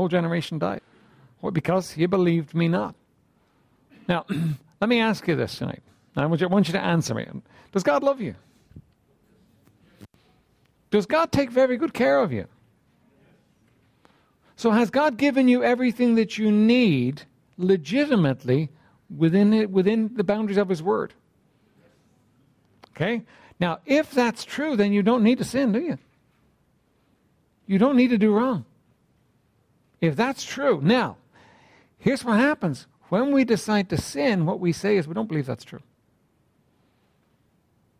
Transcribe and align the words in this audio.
whole 0.00 0.08
generation 0.08 0.58
died. 0.58 0.80
Well, 1.42 1.52
because 1.52 1.90
he 1.90 2.06
believed 2.06 2.54
me 2.54 2.68
not. 2.68 2.94
Now, 4.08 4.24
let 4.80 4.88
me 4.88 4.98
ask 4.98 5.28
you 5.28 5.36
this 5.36 5.58
tonight. 5.58 5.82
I 6.16 6.24
want 6.24 6.40
you, 6.40 6.46
I 6.46 6.50
want 6.50 6.68
you 6.68 6.72
to 6.72 6.80
answer 6.80 7.14
me. 7.14 7.26
Does 7.72 7.82
God 7.82 8.02
love 8.02 8.18
you? 8.18 8.34
Does 10.90 11.04
God 11.04 11.30
take 11.30 11.50
very 11.50 11.76
good 11.76 11.92
care 11.92 12.18
of 12.18 12.32
you? 12.32 12.46
So, 14.56 14.70
has 14.70 14.88
God 14.90 15.18
given 15.18 15.48
you 15.48 15.62
everything 15.62 16.14
that 16.14 16.38
you 16.38 16.50
need 16.50 17.22
legitimately 17.58 18.70
within, 19.14 19.52
it, 19.52 19.70
within 19.70 20.14
the 20.14 20.24
boundaries 20.24 20.56
of 20.56 20.70
His 20.70 20.82
Word? 20.82 21.12
Okay? 22.96 23.22
Now, 23.60 23.80
if 23.84 24.10
that's 24.12 24.44
true, 24.44 24.76
then 24.76 24.94
you 24.94 25.02
don't 25.02 25.22
need 25.22 25.38
to 25.38 25.44
sin, 25.44 25.72
do 25.72 25.80
you? 25.80 25.98
You 27.66 27.78
don't 27.78 27.96
need 27.96 28.10
to 28.10 28.18
do 28.18 28.32
wrong. 28.32 28.64
If 30.00 30.16
that's 30.16 30.44
true. 30.44 30.80
Now, 30.82 31.16
here's 31.98 32.24
what 32.24 32.38
happens. 32.38 32.86
When 33.08 33.32
we 33.32 33.44
decide 33.44 33.88
to 33.90 33.96
sin, 33.96 34.46
what 34.46 34.60
we 34.60 34.72
say 34.72 34.96
is 34.96 35.06
we 35.06 35.14
don't 35.14 35.28
believe 35.28 35.46
that's 35.46 35.64
true. 35.64 35.82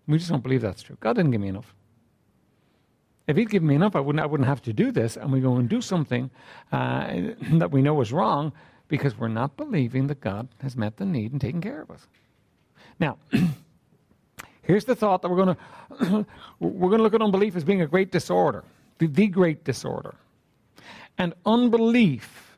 We 0.06 0.18
just 0.18 0.30
don't 0.30 0.42
believe 0.42 0.62
that's 0.62 0.82
true. 0.82 0.96
God 1.00 1.14
didn't 1.16 1.30
give 1.30 1.40
me 1.40 1.48
enough. 1.48 1.74
If 3.26 3.36
He'd 3.36 3.50
given 3.50 3.68
me 3.68 3.74
enough, 3.74 3.94
I 3.94 4.00
wouldn't, 4.00 4.22
I 4.22 4.26
wouldn't 4.26 4.48
have 4.48 4.62
to 4.62 4.72
do 4.72 4.90
this. 4.90 5.16
And 5.16 5.30
we 5.30 5.40
go 5.40 5.56
and 5.56 5.68
do 5.68 5.80
something 5.80 6.30
uh, 6.72 7.12
that 7.52 7.70
we 7.70 7.82
know 7.82 8.00
is 8.00 8.12
wrong 8.12 8.52
because 8.88 9.16
we're 9.16 9.28
not 9.28 9.56
believing 9.56 10.08
that 10.08 10.20
God 10.20 10.48
has 10.62 10.76
met 10.76 10.96
the 10.96 11.04
need 11.04 11.32
and 11.32 11.40
taken 11.40 11.60
care 11.60 11.82
of 11.82 11.90
us. 11.90 12.08
Now, 12.98 13.18
here's 14.62 14.84
the 14.84 14.96
thought 14.96 15.22
that 15.22 15.28
we're 15.28 15.44
going 15.44 15.56
to 15.56 16.26
we're 16.60 16.88
going 16.88 16.98
to 16.98 17.02
look 17.02 17.14
at 17.14 17.22
unbelief 17.22 17.56
as 17.56 17.64
being 17.64 17.82
a 17.82 17.86
great 17.86 18.10
disorder, 18.10 18.64
the, 18.98 19.06
the 19.06 19.26
great 19.26 19.64
disorder. 19.64 20.14
And 21.20 21.34
unbelief 21.44 22.56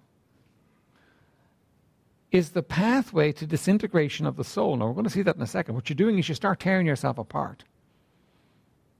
is 2.30 2.50
the 2.50 2.62
pathway 2.62 3.32
to 3.32 3.44
disintegration 3.44 4.24
of 4.24 4.36
the 4.36 4.44
soul. 4.44 4.77
Now, 4.77 4.86
we're 4.86 4.92
going 4.92 5.02
to 5.02 5.10
see 5.10 5.22
that 5.22 5.34
in 5.34 5.42
a 5.42 5.48
second. 5.48 5.74
What 5.74 5.91
you're 5.91 5.96
doing 5.96 6.16
is 6.16 6.28
you 6.28 6.36
start 6.36 6.60
tearing 6.60 6.86
yourself 6.86 7.19
apart 7.19 7.64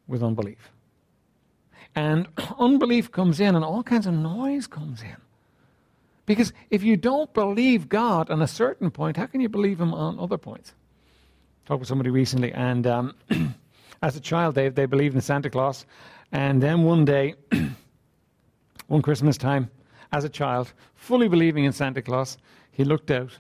with 0.08 0.20
unbelief. 0.20 0.72
And 1.94 2.27
unbelief 2.58 3.12
comes 3.12 3.38
in, 3.38 3.54
and 3.54 3.64
all 3.64 3.84
kinds 3.84 4.08
of 4.08 4.14
noise 4.14 4.66
comes 4.66 5.00
in. 5.00 5.16
Because 6.26 6.52
if 6.70 6.82
you 6.82 6.97
don't 6.97 7.32
believe 7.32 7.88
God 7.88 8.30
on 8.30 8.42
a 8.42 8.48
certain 8.48 8.91
point, 8.91 9.16
how 9.16 9.26
can 9.26 9.41
you 9.41 9.48
believe 9.48 9.80
Him 9.80 9.94
on 9.94 10.19
other 10.19 10.38
points? 10.38 10.74
Talked 11.66 11.78
with 11.78 11.88
somebody 11.88 12.10
recently, 12.10 12.50
and 12.50 12.84
um, 12.88 13.14
as 14.02 14.16
a 14.16 14.20
child, 14.20 14.56
they, 14.56 14.70
they 14.70 14.86
believed 14.86 15.14
in 15.14 15.20
Santa 15.20 15.50
Claus. 15.50 15.86
And 16.32 16.60
then 16.60 16.82
one 16.82 17.04
day, 17.04 17.36
one 18.86 19.02
Christmas 19.02 19.36
time, 19.36 19.70
as 20.12 20.25
a 20.25 20.28
child, 20.28 20.72
fully 20.94 21.28
believing 21.28 21.64
in 21.64 21.72
Santa 21.72 22.02
Claus, 22.02 22.38
he 22.70 22.84
looked 22.84 23.11
out 23.11 23.38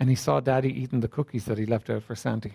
and 0.00 0.08
he 0.08 0.16
saw 0.16 0.40
Daddy 0.40 0.68
eating 0.68 1.00
the 1.00 1.08
cookies 1.08 1.44
that 1.44 1.58
he 1.58 1.66
left 1.66 1.90
out 1.90 2.02
for 2.02 2.16
Santa. 2.16 2.50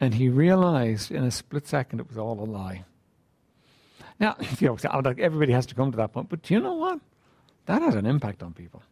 And 0.00 0.14
he 0.14 0.28
realized 0.28 1.10
in 1.10 1.22
a 1.22 1.30
split 1.30 1.68
second 1.68 2.00
it 2.00 2.08
was 2.08 2.18
all 2.18 2.40
a 2.40 2.44
lie. 2.44 2.84
Now, 4.18 4.36
you 4.58 4.68
know, 4.68 5.14
everybody 5.18 5.52
has 5.52 5.66
to 5.66 5.74
come 5.74 5.90
to 5.90 5.96
that 5.98 6.12
point, 6.12 6.28
but 6.28 6.42
do 6.42 6.54
you 6.54 6.60
know 6.60 6.74
what? 6.74 7.00
That 7.66 7.82
has 7.82 7.94
an 7.94 8.06
impact 8.06 8.42
on 8.42 8.52
people. 8.52 8.82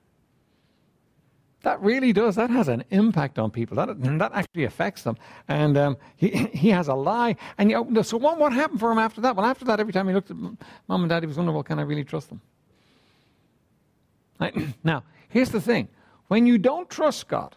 That 1.62 1.80
really 1.82 2.12
does. 2.12 2.36
That 2.36 2.48
has 2.50 2.68
an 2.68 2.84
impact 2.90 3.38
on 3.38 3.50
people. 3.50 3.76
That, 3.76 4.00
that 4.18 4.32
actually 4.32 4.64
affects 4.64 5.02
them. 5.02 5.16
And 5.46 5.76
um, 5.76 5.96
he, 6.16 6.28
he 6.28 6.70
has 6.70 6.88
a 6.88 6.94
lie. 6.94 7.36
And 7.58 7.70
you 7.70 7.84
know, 7.84 8.02
so 8.02 8.16
what, 8.16 8.38
what 8.38 8.52
happened 8.52 8.80
for 8.80 8.90
him 8.90 8.98
after 8.98 9.20
that? 9.20 9.36
Well, 9.36 9.44
after 9.44 9.66
that, 9.66 9.78
every 9.78 9.92
time 9.92 10.08
he 10.08 10.14
looked 10.14 10.30
at 10.30 10.36
mom 10.36 10.56
and 10.88 11.08
dad, 11.08 11.22
he 11.22 11.26
was 11.26 11.36
wondering, 11.36 11.54
well, 11.54 11.62
can 11.62 11.78
I 11.78 11.82
really 11.82 12.04
trust 12.04 12.30
them? 12.30 12.40
Right? 14.38 14.54
Now, 14.84 15.04
here's 15.28 15.50
the 15.50 15.60
thing. 15.60 15.88
When 16.28 16.46
you 16.46 16.56
don't 16.56 16.88
trust 16.88 17.28
God, 17.28 17.54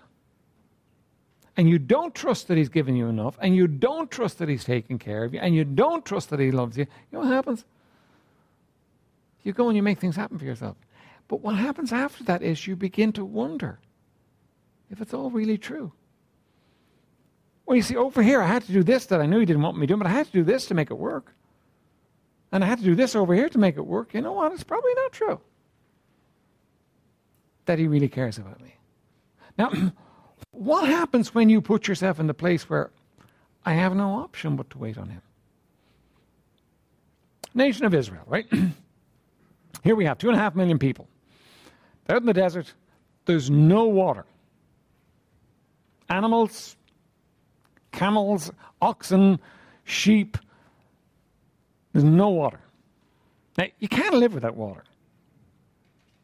and 1.55 1.69
you 1.69 1.77
don't 1.77 2.15
trust 2.15 2.47
that 2.47 2.57
He's 2.57 2.69
given 2.69 2.95
you 2.95 3.07
enough, 3.07 3.37
and 3.39 3.55
you 3.55 3.67
don't 3.67 4.09
trust 4.09 4.39
that 4.39 4.49
He's 4.49 4.63
taking 4.63 4.97
care 4.97 5.23
of 5.23 5.33
you, 5.33 5.39
and 5.39 5.55
you 5.55 5.63
don't 5.63 6.03
trust 6.03 6.29
that 6.31 6.39
He 6.39 6.51
loves 6.51 6.77
you, 6.77 6.85
you 6.85 7.17
know 7.17 7.19
what 7.19 7.31
happens? 7.31 7.63
You 9.43 9.53
go 9.53 9.67
and 9.67 9.75
you 9.75 9.83
make 9.83 9.99
things 9.99 10.15
happen 10.15 10.39
for 10.39 10.45
yourself. 10.45 10.77
But 11.27 11.41
what 11.41 11.55
happens 11.55 11.93
after 11.93 12.23
that 12.23 12.41
is 12.41 12.65
you 12.65 12.75
begin 12.75 13.11
to 13.13 13.25
wonder 13.25 13.79
if 14.93 15.01
it's 15.01 15.13
all 15.13 15.31
really 15.31 15.57
true. 15.57 15.91
Well, 17.65 17.75
you 17.75 17.81
see, 17.81 17.95
over 17.95 18.21
here, 18.21 18.41
I 18.41 18.47
had 18.47 18.63
to 18.63 18.71
do 18.71 18.83
this 18.83 19.07
that 19.07 19.19
I 19.19 19.25
knew 19.25 19.39
he 19.39 19.45
didn't 19.45 19.63
want 19.63 19.77
me 19.77 19.87
doing, 19.87 19.99
but 19.99 20.07
I 20.07 20.11
had 20.11 20.27
to 20.27 20.31
do 20.31 20.43
this 20.43 20.67
to 20.67 20.73
make 20.73 20.91
it 20.91 20.97
work. 20.97 21.33
And 22.51 22.63
I 22.63 22.67
had 22.67 22.77
to 22.77 22.83
do 22.83 22.93
this 22.93 23.15
over 23.15 23.33
here 23.33 23.49
to 23.49 23.57
make 23.57 23.75
it 23.77 23.85
work. 23.85 24.13
You 24.13 24.21
know 24.21 24.33
what? 24.33 24.51
It's 24.53 24.63
probably 24.63 24.93
not 24.95 25.11
true 25.11 25.41
that 27.65 27.79
he 27.79 27.87
really 27.87 28.09
cares 28.09 28.37
about 28.37 28.61
me. 28.61 28.75
Now, 29.57 29.71
what 30.51 30.87
happens 30.87 31.33
when 31.33 31.49
you 31.49 31.61
put 31.61 31.87
yourself 31.87 32.19
in 32.19 32.27
the 32.27 32.33
place 32.33 32.69
where 32.69 32.91
I 33.65 33.73
have 33.73 33.95
no 33.95 34.15
option 34.15 34.55
but 34.55 34.69
to 34.71 34.77
wait 34.77 34.97
on 34.97 35.09
him? 35.09 35.21
Nation 37.55 37.85
of 37.85 37.93
Israel, 37.93 38.23
right? 38.27 38.45
Here 39.83 39.95
we 39.95 40.05
have 40.05 40.17
two 40.17 40.29
and 40.29 40.37
a 40.37 40.39
half 40.39 40.55
million 40.55 40.77
people. 40.77 41.07
They're 42.05 42.17
out 42.17 42.21
in 42.21 42.27
the 42.27 42.33
desert. 42.33 42.73
There's 43.25 43.49
no 43.49 43.85
water. 43.85 44.25
Animals, 46.09 46.75
camels, 47.91 48.51
oxen, 48.81 49.39
sheep. 49.83 50.37
There's 51.91 52.03
no 52.03 52.29
water. 52.29 52.59
Now, 53.57 53.65
you 53.79 53.87
can't 53.87 54.15
live 54.15 54.33
without 54.33 54.55
water. 54.55 54.83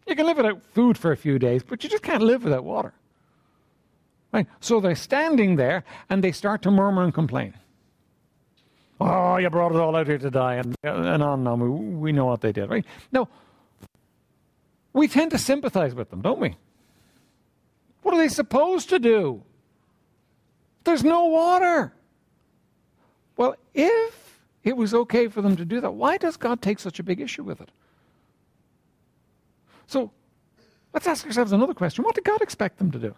You 0.07 0.15
can 0.15 0.25
live 0.25 0.37
without 0.37 0.63
food 0.73 0.97
for 0.97 1.11
a 1.11 1.17
few 1.17 1.37
days, 1.37 1.61
but 1.61 1.83
you 1.83 1.89
just 1.89 2.03
can't 2.03 2.23
live 2.23 2.43
without 2.43 2.63
water. 2.63 2.93
Right? 4.31 4.47
So 4.59 4.79
they're 4.79 4.95
standing 4.95 5.55
there 5.55 5.83
and 6.09 6.23
they 6.23 6.31
start 6.31 6.63
to 6.63 6.71
murmur 6.71 7.03
and 7.03 7.13
complain. 7.13 7.53
Oh, 9.01 9.37
you 9.37 9.49
brought 9.49 9.71
us 9.71 9.77
all 9.77 9.95
out 9.95 10.07
here 10.07 10.17
to 10.17 10.29
die, 10.29 10.55
and, 10.55 10.75
and 10.83 11.23
on 11.23 11.39
and 11.39 11.47
on. 11.47 11.59
We, 11.61 11.69
we 11.69 12.11
know 12.11 12.25
what 12.25 12.41
they 12.41 12.51
did, 12.51 12.69
right? 12.69 12.85
Now, 13.11 13.29
we 14.91 15.07
tend 15.07 15.31
to 15.31 15.37
sympathize 15.37 15.95
with 15.95 16.09
them, 16.09 16.21
don't 16.21 16.39
we? 16.39 16.57
What 18.01 18.13
are 18.13 18.17
they 18.17 18.27
supposed 18.27 18.89
to 18.89 18.99
do? 18.99 19.41
There's 20.83 21.03
no 21.03 21.25
water. 21.25 21.93
Well, 23.37 23.55
if 23.73 24.39
it 24.63 24.75
was 24.75 24.93
okay 24.93 25.27
for 25.27 25.41
them 25.41 25.55
to 25.55 25.65
do 25.65 25.79
that, 25.81 25.91
why 25.91 26.17
does 26.17 26.37
God 26.37 26.61
take 26.61 26.79
such 26.79 26.99
a 26.99 27.03
big 27.03 27.21
issue 27.21 27.43
with 27.43 27.61
it? 27.61 27.69
So 29.87 30.11
let's 30.93 31.07
ask 31.07 31.25
ourselves 31.25 31.51
another 31.51 31.73
question 31.73 32.03
What 32.03 32.15
did 32.15 32.23
God 32.23 32.41
expect 32.41 32.77
them 32.77 32.91
to 32.91 32.99
do? 32.99 33.15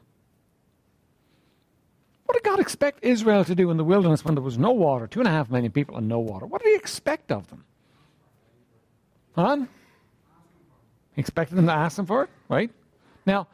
What 2.25 2.35
did 2.35 2.49
God 2.49 2.59
expect 2.59 3.03
Israel 3.03 3.43
to 3.43 3.55
do 3.55 3.71
in 3.71 3.77
the 3.77 3.83
wilderness 3.83 4.23
when 4.23 4.35
there 4.35 4.43
was 4.43 4.57
no 4.57 4.71
water, 4.71 5.05
two 5.05 5.19
and 5.19 5.27
a 5.27 5.31
half 5.31 5.49
million 5.49 5.71
people 5.71 5.97
and 5.97 6.07
no 6.07 6.19
water? 6.19 6.45
What 6.45 6.63
did 6.63 6.69
He 6.69 6.75
expect 6.75 7.31
of 7.31 7.49
them? 7.49 7.65
Huh? 9.35 9.65
He 11.13 11.19
expected 11.19 11.55
them 11.57 11.65
to 11.65 11.73
ask 11.73 11.99
Him 11.99 12.05
for 12.05 12.23
it, 12.23 12.29
right? 12.47 12.69
Now, 13.25 13.47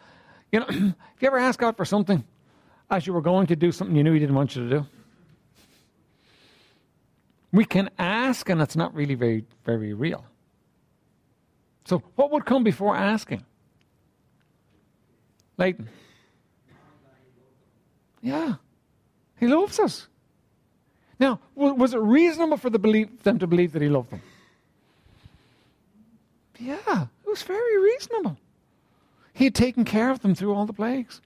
you 0.51 0.59
know, 0.59 0.67
if 0.69 1.21
you 1.21 1.27
ever 1.27 1.39
ask 1.39 1.59
God 1.59 1.75
for 1.75 1.85
something 1.85 2.23
as 2.89 3.05
you 3.05 3.13
were 3.13 3.21
going 3.21 3.47
to 3.47 3.55
do 3.55 3.71
something 3.71 3.95
you 3.95 4.03
knew 4.03 4.13
He 4.13 4.19
didn't 4.19 4.35
want 4.35 4.55
you 4.55 4.67
to 4.67 4.79
do? 4.79 4.85
We 7.51 7.65
can 7.65 7.89
ask, 7.97 8.49
and 8.49 8.61
it's 8.61 8.75
not 8.75 8.93
really 8.93 9.15
very, 9.15 9.45
very 9.65 9.93
real. 9.93 10.25
So, 11.85 12.03
what 12.15 12.31
would 12.31 12.45
come 12.45 12.63
before 12.63 12.95
asking? 12.95 13.45
Leighton. 15.57 15.89
Yeah. 18.21 18.55
He 19.39 19.47
loves 19.47 19.79
us. 19.79 20.07
Now, 21.19 21.39
was 21.55 21.93
it 21.93 21.99
reasonable 21.99 22.57
for 22.57 22.69
the 22.69 22.79
belief, 22.79 23.23
them 23.23 23.39
to 23.39 23.47
believe 23.47 23.71
that 23.71 23.81
he 23.81 23.89
loved 23.89 24.11
them? 24.11 24.21
Yeah, 26.59 27.03
it 27.03 27.29
was 27.29 27.43
very 27.43 27.79
reasonable. 27.81 28.37
He 29.33 29.45
had 29.45 29.55
taken 29.55 29.85
care 29.85 30.09
of 30.09 30.21
them 30.21 30.35
through 30.35 30.53
all 30.53 30.65
the 30.65 30.73
plagues. 30.73 31.21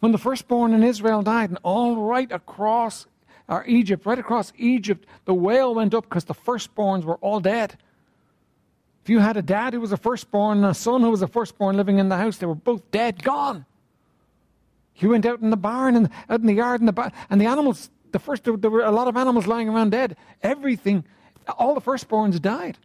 When 0.00 0.12
the 0.12 0.18
firstborn 0.18 0.72
in 0.72 0.82
Israel 0.82 1.22
died, 1.22 1.50
and 1.50 1.58
all 1.62 1.96
right 1.96 2.30
across 2.32 3.06
or 3.50 3.64
Egypt, 3.66 4.06
right 4.06 4.18
across 4.18 4.52
Egypt, 4.56 5.06
the 5.24 5.34
wail 5.34 5.74
went 5.74 5.92
up 5.92 6.04
because 6.04 6.24
the 6.24 6.34
firstborns 6.34 7.04
were 7.04 7.16
all 7.16 7.40
dead. 7.40 7.76
If 9.02 9.10
you 9.10 9.18
had 9.18 9.36
a 9.36 9.42
dad 9.42 9.72
who 9.72 9.80
was 9.80 9.92
a 9.92 9.96
firstborn 9.96 10.58
and 10.58 10.66
a 10.68 10.74
son 10.74 11.00
who 11.00 11.10
was 11.10 11.22
a 11.22 11.26
firstborn 11.26 11.76
living 11.76 11.98
in 11.98 12.08
the 12.08 12.16
house, 12.16 12.36
they 12.36 12.46
were 12.46 12.54
both 12.54 12.88
dead, 12.90 13.22
gone. 13.22 13.66
You 14.96 15.08
went 15.08 15.26
out 15.26 15.40
in 15.40 15.50
the 15.50 15.56
barn 15.56 15.96
and 15.96 16.10
out 16.28 16.40
in 16.40 16.46
the 16.46 16.54
yard 16.54 16.80
and 16.80 16.88
the 16.88 16.92
bar, 16.92 17.10
and 17.28 17.40
the 17.40 17.46
animals. 17.46 17.90
The 18.12 18.18
first 18.18 18.44
there 18.44 18.70
were 18.70 18.82
a 18.82 18.90
lot 18.90 19.08
of 19.08 19.16
animals 19.16 19.46
lying 19.46 19.68
around 19.68 19.90
dead. 19.90 20.16
Everything, 20.42 21.04
all 21.58 21.74
the 21.74 21.80
firstborns 21.80 22.40
died, 22.40 22.78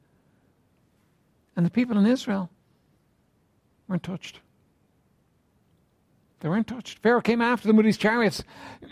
and 1.55 1.65
the 1.65 1.69
people 1.69 1.97
in 1.97 2.05
Israel 2.07 2.49
weren't 3.87 4.03
touched. 4.03 4.39
They 6.45 6.49
weren't 6.49 6.67
touched. 6.67 6.99
Pharaoh 6.99 7.21
came 7.21 7.41
after 7.41 7.67
them 7.67 7.75
with 7.75 7.87
his 7.87 7.97
chariots, 7.97 8.43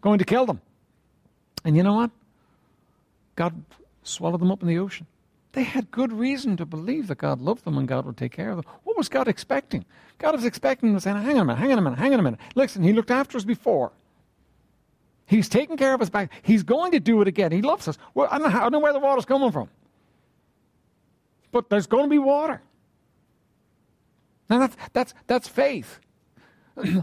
going 0.00 0.18
to 0.18 0.24
kill 0.24 0.46
them. 0.46 0.62
And 1.62 1.76
you 1.76 1.82
know 1.82 1.92
what? 1.92 2.10
God 3.36 3.62
swallowed 4.02 4.40
them 4.40 4.50
up 4.50 4.62
in 4.62 4.68
the 4.68 4.78
ocean. 4.78 5.06
they 5.52 5.64
had 5.64 5.90
good 5.90 6.14
reason 6.14 6.56
to 6.56 6.64
believe 6.64 7.08
that 7.08 7.18
God 7.18 7.42
loved 7.42 7.66
them 7.66 7.76
and 7.76 7.86
God 7.86 8.06
would 8.06 8.16
take 8.16 8.32
care 8.32 8.48
of 8.48 8.56
them. 8.56 8.64
What 8.84 8.96
was 8.96 9.10
God 9.10 9.28
expecting? 9.28 9.84
God 10.16 10.34
was 10.34 10.46
expecting 10.46 10.88
them 10.88 10.96
to 10.96 11.00
say, 11.02 11.10
hang 11.10 11.36
on 11.36 11.42
a 11.42 11.44
minute, 11.44 11.58
hang 11.58 11.72
on 11.72 11.78
a 11.78 11.82
minute, 11.82 11.98
hang 11.98 12.14
on 12.14 12.20
a 12.20 12.22
minute. 12.22 12.40
Listen, 12.54 12.82
he 12.82 12.94
looked 12.94 13.10
after 13.10 13.36
us 13.36 13.44
before. 13.44 13.92
He's 15.26 15.50
taking 15.50 15.76
care 15.76 15.92
of 15.92 16.00
us 16.00 16.08
back. 16.08 16.32
He's 16.40 16.62
going 16.62 16.92
to 16.92 17.00
do 17.00 17.20
it 17.20 17.28
again. 17.28 17.52
He 17.52 17.60
loves 17.60 17.86
us. 17.86 17.98
Well, 18.14 18.28
I 18.30 18.38
don't 18.38 18.50
know, 18.50 18.58
I 18.58 18.62
don't 18.62 18.72
know 18.72 18.78
where 18.78 18.94
the 18.94 18.98
water's 18.98 19.26
coming 19.26 19.52
from. 19.52 19.68
But 21.52 21.68
there's 21.68 21.86
going 21.86 22.04
to 22.04 22.10
be 22.10 22.18
water. 22.18 22.62
Now 24.48 24.60
that's, 24.60 24.76
that's, 24.94 25.14
that's 25.26 25.48
faith. 25.48 26.00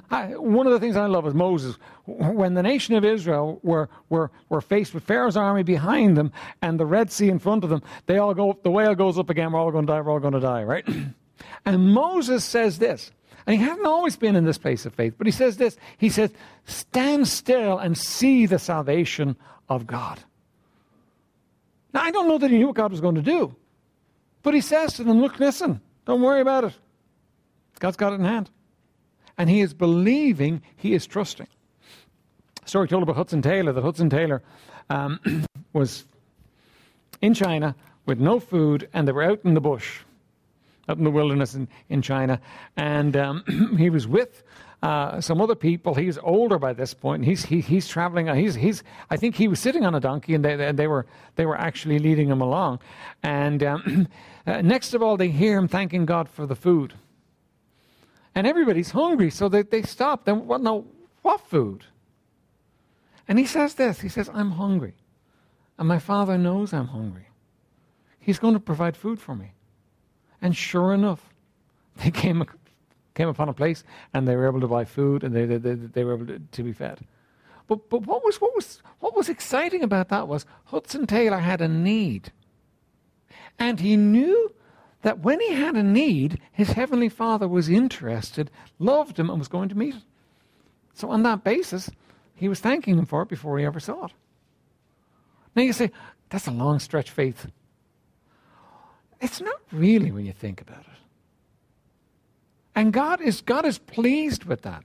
I, 0.10 0.36
one 0.36 0.68
of 0.68 0.74
the 0.74 0.80
things 0.80 0.98
I 0.98 1.06
love 1.06 1.26
is 1.26 1.34
Moses. 1.34 1.78
When 2.06 2.56
the 2.56 2.64
nation 2.64 2.96
of 2.96 3.06
Israel 3.06 3.60
were, 3.64 3.90
were, 4.10 4.32
were 4.50 4.62
faced 4.62 4.94
with 4.94 5.04
Pharaoh's 5.04 5.38
army 5.38 5.64
behind 5.64 6.18
them 6.18 6.32
and 6.62 6.80
the 6.80 6.86
Red 6.86 7.12
Sea 7.12 7.30
in 7.30 7.40
front 7.40 7.64
of 7.64 7.70
them, 7.70 7.82
they 8.06 8.18
all 8.18 8.34
go, 8.34 8.60
the 8.64 8.72
wail 8.72 8.96
goes 8.96 9.18
up 9.18 9.30
again, 9.30 9.52
we're 9.52 9.60
all 9.60 9.72
going 9.72 9.86
to 9.86 9.94
die, 9.94 10.02
we're 10.02 10.12
all 10.12 10.20
going 10.20 10.34
to 10.34 10.40
die, 10.42 10.64
right? 10.64 10.86
and 11.66 11.94
Moses 11.94 12.44
says 12.44 12.80
this, 12.80 13.12
and 13.48 13.56
he 13.56 13.64
hadn't 13.64 13.86
always 13.86 14.18
been 14.18 14.36
in 14.36 14.44
this 14.44 14.58
place 14.58 14.86
of 14.86 14.94
faith, 14.94 15.16
but 15.18 15.26
he 15.26 15.32
says 15.32 15.58
this. 15.58 15.78
He 15.98 16.10
says, 16.10 16.32
Stand 16.66 17.28
still 17.28 17.78
and 17.78 17.98
see 17.98 18.46
the 18.46 18.60
salvation 18.60 19.36
of 19.68 19.88
God. 19.88 20.20
Now, 21.94 22.02
I 22.02 22.12
don't 22.12 22.28
know 22.28 22.38
that 22.38 22.52
he 22.52 22.58
knew 22.58 22.68
what 22.68 22.76
God 22.76 22.92
was 22.92 23.02
going 23.02 23.16
to 23.16 23.22
do, 23.22 23.56
but 24.44 24.54
he 24.54 24.62
says 24.62 24.94
to 24.94 25.04
them, 25.04 25.22
Look, 25.22 25.40
listen, 25.40 25.82
don't 26.06 26.22
worry 26.22 26.42
about 26.42 26.66
it. 26.66 26.74
God's 27.80 27.98
got 27.98 28.14
it 28.14 28.18
in 28.18 28.26
hand. 28.26 28.50
And 29.38 29.50
he 29.50 29.62
is 29.62 29.74
believing, 29.74 30.62
he 30.76 30.94
is 30.94 31.08
trusting. 31.08 31.48
A 32.64 32.68
story 32.68 32.88
told 32.88 33.04
about 33.04 33.16
Hudson 33.16 33.42
Taylor 33.42 33.72
that 33.72 33.82
Hudson 33.84 34.10
Taylor 34.10 34.42
um, 34.90 35.20
was 35.74 36.06
in 37.22 37.34
China 37.34 37.76
with 38.06 38.20
no 38.20 38.40
food 38.40 38.90
and 38.94 39.08
they 39.08 39.12
were 39.12 39.24
out 39.24 39.42
in 39.44 39.54
the 39.54 39.62
bush 39.62 40.00
out 40.92 40.98
in 40.98 41.04
the 41.04 41.12
wilderness 41.12 41.56
in, 41.56 41.68
in 41.90 42.02
China. 42.02 42.40
And 42.78 43.16
um, 43.16 43.76
he 43.78 43.90
was 43.90 44.08
with 44.08 44.44
uh, 44.84 45.22
some 45.22 45.42
other 45.42 45.56
people. 45.56 45.94
He's 45.96 46.18
older 46.18 46.58
by 46.58 46.74
this 46.74 46.94
point. 46.94 47.24
He's 47.24 47.46
he, 47.46 47.62
he's 47.62 47.88
traveling. 47.88 48.30
Uh, 48.30 48.36
he's 48.36 48.56
he's. 48.56 48.84
I 49.10 49.18
think 49.18 49.36
he 49.36 49.48
was 49.48 49.60
sitting 49.60 49.86
on 49.86 49.94
a 49.96 50.00
donkey, 50.00 50.34
and 50.34 50.44
they 50.44 50.56
they, 50.56 50.72
they 50.72 50.88
were 50.88 51.06
they 51.36 51.46
were 51.46 51.58
actually 51.58 52.00
leading 52.00 52.30
him 52.30 52.42
along. 52.42 52.80
And 53.24 53.64
um, 53.64 54.08
uh, 54.48 54.62
next 54.62 54.94
of 54.94 55.02
all, 55.02 55.18
they 55.18 55.30
hear 55.30 55.58
him 55.58 55.68
thanking 55.68 56.06
God 56.06 56.30
for 56.30 56.46
the 56.46 56.56
food. 56.56 56.94
And 58.34 58.48
everybody's 58.48 58.92
hungry, 58.92 59.30
so 59.30 59.50
they 59.50 59.64
they 59.64 59.82
stop. 59.82 60.26
Then 60.26 60.48
what? 60.48 60.62
No, 60.62 60.86
what 61.22 61.42
food? 61.42 61.86
And 63.28 63.38
he 63.38 63.46
says 63.46 63.76
this. 63.76 64.02
He 64.02 64.10
says, 64.10 64.30
"I'm 64.34 64.52
hungry, 64.52 64.96
and 65.78 65.88
my 65.88 66.00
father 66.00 66.38
knows 66.38 66.74
I'm 66.74 66.88
hungry. 66.88 67.28
He's 68.20 68.40
going 68.40 68.54
to 68.54 68.60
provide 68.60 68.96
food 68.96 69.20
for 69.20 69.36
me." 69.36 69.54
And 70.42 70.58
sure 70.58 70.94
enough, 70.94 71.30
they 71.98 72.12
came, 72.12 72.44
came 73.14 73.28
upon 73.28 73.50
a 73.50 73.54
place 73.54 73.84
and 74.14 74.28
they 74.28 74.36
were 74.36 74.48
able 74.48 74.62
to 74.62 74.68
buy 74.68 74.86
food 74.86 75.24
and 75.24 75.36
they, 75.36 75.46
they, 75.46 75.58
they, 75.58 75.76
they 75.76 76.04
were 76.04 76.16
able 76.16 76.26
to, 76.28 76.40
to, 76.40 76.64
be 76.64 76.74
fed. 76.74 77.06
But, 77.68 77.90
but 77.90 78.06
what, 78.08 78.24
was, 78.24 78.42
what, 78.42 78.56
was, 78.56 78.82
what 79.00 79.16
was 79.16 79.30
exciting 79.30 79.84
about 79.84 80.10
that 80.10 80.28
was 80.28 80.46
Hudson 80.66 81.06
Taylor 81.06 81.38
had 81.38 81.62
a 81.62 81.68
need. 81.68 82.32
And 83.60 83.80
he 83.80 83.96
knew 83.96 84.54
that 85.02 85.20
when 85.20 85.40
he 85.40 85.54
had 85.54 85.76
a 85.76 85.84
need, 85.84 86.40
his 86.52 86.72
Heavenly 86.72 87.10
Father 87.10 87.48
was 87.48 87.70
interested, 87.70 88.52
loved 88.80 89.18
him, 89.18 89.30
and 89.30 89.40
was 89.40 89.48
going 89.48 89.70
to 89.70 89.78
meet 89.78 89.96
him. 89.96 90.04
So, 90.94 91.10
on 91.10 91.24
that 91.24 91.44
basis, 91.44 91.90
he 92.36 92.48
was 92.48 92.60
thanking 92.60 92.98
him 92.98 93.06
for 93.06 93.22
it 93.24 93.30
before 93.30 93.58
he 93.58 93.66
ever 93.66 93.80
saw 93.80 94.06
it. 94.06 94.12
Now 95.56 95.64
you 95.64 95.74
say, 95.74 95.92
that's 96.30 96.48
a 96.48 96.52
long 96.52 96.80
stretch 96.80 97.10
faith. 97.10 97.48
It's 99.20 99.42
not 99.42 99.60
really 99.72 100.12
when 100.12 100.26
you 100.26 100.34
think 100.34 100.62
about 100.62 100.80
it. 100.80 100.86
And 102.76 102.94
God 102.94 103.22
is, 103.22 103.42
God 103.42 103.66
is 103.66 103.78
pleased 103.78 104.46
with 104.46 104.62
that. 104.64 104.84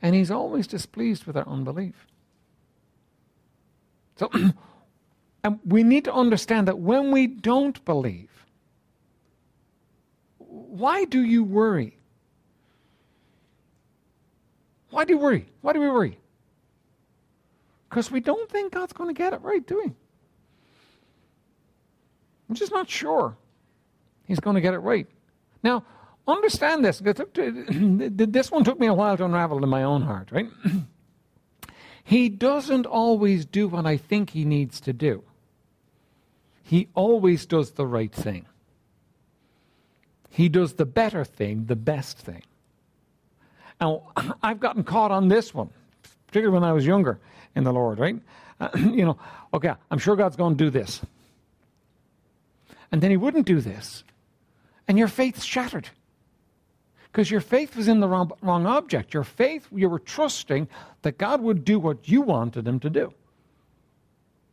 And 0.00 0.14
He's 0.14 0.30
always 0.30 0.66
displeased 0.66 1.24
with 1.24 1.36
our 1.36 1.46
unbelief. 1.46 2.06
So, 4.16 4.30
and 5.44 5.60
we 5.64 5.82
need 5.82 6.04
to 6.04 6.12
understand 6.12 6.68
that 6.68 6.78
when 6.78 7.10
we 7.12 7.26
don't 7.26 7.84
believe, 7.84 8.46
why 10.78 11.04
do 11.04 11.22
you 11.22 11.42
worry? 11.42 11.98
Why 14.90 15.04
do 15.04 15.14
you 15.14 15.18
worry? 15.18 15.46
Why 15.60 15.72
do 15.72 15.80
we 15.80 15.88
worry? 15.88 16.18
Because 17.88 18.10
we 18.10 18.20
don't 18.20 18.50
think 18.50 18.72
God's 18.72 18.92
going 18.92 19.14
to 19.14 19.18
get 19.18 19.32
it 19.32 19.42
right, 19.42 19.66
do 19.66 19.76
we? 19.84 19.92
I'm 22.48 22.54
just 22.54 22.72
not 22.72 22.88
sure. 22.88 23.36
He's 24.24 24.40
going 24.40 24.54
to 24.54 24.60
get 24.60 24.74
it 24.74 24.78
right. 24.78 25.06
Now, 25.62 25.84
understand 26.26 26.84
this. 26.84 27.02
This 27.04 28.50
one 28.50 28.64
took 28.64 28.78
me 28.78 28.86
a 28.86 28.94
while 28.94 29.16
to 29.16 29.24
unravel 29.24 29.62
in 29.62 29.68
my 29.68 29.82
own 29.82 30.02
heart, 30.02 30.30
right? 30.30 30.48
he 32.04 32.28
doesn't 32.28 32.86
always 32.86 33.44
do 33.44 33.68
what 33.68 33.84
I 33.84 33.96
think 33.96 34.30
he 34.30 34.44
needs 34.44 34.80
to 34.82 34.92
do. 34.92 35.24
He 36.62 36.88
always 36.94 37.46
does 37.46 37.72
the 37.72 37.86
right 37.86 38.12
thing. 38.12 38.46
He 40.30 40.48
does 40.48 40.74
the 40.74 40.86
better 40.86 41.24
thing, 41.24 41.66
the 41.66 41.76
best 41.76 42.18
thing. 42.18 42.42
Now, 43.80 44.12
I've 44.42 44.60
gotten 44.60 44.84
caught 44.84 45.10
on 45.10 45.28
this 45.28 45.54
one, 45.54 45.70
particularly 46.26 46.54
when 46.60 46.68
I 46.68 46.72
was 46.72 46.86
younger 46.86 47.18
in 47.54 47.64
the 47.64 47.72
Lord, 47.72 47.98
right? 47.98 48.20
Uh, 48.60 48.68
you 48.76 49.04
know, 49.04 49.18
okay, 49.54 49.72
I'm 49.90 49.98
sure 49.98 50.16
God's 50.16 50.36
going 50.36 50.56
to 50.56 50.64
do 50.64 50.70
this. 50.70 51.00
And 52.90 53.02
then 53.02 53.10
he 53.10 53.16
wouldn't 53.16 53.46
do 53.46 53.60
this 53.60 54.04
and 54.88 54.98
your 54.98 55.08
faith's 55.08 55.44
shattered. 55.44 55.90
Because 57.12 57.30
your 57.30 57.40
faith 57.40 57.76
was 57.76 57.88
in 57.88 58.00
the 58.00 58.08
wrong, 58.08 58.32
wrong 58.42 58.66
object. 58.66 59.14
Your 59.14 59.24
faith, 59.24 59.68
you 59.72 59.88
were 59.88 59.98
trusting 59.98 60.68
that 61.02 61.18
God 61.18 61.40
would 61.42 61.64
do 61.64 61.78
what 61.78 62.08
you 62.08 62.22
wanted 62.22 62.66
him 62.66 62.80
to 62.80 62.90
do. 62.90 63.12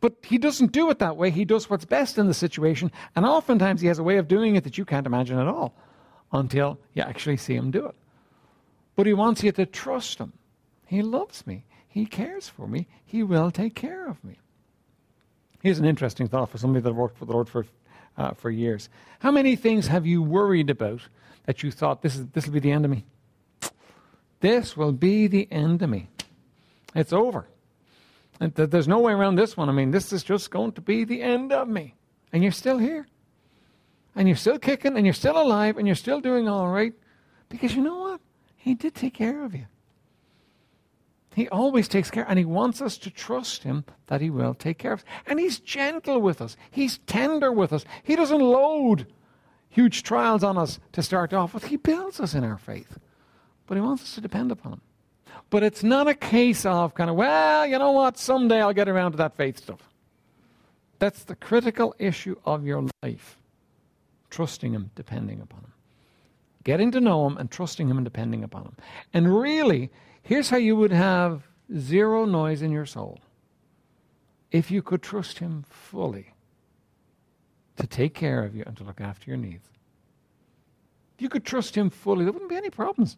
But 0.06 0.18
he 0.22 0.38
doesn't 0.38 0.70
do 0.70 0.88
it 0.90 1.00
that 1.00 1.16
way. 1.16 1.30
He 1.30 1.44
does 1.44 1.68
what's 1.68 1.84
best 1.84 2.16
in 2.16 2.28
the 2.28 2.32
situation. 2.32 2.92
And 3.16 3.26
oftentimes 3.26 3.80
he 3.80 3.88
has 3.88 3.98
a 3.98 4.04
way 4.04 4.18
of 4.18 4.28
doing 4.28 4.54
it 4.54 4.62
that 4.62 4.78
you 4.78 4.84
can't 4.84 5.04
imagine 5.04 5.36
at 5.36 5.48
all 5.48 5.74
until 6.30 6.78
you 6.94 7.02
actually 7.02 7.38
see 7.38 7.56
him 7.56 7.72
do 7.72 7.86
it. 7.86 7.96
But 8.94 9.08
he 9.08 9.14
wants 9.14 9.42
you 9.42 9.50
to 9.50 9.66
trust 9.66 10.18
him. 10.18 10.32
He 10.86 11.02
loves 11.02 11.44
me. 11.44 11.64
He 11.88 12.06
cares 12.06 12.48
for 12.48 12.68
me. 12.68 12.86
He 13.04 13.24
will 13.24 13.50
take 13.50 13.74
care 13.74 14.06
of 14.06 14.22
me. 14.22 14.38
Here's 15.60 15.80
an 15.80 15.84
interesting 15.84 16.28
thought 16.28 16.50
for 16.50 16.58
somebody 16.58 16.84
that 16.84 16.92
worked 16.92 17.18
for 17.18 17.24
the 17.24 17.32
Lord 17.32 17.48
for 17.48 17.66
uh, 18.16 18.30
for 18.34 18.48
years. 18.48 18.88
How 19.18 19.32
many 19.32 19.56
things 19.56 19.88
have 19.88 20.06
you 20.06 20.22
worried 20.22 20.70
about 20.70 21.00
that 21.46 21.64
you 21.64 21.72
thought 21.72 22.02
this 22.02 22.14
is 22.14 22.28
this 22.28 22.46
will 22.46 22.52
be 22.52 22.60
the 22.60 22.70
end 22.70 22.84
of 22.84 22.92
me? 22.92 23.04
This 24.38 24.76
will 24.76 24.92
be 24.92 25.26
the 25.26 25.48
end 25.50 25.82
of 25.82 25.90
me. 25.90 26.06
It's 26.94 27.12
over. 27.12 27.48
There's 28.38 28.88
no 28.88 28.98
way 29.00 29.12
around 29.12 29.36
this 29.36 29.56
one. 29.56 29.68
I 29.68 29.72
mean, 29.72 29.90
this 29.90 30.12
is 30.12 30.22
just 30.22 30.50
going 30.50 30.72
to 30.72 30.80
be 30.80 31.04
the 31.04 31.22
end 31.22 31.52
of 31.52 31.68
me. 31.68 31.94
And 32.32 32.42
you're 32.42 32.52
still 32.52 32.78
here. 32.78 33.06
And 34.14 34.28
you're 34.28 34.36
still 34.36 34.58
kicking 34.58 34.96
and 34.96 35.06
you're 35.06 35.14
still 35.14 35.40
alive 35.40 35.76
and 35.76 35.86
you're 35.86 35.96
still 35.96 36.20
doing 36.20 36.48
all 36.48 36.68
right. 36.68 36.92
Because 37.48 37.74
you 37.74 37.82
know 37.82 37.98
what? 37.98 38.20
He 38.56 38.74
did 38.74 38.94
take 38.94 39.14
care 39.14 39.44
of 39.44 39.54
you. 39.54 39.66
He 41.36 41.50
always 41.50 41.86
takes 41.86 42.10
care, 42.10 42.24
and 42.26 42.38
He 42.38 42.46
wants 42.46 42.80
us 42.80 42.96
to 42.96 43.10
trust 43.10 43.62
Him 43.62 43.84
that 44.06 44.22
He 44.22 44.30
will 44.30 44.54
take 44.54 44.78
care 44.78 44.94
of 44.94 45.00
us. 45.00 45.04
And 45.26 45.38
He's 45.38 45.58
gentle 45.58 46.18
with 46.18 46.40
us, 46.40 46.56
He's 46.70 46.96
tender 47.06 47.52
with 47.52 47.74
us. 47.74 47.84
He 48.02 48.16
doesn't 48.16 48.40
load 48.40 49.06
huge 49.68 50.02
trials 50.02 50.42
on 50.42 50.56
us 50.56 50.80
to 50.92 51.02
start 51.02 51.34
off 51.34 51.52
with, 51.52 51.66
He 51.66 51.76
builds 51.76 52.20
us 52.20 52.32
in 52.32 52.42
our 52.42 52.56
faith. 52.56 52.98
But 53.66 53.76
He 53.76 53.82
wants 53.82 54.02
us 54.02 54.14
to 54.14 54.22
depend 54.22 54.50
upon 54.50 54.72
Him. 54.72 54.80
But 55.48 55.62
it's 55.62 55.82
not 55.82 56.08
a 56.08 56.14
case 56.14 56.66
of 56.66 56.94
kind 56.94 57.08
of, 57.08 57.16
well, 57.16 57.66
you 57.66 57.78
know 57.78 57.92
what, 57.92 58.18
someday 58.18 58.60
I'll 58.60 58.72
get 58.72 58.88
around 58.88 59.12
to 59.12 59.18
that 59.18 59.36
faith 59.36 59.58
stuff. 59.58 59.80
That's 60.98 61.24
the 61.24 61.36
critical 61.36 61.94
issue 61.98 62.36
of 62.44 62.64
your 62.64 62.88
life 63.02 63.38
trusting 64.30 64.72
Him, 64.72 64.90
depending 64.94 65.40
upon 65.40 65.60
Him. 65.60 65.72
Getting 66.64 66.90
to 66.92 67.00
know 67.00 67.26
Him 67.26 67.38
and 67.38 67.50
trusting 67.50 67.88
Him 67.88 67.96
and 67.96 68.04
depending 68.04 68.42
upon 68.42 68.64
Him. 68.64 68.76
And 69.14 69.38
really, 69.38 69.90
Here's 70.26 70.50
how 70.50 70.56
you 70.56 70.74
would 70.74 70.90
have 70.90 71.46
zero 71.78 72.24
noise 72.24 72.60
in 72.60 72.72
your 72.72 72.84
soul 72.84 73.20
if 74.50 74.72
you 74.72 74.82
could 74.82 75.00
trust 75.00 75.38
Him 75.38 75.64
fully 75.68 76.34
to 77.76 77.86
take 77.86 78.12
care 78.12 78.42
of 78.42 78.56
you 78.56 78.64
and 78.66 78.76
to 78.76 78.82
look 78.82 79.00
after 79.00 79.30
your 79.30 79.36
needs. 79.36 79.68
If 81.14 81.22
you 81.22 81.28
could 81.28 81.44
trust 81.44 81.76
Him 81.76 81.90
fully, 81.90 82.24
there 82.24 82.32
wouldn't 82.32 82.50
be 82.50 82.56
any 82.56 82.70
problems 82.70 83.16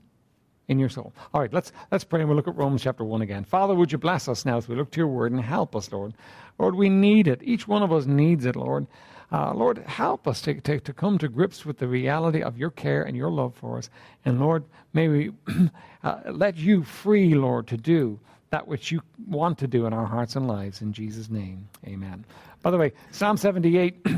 in 0.68 0.78
your 0.78 0.88
soul. 0.88 1.12
All 1.34 1.40
right, 1.40 1.52
let's, 1.52 1.72
let's 1.90 2.04
pray 2.04 2.20
and 2.20 2.28
we'll 2.28 2.36
look 2.36 2.48
at 2.48 2.56
Romans 2.56 2.82
chapter 2.82 3.04
1 3.04 3.22
again. 3.22 3.44
Father, 3.44 3.74
would 3.74 3.90
you 3.90 3.98
bless 3.98 4.28
us 4.28 4.44
now 4.44 4.56
as 4.56 4.68
we 4.68 4.76
look 4.76 4.90
to 4.92 5.00
your 5.00 5.08
word 5.08 5.32
and 5.32 5.40
help 5.40 5.74
us, 5.74 5.90
Lord? 5.90 6.14
Lord, 6.58 6.74
we 6.74 6.88
need 6.88 7.26
it. 7.26 7.40
Each 7.42 7.66
one 7.66 7.82
of 7.82 7.92
us 7.92 8.06
needs 8.06 8.44
it, 8.44 8.56
Lord. 8.56 8.86
Uh, 9.30 9.52
Lord, 9.52 9.78
help 9.86 10.26
us 10.26 10.40
to, 10.42 10.54
to, 10.60 10.80
to 10.80 10.92
come 10.92 11.18
to 11.18 11.28
grips 11.28 11.66
with 11.66 11.78
the 11.78 11.88
reality 11.88 12.42
of 12.42 12.56
your 12.56 12.70
care 12.70 13.02
and 13.02 13.16
your 13.16 13.30
love 13.30 13.54
for 13.54 13.78
us. 13.78 13.90
And 14.24 14.40
Lord, 14.40 14.64
may 14.92 15.08
we 15.08 15.32
uh, 16.02 16.20
let 16.30 16.56
you 16.56 16.84
free, 16.84 17.34
Lord, 17.34 17.66
to 17.68 17.76
do 17.76 18.18
that 18.50 18.66
which 18.66 18.90
you 18.90 19.02
want 19.26 19.58
to 19.58 19.66
do 19.66 19.84
in 19.86 19.92
our 19.92 20.06
hearts 20.06 20.36
and 20.36 20.48
lives. 20.48 20.80
In 20.80 20.92
Jesus' 20.92 21.28
name, 21.28 21.68
amen. 21.86 22.24
By 22.62 22.70
the 22.70 22.78
way, 22.78 22.92
Psalm 23.12 23.36
78 23.36 24.06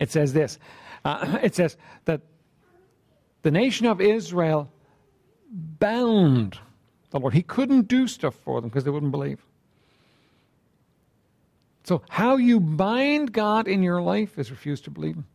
It 0.00 0.10
says 0.10 0.32
this 0.32 0.58
uh, 1.04 1.38
it 1.42 1.54
says 1.54 1.76
that 2.06 2.22
the 3.42 3.50
nation 3.50 3.86
of 3.86 4.00
Israel 4.00 4.72
bound 5.50 6.58
the 7.10 7.18
Lord. 7.18 7.34
He 7.34 7.42
couldn't 7.42 7.88
do 7.88 8.06
stuff 8.06 8.34
for 8.34 8.60
them 8.60 8.70
because 8.70 8.84
they 8.84 8.90
wouldn't 8.90 9.12
believe. 9.12 9.44
So, 11.84 12.02
how 12.08 12.36
you 12.36 12.60
bind 12.60 13.32
God 13.32 13.66
in 13.66 13.82
your 13.82 14.00
life 14.00 14.38
is 14.38 14.50
refuse 14.50 14.80
to 14.82 14.90
believe 14.90 15.16
Him. 15.16 15.26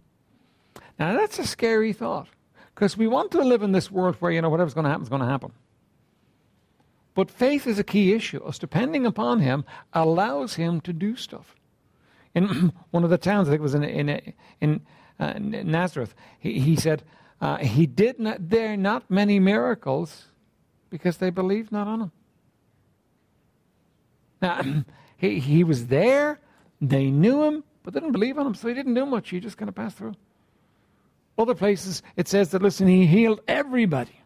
Now, 0.97 1.13
that's 1.13 1.39
a 1.39 1.45
scary 1.45 1.91
thought 1.91 2.27
because 2.73 2.95
we 2.95 3.07
want 3.07 3.31
to 3.31 3.41
live 3.41 3.61
in 3.61 3.71
this 3.71 3.91
world 3.91 4.15
where, 4.19 4.31
you 4.31 4.41
know, 4.41 4.49
whatever's 4.49 4.73
going 4.73 4.85
to 4.85 4.89
happen 4.89 5.03
is 5.03 5.09
going 5.09 5.21
to 5.21 5.27
happen. 5.27 5.51
But 7.13 7.31
faith 7.31 7.65
is 7.65 7.79
a 7.79 7.83
key 7.83 8.13
issue. 8.13 8.43
Us 8.43 8.59
depending 8.59 9.05
upon 9.05 9.39
Him 9.39 9.65
allows 9.93 10.55
Him 10.55 10.81
to 10.81 10.93
do 10.93 11.15
stuff. 11.15 11.55
In 12.33 12.73
one 12.91 13.03
of 13.03 13.09
the 13.09 13.17
towns, 13.17 13.47
I 13.47 13.51
think 13.51 13.59
it 13.59 13.63
was 13.63 13.75
in, 13.75 13.83
in, 13.83 14.33
in, 14.61 14.81
uh, 15.19 15.33
Nazareth, 15.39 16.13
he, 16.39 16.59
he 16.59 16.75
said, 16.75 17.03
uh, 17.41 17.57
He 17.57 17.85
did 17.85 18.19
not, 18.19 18.49
there 18.49 18.77
not 18.77 19.09
many 19.09 19.39
miracles 19.39 20.25
because 20.89 21.17
they 21.17 21.29
believed 21.29 21.71
not 21.71 21.87
on 21.87 22.01
Him. 22.01 22.11
Now, 24.41 24.61
he, 25.17 25.39
he 25.39 25.63
was 25.63 25.87
there, 25.87 26.39
they 26.81 27.09
knew 27.09 27.43
him, 27.43 27.63
but 27.83 27.93
they 27.93 27.99
didn't 27.99 28.13
believe 28.13 28.37
on 28.37 28.47
him, 28.47 28.55
so 28.55 28.67
he 28.67 28.73
didn't 28.73 28.93
do 28.93 29.05
much. 29.05 29.29
He 29.29 29.39
just 29.39 29.57
kind 29.57 29.69
of 29.69 29.75
passed 29.75 29.97
through. 29.97 30.13
Other 31.37 31.55
places, 31.55 32.01
it 32.15 32.27
says 32.27 32.49
that, 32.51 32.61
listen, 32.61 32.87
he 32.87 33.05
healed 33.05 33.41
everybody. 33.47 34.21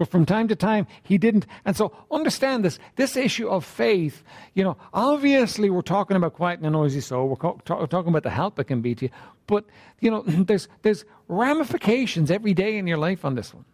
But 0.00 0.08
from 0.08 0.24
time 0.24 0.48
to 0.48 0.56
time, 0.56 0.86
he 1.02 1.18
didn't. 1.18 1.44
And 1.66 1.76
so 1.76 1.92
understand 2.10 2.64
this 2.64 2.78
this 2.96 3.18
issue 3.18 3.46
of 3.48 3.66
faith, 3.66 4.22
you 4.54 4.64
know, 4.64 4.78
obviously 4.94 5.68
we're 5.68 5.82
talking 5.82 6.16
about 6.16 6.32
quiet 6.32 6.58
and 6.58 6.66
a 6.66 6.70
noisy 6.70 7.02
soul. 7.02 7.28
We're 7.28 7.36
co- 7.36 7.60
talking 7.66 8.08
about 8.08 8.22
the 8.22 8.30
help 8.30 8.56
that 8.56 8.64
can 8.64 8.80
be 8.80 8.94
to 8.94 9.04
you. 9.04 9.10
But, 9.46 9.66
you 10.00 10.10
know, 10.10 10.22
there's, 10.26 10.68
there's 10.80 11.04
ramifications 11.28 12.30
every 12.30 12.54
day 12.54 12.78
in 12.78 12.86
your 12.86 12.96
life 12.96 13.26
on 13.26 13.34
this 13.34 13.52
one. 13.52 13.66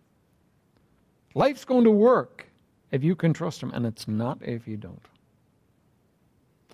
Life's 1.37 1.64
going 1.64 1.85
to 1.85 1.92
work 1.92 2.49
if 2.90 3.04
you 3.04 3.14
can 3.14 3.33
trust 3.33 3.62
him, 3.62 3.71
and 3.71 3.87
it's 3.87 4.09
not 4.09 4.38
if 4.42 4.66
you 4.66 4.76
don't. 4.76 5.06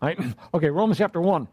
Right? 0.01 0.19
Okay, 0.55 0.71
Romans 0.71 0.97
chapter 0.97 1.21
1. 1.21 1.47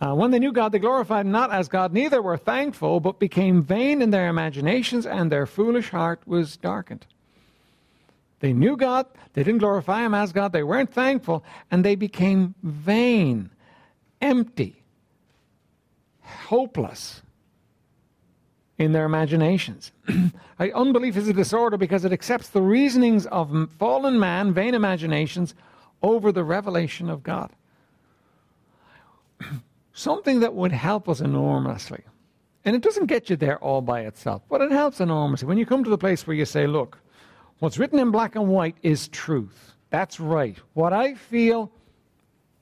Uh, 0.00 0.14
when 0.14 0.30
they 0.30 0.38
knew 0.38 0.52
God, 0.52 0.72
they 0.72 0.78
glorified 0.78 1.26
not 1.26 1.52
as 1.52 1.68
God, 1.68 1.92
neither 1.92 2.22
were 2.22 2.38
thankful, 2.38 3.00
but 3.00 3.18
became 3.18 3.62
vain 3.62 4.00
in 4.00 4.10
their 4.10 4.28
imaginations, 4.28 5.04
and 5.04 5.30
their 5.30 5.44
foolish 5.44 5.90
heart 5.90 6.22
was 6.26 6.56
darkened. 6.56 7.06
They 8.38 8.54
knew 8.54 8.78
God, 8.78 9.06
they 9.34 9.42
didn't 9.42 9.60
glorify 9.60 10.04
Him 10.04 10.14
as 10.14 10.32
God, 10.32 10.52
they 10.52 10.62
weren't 10.62 10.92
thankful, 10.92 11.44
and 11.70 11.84
they 11.84 11.96
became 11.96 12.54
vain, 12.62 13.50
empty, 14.22 14.82
hopeless 16.22 17.20
in 18.78 18.92
their 18.92 19.04
imaginations. 19.04 19.92
Unbelief 20.58 21.18
is 21.18 21.28
a 21.28 21.34
disorder 21.34 21.76
because 21.76 22.06
it 22.06 22.12
accepts 22.12 22.48
the 22.48 22.62
reasonings 22.62 23.26
of 23.26 23.70
fallen 23.78 24.18
man, 24.18 24.54
vain 24.54 24.74
imaginations, 24.74 25.54
over 26.02 26.32
the 26.32 26.44
revelation 26.44 27.10
of 27.10 27.22
God. 27.22 27.50
Something 30.00 30.40
that 30.40 30.54
would 30.54 30.72
help 30.72 31.10
us 31.10 31.20
enormously. 31.20 32.02
And 32.64 32.74
it 32.74 32.80
doesn't 32.80 33.04
get 33.04 33.28
you 33.28 33.36
there 33.36 33.58
all 33.58 33.82
by 33.82 34.00
itself, 34.00 34.40
but 34.48 34.62
it 34.62 34.72
helps 34.72 34.98
enormously. 34.98 35.46
When 35.46 35.58
you 35.58 35.66
come 35.66 35.84
to 35.84 35.90
the 35.90 35.98
place 35.98 36.26
where 36.26 36.34
you 36.34 36.46
say, 36.46 36.66
look, 36.66 36.96
what's 37.58 37.76
written 37.76 37.98
in 37.98 38.10
black 38.10 38.34
and 38.34 38.48
white 38.48 38.76
is 38.82 39.08
truth. 39.08 39.74
That's 39.90 40.18
right. 40.18 40.56
What 40.72 40.94
I 40.94 41.16
feel 41.16 41.70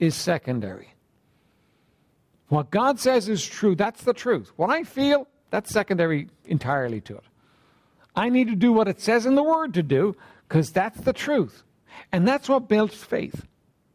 is 0.00 0.16
secondary. 0.16 0.88
What 2.49 2.73
God 2.73 2.99
says 2.99 3.28
is 3.28 3.47
true. 3.47 3.76
That's 3.76 4.02
the 4.02 4.14
truth. 4.14 4.50
What 4.57 4.71
I 4.71 4.83
feel, 4.83 5.28
that's 5.50 5.71
secondary 5.73 6.30
entirely 6.47 7.00
to 7.02 7.18
it. 7.18 7.25
I 8.16 8.30
need 8.30 8.49
to 8.49 8.57
do 8.57 8.73
what 8.73 8.88
it 8.88 9.00
says 9.00 9.26
in 9.26 9.37
the 9.37 9.45
Word 9.45 9.75
to 9.75 9.85
do 9.85 10.16
because 10.49 10.73
that's 10.73 11.00
the 11.02 11.12
truth. 11.12 11.62
And 12.11 12.26
that's 12.26 12.49
what 12.49 12.66
builds 12.66 12.97
faith. 12.97 13.47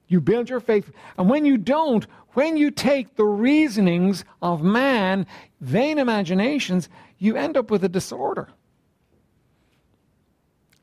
You 0.07 0.21
build 0.21 0.49
your 0.49 0.59
faith. 0.59 0.91
And 1.17 1.29
when 1.29 1.45
you 1.45 1.57
don't, 1.57 2.05
when 2.33 2.57
you 2.57 2.71
take 2.71 3.15
the 3.15 3.25
reasonings 3.25 4.25
of 4.41 4.61
man, 4.61 5.25
vain 5.61 5.97
imaginations, 5.97 6.89
you 7.17 7.35
end 7.35 7.57
up 7.57 7.69
with 7.69 7.83
a 7.83 7.89
disorder. 7.89 8.49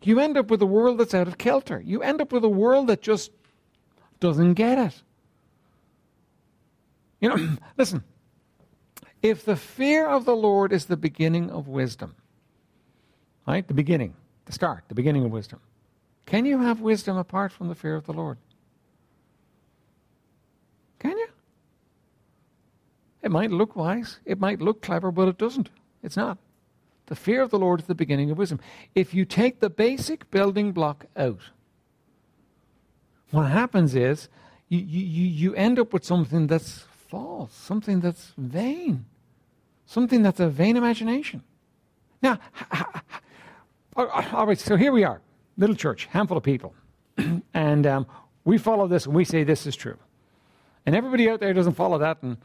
You 0.03 0.19
end 0.21 0.37
up 0.37 0.51
with 0.51 0.63
a 0.63 0.67
world 0.67 0.99
that's 0.99 1.15
out 1.15 1.29
of 1.29 1.39
kilter. 1.39 1.81
You 1.81 2.03
end 2.03 2.21
up 2.21 2.33
with 2.33 2.45
a 2.45 2.49
world 2.49 2.87
that 2.87 3.03
just 3.03 3.31
doesn't 4.19 4.55
get 4.55 4.79
it. 4.79 5.03
You 7.21 7.29
know, 7.29 7.57
listen, 7.77 8.03
if 9.23 9.45
the 9.45 9.57
fear 9.57 10.09
of 10.09 10.25
the 10.25 10.37
Lord 10.37 10.73
is 10.73 10.87
the 10.87 10.97
beginning 10.97 11.51
of 11.51 11.69
wisdom, 11.69 12.15
right? 13.47 13.67
The 13.67 13.75
beginning, 13.75 14.15
the 14.47 14.53
start, 14.53 14.85
the 14.89 14.95
beginning 14.95 15.25
of 15.25 15.31
wisdom. 15.31 15.61
Can 16.25 16.47
you 16.47 16.59
have 16.61 16.81
wisdom 16.81 17.17
apart 17.17 17.53
from 17.53 17.69
the 17.69 17.75
fear 17.75 17.97
of 17.97 18.07
the 18.07 18.13
Lord? 18.13 18.39
Can 20.99 21.19
you? 21.19 21.27
It 23.23 23.31
might 23.31 23.51
look 23.51 23.77
wise, 23.77 24.19
it 24.25 24.41
might 24.41 24.61
look 24.61 24.83
clever, 24.83 25.11
but 25.11 25.29
it 25.29 25.39
doesn't. 25.39 25.71
It's 26.03 26.17
not. 26.17 26.39
The 27.07 27.17
fear 27.17 27.43
of 27.43 27.51
the 27.51 27.59
Lord 27.59 27.81
is 27.81 27.87
the 27.87 27.95
beginning 27.95 28.31
of 28.31 28.39
wisdom. 28.39 28.61
If 28.95 29.13
you 29.13 29.25
take 29.25 29.61
the 29.61 29.69
basic 29.69 30.31
building 30.31 30.73
block 30.73 31.07
out, 31.17 31.41
what 33.31 33.47
happens 33.47 33.95
is 33.95 34.29
you, 34.69 34.79
you, 34.79 35.27
you 35.27 35.55
end 35.55 35.79
up 35.79 35.93
with 35.93 36.05
something 36.05 36.47
that's 36.47 36.85
false, 37.09 37.53
something 37.53 38.01
that's 38.01 38.33
vain, 38.39 39.05
something 39.87 40.23
that's 40.23 40.41
a 40.41 40.49
vain 40.49 40.77
imagination. 40.77 41.43
Now, 42.23 42.39
all 43.97 44.47
right, 44.47 44.59
so 44.59 44.77
here 44.77 44.93
we 44.93 45.05
are 45.05 45.21
little 45.61 45.77
church, 45.77 46.07
handful 46.07 46.39
of 46.39 46.43
people. 46.43 46.75
and 47.55 47.87
um, 47.87 48.07
we 48.45 48.57
follow 48.57 48.89
this 48.89 49.07
and 49.07 49.15
we 49.15 49.25
say 49.25 49.45
this 49.45 49.67
is 49.67 49.77
true. 49.77 49.99
And 50.87 50.97
everybody 50.97 51.29
out 51.29 51.41
there 51.41 51.53
doesn't 51.53 51.75
follow 51.75 51.99
that 51.99 52.23
and, 52.23 52.39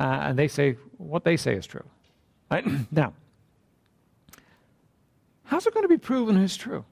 uh, 0.00 0.20
and 0.22 0.38
they 0.38 0.48
say 0.48 0.76
what 0.96 1.24
they 1.24 1.36
say 1.36 1.54
is 1.54 1.66
true. 1.66 1.84
Right? 2.50 2.64
now, 2.90 3.12
how's 5.44 5.66
it 5.66 5.74
going 5.74 5.84
to 5.84 5.88
be 5.88 5.98
proven 5.98 6.36
who's 6.36 6.56
true? 6.56 6.84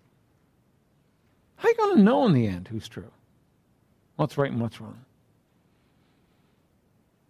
How 1.56 1.68
are 1.68 1.70
you 1.70 1.76
going 1.76 1.96
to 1.96 2.02
know 2.02 2.26
in 2.26 2.34
the 2.34 2.46
end 2.46 2.68
who's 2.68 2.86
true? 2.86 3.10
What's 4.16 4.36
right 4.36 4.50
and 4.50 4.60
what's 4.60 4.80
wrong? 4.80 5.00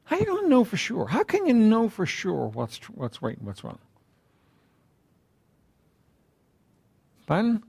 How 0.04 0.16
are 0.16 0.18
you 0.18 0.26
going 0.26 0.44
to 0.44 0.49
know 0.49 0.64
for 0.64 0.76
sure? 0.76 1.06
How 1.06 1.23
can 1.23 1.47
you 1.47 1.54
know 1.54 1.88
for 1.88 2.06
sure 2.06 2.49
what's, 2.49 2.78
tr- 2.78 2.92
what's 2.94 3.23
right 3.23 3.37
and 3.37 3.47
what's 3.47 3.62
wrong? 3.62 3.78
Pardon? 7.26 7.62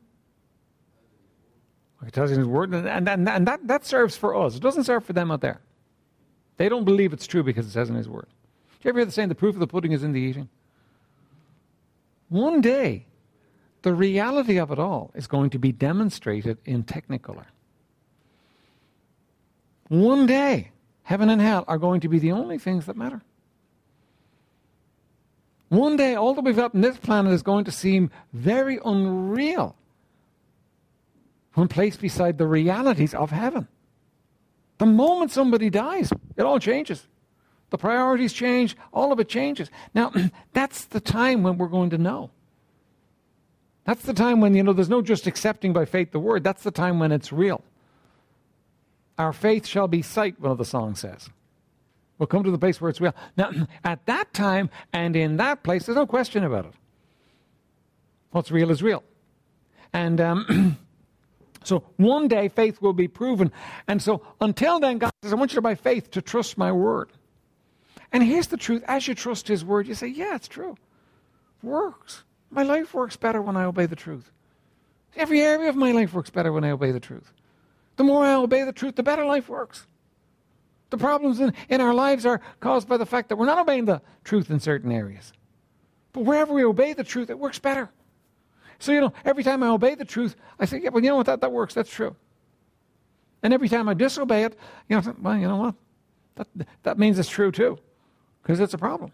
He 2.03 2.11
tells 2.11 2.31
you 2.31 2.37
his 2.37 2.47
word, 2.47 2.73
and, 2.73 3.09
and, 3.09 3.27
and 3.29 3.45
that, 3.47 3.67
that 3.67 3.85
serves 3.85 4.15
for 4.15 4.33
us. 4.33 4.55
It 4.55 4.61
doesn't 4.61 4.85
serve 4.85 5.03
for 5.03 5.11
them 5.11 5.31
out 5.31 5.41
there. 5.41 5.59
They 6.59 6.67
don't 6.67 6.83
believe 6.83 7.13
it's 7.13 7.25
true 7.25 7.41
because 7.41 7.65
it 7.65 7.71
says 7.71 7.89
in 7.89 7.95
his 7.95 8.09
word. 8.09 8.27
Do 8.27 8.77
you 8.83 8.89
ever 8.89 8.99
hear 8.99 9.05
the 9.05 9.13
saying, 9.13 9.29
the 9.29 9.35
proof 9.35 9.55
of 9.55 9.61
the 9.61 9.67
pudding 9.67 9.93
is 9.93 10.03
in 10.03 10.11
the 10.11 10.19
eating? 10.19 10.49
One 12.27 12.59
day, 12.59 13.05
the 13.81 13.93
reality 13.93 14.59
of 14.59 14.69
it 14.69 14.77
all 14.77 15.09
is 15.15 15.25
going 15.25 15.51
to 15.51 15.57
be 15.57 15.71
demonstrated 15.71 16.57
in 16.65 16.83
Technicolor. 16.83 17.45
One 19.87 20.25
day, 20.25 20.71
heaven 21.03 21.29
and 21.29 21.41
hell 21.41 21.63
are 21.65 21.77
going 21.77 22.01
to 22.01 22.09
be 22.09 22.19
the 22.19 22.33
only 22.33 22.57
things 22.57 22.87
that 22.87 22.97
matter. 22.97 23.21
One 25.69 25.95
day, 25.95 26.15
all 26.15 26.33
that 26.33 26.43
we've 26.43 26.57
got 26.57 26.75
on 26.75 26.81
this 26.81 26.97
planet 26.97 27.31
is 27.31 27.41
going 27.41 27.63
to 27.65 27.71
seem 27.71 28.11
very 28.33 28.79
unreal 28.83 29.77
when 31.53 31.69
placed 31.69 32.01
beside 32.01 32.37
the 32.37 32.47
realities 32.47 33.13
of 33.13 33.31
heaven. 33.31 33.69
The 34.79 34.85
moment 34.85 35.31
somebody 35.31 35.69
dies, 35.69 36.11
it 36.35 36.41
all 36.41 36.59
changes. 36.59 37.05
The 37.69 37.77
priorities 37.77 38.33
change, 38.33 38.75
all 38.91 39.11
of 39.11 39.19
it 39.19 39.29
changes. 39.29 39.69
Now, 39.93 40.11
that's 40.53 40.85
the 40.85 40.99
time 40.99 41.43
when 41.43 41.57
we're 41.57 41.67
going 41.67 41.91
to 41.91 41.97
know. 41.97 42.31
That's 43.85 44.03
the 44.03 44.13
time 44.13 44.41
when, 44.41 44.55
you 44.55 44.63
know, 44.63 44.73
there's 44.73 44.89
no 44.89 45.01
just 45.01 45.27
accepting 45.27 45.73
by 45.73 45.85
faith 45.85 46.11
the 46.11 46.19
word. 46.19 46.43
That's 46.43 46.63
the 46.63 46.71
time 46.71 46.99
when 46.99 47.11
it's 47.11 47.31
real. 47.31 47.63
Our 49.17 49.33
faith 49.33 49.67
shall 49.67 49.87
be 49.87 50.01
sight, 50.01 50.39
one 50.39 50.51
of 50.51 50.57
the 50.57 50.65
songs 50.65 50.99
says. 50.99 51.29
We'll 52.17 52.27
come 52.27 52.43
to 52.43 52.51
the 52.51 52.57
place 52.57 52.79
where 52.79 52.89
it's 52.89 53.01
real. 53.01 53.15
Now, 53.37 53.51
at 53.83 54.05
that 54.05 54.33
time 54.33 54.69
and 54.93 55.15
in 55.15 55.37
that 55.37 55.63
place, 55.63 55.85
there's 55.85 55.95
no 55.95 56.07
question 56.07 56.43
about 56.43 56.65
it. 56.65 56.73
What's 58.31 58.51
real 58.51 58.71
is 58.71 58.81
real. 58.81 59.03
And 59.91 60.21
um, 60.21 60.77
So 61.63 61.83
one 61.97 62.27
day 62.27 62.47
faith 62.47 62.81
will 62.81 62.93
be 62.93 63.07
proven. 63.07 63.51
And 63.87 64.01
so 64.01 64.21
until 64.39 64.79
then, 64.79 64.97
God 64.97 65.11
says, 65.21 65.33
I 65.33 65.35
want 65.35 65.51
you 65.51 65.55
to 65.55 65.61
by 65.61 65.75
faith 65.75 66.11
to 66.11 66.21
trust 66.21 66.57
my 66.57 66.71
word. 66.71 67.09
And 68.11 68.23
here's 68.23 68.47
the 68.47 68.57
truth 68.57 68.83
as 68.87 69.07
you 69.07 69.15
trust 69.15 69.47
his 69.47 69.63
word, 69.63 69.87
you 69.87 69.93
say, 69.93 70.07
Yeah, 70.07 70.35
it's 70.35 70.47
true. 70.47 70.77
Works. 71.61 72.23
My 72.49 72.63
life 72.63 72.93
works 72.93 73.15
better 73.15 73.41
when 73.41 73.57
I 73.57 73.65
obey 73.65 73.85
the 73.85 73.95
truth. 73.95 74.31
Every 75.15 75.41
area 75.41 75.69
of 75.69 75.75
my 75.75 75.91
life 75.91 76.13
works 76.13 76.29
better 76.29 76.51
when 76.51 76.63
I 76.63 76.71
obey 76.71 76.91
the 76.91 76.99
truth. 76.99 77.31
The 77.97 78.03
more 78.03 78.23
I 78.23 78.33
obey 78.35 78.63
the 78.63 78.71
truth, 78.71 78.95
the 78.95 79.03
better 79.03 79.25
life 79.25 79.49
works. 79.49 79.85
The 80.89 80.97
problems 80.97 81.39
in, 81.39 81.53
in 81.67 81.81
our 81.81 81.93
lives 81.93 82.25
are 82.25 82.41
caused 82.59 82.87
by 82.87 82.97
the 82.97 83.05
fact 83.05 83.29
that 83.29 83.35
we're 83.35 83.45
not 83.45 83.59
obeying 83.59 83.85
the 83.85 84.01
truth 84.23 84.49
in 84.49 84.59
certain 84.59 84.91
areas. 84.91 85.33
But 86.13 86.21
wherever 86.21 86.53
we 86.53 86.63
obey 86.63 86.93
the 86.93 87.03
truth, 87.03 87.29
it 87.29 87.37
works 87.37 87.59
better. 87.59 87.89
So, 88.79 88.93
you 88.93 89.01
know, 89.01 89.13
every 89.25 89.43
time 89.43 89.61
I 89.61 89.67
obey 89.67 89.95
the 89.95 90.05
truth, 90.05 90.35
I 90.59 90.65
say, 90.65 90.79
yeah, 90.81 90.89
well, 90.89 91.03
you 91.03 91.09
know 91.09 91.17
what, 91.17 91.25
that, 91.25 91.41
that 91.41 91.51
works, 91.51 91.73
that's 91.73 91.91
true. 91.91 92.15
And 93.43 93.53
every 93.53 93.69
time 93.69 93.87
I 93.89 93.93
disobey 93.93 94.45
it, 94.45 94.57
you 94.87 94.99
know, 94.99 95.15
well, 95.21 95.37
you 95.37 95.47
know 95.47 95.57
what? 95.57 95.75
That, 96.35 96.47
that 96.83 96.97
means 96.97 97.19
it's 97.19 97.29
true 97.29 97.51
too, 97.51 97.77
because 98.41 98.59
it's 98.59 98.73
a 98.73 98.77
problem. 98.77 99.11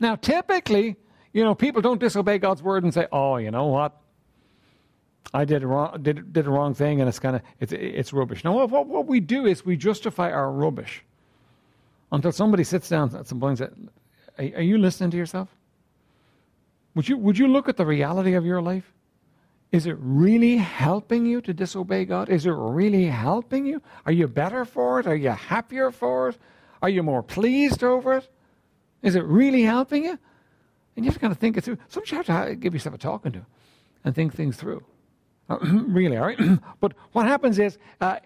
Now, 0.00 0.16
typically, 0.16 0.96
you 1.32 1.44
know, 1.44 1.54
people 1.54 1.80
don't 1.80 2.00
disobey 2.00 2.38
God's 2.38 2.62
word 2.62 2.82
and 2.82 2.92
say, 2.92 3.06
oh, 3.12 3.36
you 3.36 3.50
know 3.50 3.66
what? 3.66 3.96
I 5.32 5.44
did 5.44 5.62
wrong, 5.62 6.02
did, 6.02 6.32
did 6.32 6.46
a 6.46 6.50
wrong 6.50 6.74
thing 6.74 7.00
and 7.00 7.08
it's 7.08 7.18
kind 7.18 7.36
of, 7.36 7.42
it's, 7.60 7.72
it's 7.72 8.12
rubbish. 8.12 8.42
Now, 8.44 8.66
what, 8.66 8.86
what 8.86 9.06
we 9.06 9.20
do 9.20 9.46
is 9.46 9.64
we 9.64 9.76
justify 9.76 10.32
our 10.32 10.50
rubbish 10.50 11.04
until 12.10 12.32
somebody 12.32 12.64
sits 12.64 12.88
down 12.88 13.14
at 13.14 13.26
some 13.28 13.38
point 13.38 13.60
and 13.60 13.70
says, 13.70 13.88
are, 14.38 14.58
are 14.58 14.62
you 14.62 14.78
listening 14.78 15.10
to 15.10 15.16
yourself? 15.16 15.48
Would 16.94 17.08
you, 17.08 17.16
would 17.16 17.38
you 17.38 17.48
look 17.48 17.68
at 17.68 17.76
the 17.76 17.86
reality 17.86 18.34
of 18.34 18.44
your 18.44 18.60
life? 18.60 18.92
Is 19.70 19.86
it 19.86 19.96
really 20.00 20.56
helping 20.56 21.26
you 21.26 21.40
to 21.42 21.52
disobey 21.52 22.06
God? 22.06 22.30
Is 22.30 22.46
it 22.46 22.50
really 22.52 23.04
helping 23.06 23.66
you? 23.66 23.82
Are 24.06 24.12
you 24.12 24.26
better 24.26 24.64
for 24.64 24.98
it? 25.00 25.06
Are 25.06 25.16
you 25.16 25.30
happier 25.30 25.90
for 25.90 26.30
it? 26.30 26.38
Are 26.80 26.88
you 26.88 27.02
more 27.02 27.22
pleased 27.22 27.84
over 27.84 28.16
it? 28.16 28.30
Is 29.02 29.14
it 29.14 29.24
really 29.24 29.62
helping 29.62 30.04
you? 30.04 30.18
And 30.96 31.04
you 31.04 31.10
have 31.10 31.14
to 31.14 31.20
kind 31.20 31.32
of 31.32 31.38
think 31.38 31.56
it 31.56 31.64
through. 31.64 31.78
Sometimes 31.88 32.28
you 32.28 32.34
have 32.34 32.48
to 32.48 32.56
give 32.56 32.72
yourself 32.72 32.94
a 32.94 32.98
talking 32.98 33.32
to 33.32 33.44
and 34.04 34.14
think 34.14 34.34
things 34.34 34.56
through. 34.56 34.82
really, 35.48 36.16
all 36.16 36.26
right? 36.26 36.38
but 36.80 36.94
what 37.12 37.26
happens 37.26 37.58
is 37.58 37.78
uh, 38.00 38.18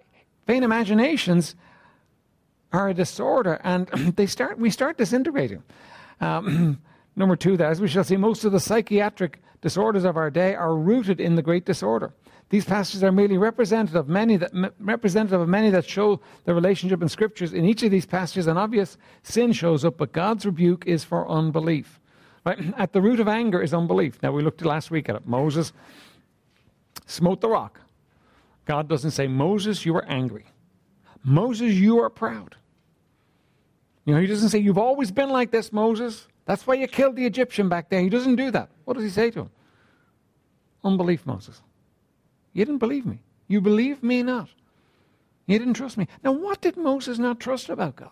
vain 0.46 0.62
imaginations 0.62 1.56
are 2.72 2.88
a 2.88 2.94
disorder 2.94 3.60
and 3.64 3.88
they 4.16 4.26
start, 4.26 4.58
we 4.58 4.70
start 4.70 4.96
disintegrating. 4.96 5.62
Um, 6.20 6.80
Number 7.14 7.36
two, 7.36 7.56
that 7.56 7.70
as 7.70 7.80
we 7.80 7.88
shall 7.88 8.04
see, 8.04 8.16
most 8.16 8.44
of 8.44 8.52
the 8.52 8.60
psychiatric 8.60 9.42
disorders 9.60 10.04
of 10.04 10.16
our 10.16 10.30
day 10.30 10.54
are 10.54 10.74
rooted 10.74 11.20
in 11.20 11.34
the 11.34 11.42
great 11.42 11.64
disorder. 11.64 12.12
These 12.48 12.64
passages 12.66 13.02
are 13.02 13.12
merely 13.12 13.38
representative 13.38 13.96
of 13.96 14.08
many 14.08 14.36
that 14.36 14.52
representative 14.78 15.40
of 15.40 15.48
many 15.48 15.70
that 15.70 15.88
show 15.88 16.20
the 16.44 16.54
relationship 16.54 17.00
in 17.00 17.08
scriptures. 17.08 17.54
In 17.54 17.64
each 17.64 17.82
of 17.82 17.90
these 17.90 18.04
passages, 18.04 18.46
an 18.46 18.58
obvious 18.58 18.98
sin 19.22 19.52
shows 19.52 19.84
up, 19.86 19.96
but 19.96 20.12
God's 20.12 20.44
rebuke 20.44 20.84
is 20.86 21.02
for 21.02 21.26
unbelief. 21.30 21.98
Right? 22.44 22.58
At 22.76 22.92
the 22.92 23.00
root 23.00 23.20
of 23.20 23.28
anger 23.28 23.62
is 23.62 23.72
unbelief. 23.72 24.22
Now 24.22 24.32
we 24.32 24.42
looked 24.42 24.62
last 24.64 24.90
week 24.90 25.08
at 25.08 25.16
it. 25.16 25.26
Moses 25.26 25.72
smote 27.06 27.40
the 27.40 27.48
rock. 27.48 27.80
God 28.64 28.88
doesn't 28.88 29.12
say, 29.12 29.26
Moses, 29.26 29.86
you 29.86 29.96
are 29.96 30.04
angry. 30.04 30.44
Moses, 31.24 31.72
you 31.72 32.00
are 32.00 32.10
proud. 32.10 32.56
You 34.04 34.14
know, 34.14 34.20
he 34.20 34.26
doesn't 34.26 34.48
say, 34.50 34.58
You've 34.58 34.78
always 34.78 35.10
been 35.10 35.30
like 35.30 35.50
this, 35.50 35.72
Moses. 35.72 36.26
That's 36.44 36.66
why 36.66 36.74
you 36.74 36.88
killed 36.88 37.16
the 37.16 37.26
Egyptian 37.26 37.68
back 37.68 37.88
there. 37.88 38.00
He 38.00 38.08
doesn't 38.08 38.36
do 38.36 38.50
that. 38.50 38.68
What 38.84 38.94
does 38.94 39.04
he 39.04 39.10
say 39.10 39.30
to 39.30 39.40
him? 39.40 39.50
Unbelief, 40.84 41.24
Moses. 41.24 41.60
You 42.52 42.64
didn't 42.64 42.78
believe 42.78 43.06
me. 43.06 43.20
You 43.48 43.60
believe 43.60 44.02
me 44.02 44.22
not. 44.22 44.48
You 45.46 45.58
didn't 45.58 45.74
trust 45.74 45.96
me. 45.96 46.08
Now, 46.22 46.32
what 46.32 46.60
did 46.60 46.76
Moses 46.76 47.18
not 47.18 47.40
trust 47.40 47.68
about 47.68 47.96
God? 47.96 48.10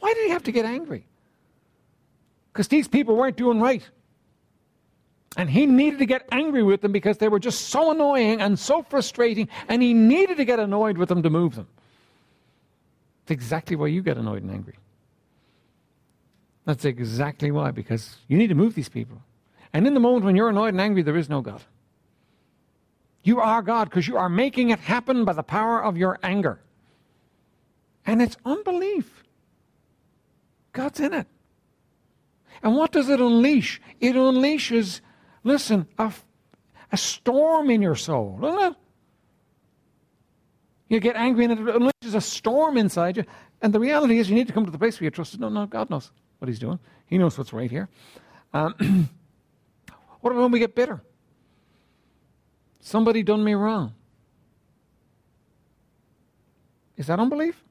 Why 0.00 0.12
did 0.14 0.24
he 0.24 0.30
have 0.30 0.42
to 0.44 0.52
get 0.52 0.64
angry? 0.64 1.06
Because 2.52 2.68
these 2.68 2.88
people 2.88 3.16
weren't 3.16 3.36
doing 3.36 3.60
right. 3.60 3.88
And 5.36 5.48
he 5.48 5.64
needed 5.64 5.98
to 6.00 6.06
get 6.06 6.28
angry 6.30 6.62
with 6.62 6.82
them 6.82 6.92
because 6.92 7.16
they 7.16 7.28
were 7.28 7.38
just 7.38 7.68
so 7.68 7.90
annoying 7.90 8.42
and 8.42 8.58
so 8.58 8.82
frustrating, 8.82 9.48
and 9.68 9.80
he 9.80 9.94
needed 9.94 10.36
to 10.36 10.44
get 10.44 10.60
annoyed 10.60 10.98
with 10.98 11.08
them 11.08 11.22
to 11.22 11.30
move 11.30 11.54
them. 11.54 11.68
It's 13.22 13.30
exactly 13.30 13.76
why 13.76 13.86
you 13.86 14.02
get 14.02 14.18
annoyed 14.18 14.42
and 14.42 14.50
angry. 14.50 14.74
That's 16.64 16.84
exactly 16.84 17.50
why, 17.50 17.70
because 17.70 18.16
you 18.28 18.38
need 18.38 18.48
to 18.48 18.54
move 18.54 18.74
these 18.74 18.88
people. 18.88 19.22
And 19.72 19.86
in 19.86 19.94
the 19.94 20.00
moment 20.00 20.24
when 20.24 20.36
you're 20.36 20.50
annoyed 20.50 20.74
and 20.74 20.80
angry, 20.80 21.02
there 21.02 21.16
is 21.16 21.28
no 21.28 21.40
God. 21.40 21.62
You 23.24 23.40
are 23.40 23.62
God 23.62 23.88
because 23.88 24.06
you 24.06 24.16
are 24.16 24.28
making 24.28 24.70
it 24.70 24.78
happen 24.80 25.24
by 25.24 25.32
the 25.32 25.42
power 25.42 25.82
of 25.82 25.96
your 25.96 26.18
anger. 26.22 26.60
And 28.04 28.20
it's 28.20 28.36
unbelief. 28.44 29.24
God's 30.72 31.00
in 31.00 31.12
it. 31.12 31.26
And 32.62 32.76
what 32.76 32.92
does 32.92 33.08
it 33.08 33.20
unleash? 33.20 33.80
It 34.00 34.14
unleashes, 34.14 35.00
listen, 35.44 35.86
a, 35.98 36.12
a 36.90 36.96
storm 36.96 37.70
in 37.70 37.82
your 37.82 37.96
soul, 37.96 38.38
doesn't 38.40 38.72
it? 38.72 38.76
You 40.88 41.00
get 41.00 41.16
angry 41.16 41.44
and 41.46 41.52
it 41.52 41.58
unleashes 41.58 42.14
a 42.14 42.20
storm 42.20 42.76
inside 42.76 43.16
you. 43.16 43.24
And 43.62 43.72
the 43.72 43.80
reality 43.80 44.18
is, 44.18 44.28
you 44.28 44.34
need 44.34 44.48
to 44.48 44.52
come 44.52 44.64
to 44.64 44.70
the 44.70 44.78
place 44.78 45.00
where 45.00 45.04
you 45.04 45.10
trust. 45.10 45.38
No, 45.38 45.48
no, 45.48 45.66
God 45.66 45.90
knows 45.90 46.10
what 46.42 46.48
he's 46.48 46.58
doing. 46.58 46.80
He 47.06 47.18
knows 47.18 47.38
what's 47.38 47.52
right 47.52 47.70
here. 47.70 47.88
Um, 48.52 48.74
what 50.20 50.32
about 50.32 50.42
when 50.42 50.50
we 50.50 50.58
get 50.58 50.74
bitter? 50.74 51.00
Somebody 52.80 53.22
done 53.22 53.44
me 53.44 53.54
wrong. 53.54 53.94
Is 56.96 57.06
that 57.06 57.20
unbelief? 57.20 57.62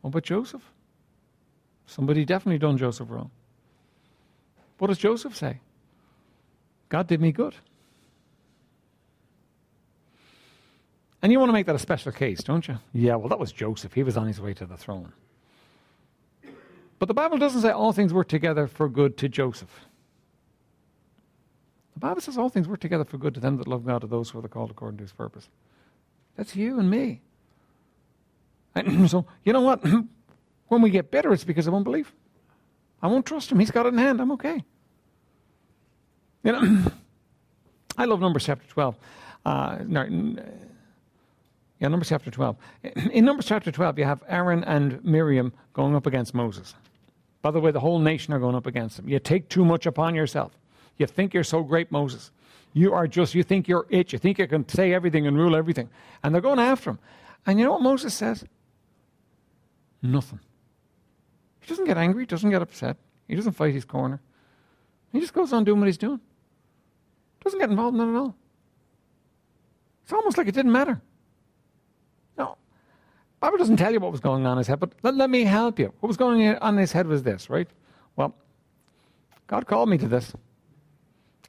What 0.00 0.08
about 0.08 0.22
Joseph? 0.22 0.62
Somebody 1.84 2.24
definitely 2.24 2.58
done 2.58 2.78
Joseph 2.78 3.10
wrong. 3.10 3.30
What 4.78 4.88
does 4.88 4.98
Joseph 4.98 5.36
say? 5.36 5.60
God 6.88 7.06
did 7.06 7.20
me 7.20 7.32
good. 7.32 7.54
And 11.20 11.32
you 11.32 11.38
want 11.38 11.50
to 11.50 11.52
make 11.52 11.66
that 11.66 11.74
a 11.74 11.78
special 11.78 12.12
case, 12.12 12.42
don't 12.42 12.66
you? 12.66 12.78
Yeah, 12.94 13.16
well, 13.16 13.28
that 13.28 13.38
was 13.38 13.52
Joseph. 13.52 13.92
He 13.92 14.02
was 14.02 14.16
on 14.16 14.26
his 14.26 14.40
way 14.40 14.54
to 14.54 14.64
the 14.64 14.76
throne. 14.76 15.12
But 16.98 17.08
the 17.08 17.14
Bible 17.14 17.38
doesn't 17.38 17.60
say 17.60 17.70
all 17.70 17.92
things 17.92 18.12
work 18.12 18.28
together 18.28 18.66
for 18.66 18.88
good 18.88 19.16
to 19.18 19.28
Joseph. 19.28 19.86
The 21.94 22.00
Bible 22.00 22.20
says 22.20 22.36
all 22.36 22.48
things 22.48 22.68
work 22.68 22.80
together 22.80 23.04
for 23.04 23.18
good 23.18 23.34
to 23.34 23.40
them 23.40 23.56
that 23.56 23.66
love 23.66 23.84
God, 23.86 24.02
to 24.02 24.06
those 24.06 24.30
who 24.30 24.38
are 24.38 24.48
called 24.48 24.70
according 24.70 24.98
to 24.98 25.04
his 25.04 25.12
purpose. 25.12 25.48
That's 26.36 26.54
you 26.54 26.78
and 26.78 26.90
me. 26.90 27.20
And 28.74 29.10
so, 29.10 29.26
you 29.44 29.52
know 29.52 29.62
what? 29.62 29.82
when 30.68 30.82
we 30.82 30.90
get 30.90 31.10
bitter, 31.10 31.32
it's 31.32 31.44
because 31.44 31.66
of 31.66 31.74
unbelief. 31.74 32.12
I 33.02 33.08
won't 33.08 33.26
trust 33.26 33.50
him. 33.50 33.58
He's 33.58 33.70
got 33.70 33.86
it 33.86 33.90
in 33.90 33.98
hand. 33.98 34.20
I'm 34.20 34.32
okay. 34.32 34.62
You 36.44 36.52
know, 36.52 36.84
I 37.98 38.04
love 38.04 38.20
Numbers 38.20 38.44
chapter 38.44 38.66
12. 38.68 38.96
Uh, 39.44 39.78
no, 39.86 40.36
yeah, 41.78 41.88
Numbers 41.88 42.08
chapter 42.08 42.30
12. 42.30 42.56
In 43.12 43.24
Numbers 43.24 43.46
chapter 43.46 43.70
12, 43.70 43.98
you 43.98 44.04
have 44.04 44.22
Aaron 44.28 44.64
and 44.64 45.04
Miriam 45.04 45.52
going 45.72 45.94
up 45.94 46.06
against 46.06 46.34
Moses. 46.34 46.74
By 47.46 47.52
the 47.52 47.60
way, 47.60 47.70
the 47.70 47.78
whole 47.78 48.00
nation 48.00 48.34
are 48.34 48.40
going 48.40 48.56
up 48.56 48.66
against 48.66 48.98
him. 48.98 49.08
You 49.08 49.20
take 49.20 49.48
too 49.48 49.64
much 49.64 49.86
upon 49.86 50.16
yourself. 50.16 50.58
You 50.96 51.06
think 51.06 51.32
you're 51.32 51.44
so 51.44 51.62
great, 51.62 51.92
Moses. 51.92 52.32
You 52.72 52.92
are 52.92 53.06
just, 53.06 53.36
you 53.36 53.44
think 53.44 53.68
you're 53.68 53.86
it. 53.88 54.12
You 54.12 54.18
think 54.18 54.40
you 54.40 54.48
can 54.48 54.68
say 54.68 54.92
everything 54.92 55.28
and 55.28 55.38
rule 55.38 55.54
everything. 55.54 55.88
And 56.24 56.34
they're 56.34 56.42
going 56.42 56.58
after 56.58 56.90
him. 56.90 56.98
And 57.46 57.60
you 57.60 57.64
know 57.64 57.70
what 57.70 57.82
Moses 57.82 58.14
says? 58.14 58.44
Nothing. 60.02 60.40
He 61.60 61.68
doesn't 61.68 61.84
get 61.84 61.96
angry, 61.96 62.24
he 62.24 62.26
doesn't 62.26 62.50
get 62.50 62.62
upset. 62.62 62.96
He 63.28 63.36
doesn't 63.36 63.52
fight 63.52 63.72
his 63.72 63.84
corner. 63.84 64.20
He 65.12 65.20
just 65.20 65.32
goes 65.32 65.52
on 65.52 65.62
doing 65.62 65.78
what 65.78 65.86
he's 65.86 65.98
doing. 65.98 66.18
Doesn't 67.44 67.60
get 67.60 67.70
involved 67.70 67.96
in 67.96 68.08
it 68.08 68.10
at 68.10 68.16
all. 68.16 68.34
It's 70.02 70.12
almost 70.12 70.36
like 70.36 70.48
it 70.48 70.54
didn't 70.56 70.72
matter. 70.72 71.00
Bible 73.40 73.58
doesn't 73.58 73.76
tell 73.76 73.92
you 73.92 74.00
what 74.00 74.12
was 74.12 74.20
going 74.20 74.46
on 74.46 74.52
in 74.52 74.58
his 74.58 74.66
head, 74.66 74.80
but 74.80 74.92
let, 75.02 75.14
let 75.14 75.30
me 75.30 75.44
help 75.44 75.78
you. 75.78 75.92
What 76.00 76.08
was 76.08 76.16
going 76.16 76.56
on 76.56 76.74
in 76.74 76.80
his 76.80 76.92
head 76.92 77.06
was 77.06 77.22
this, 77.22 77.50
right? 77.50 77.68
Well, 78.16 78.34
God 79.46 79.66
called 79.66 79.88
me 79.88 79.98
to 79.98 80.08
this. 80.08 80.32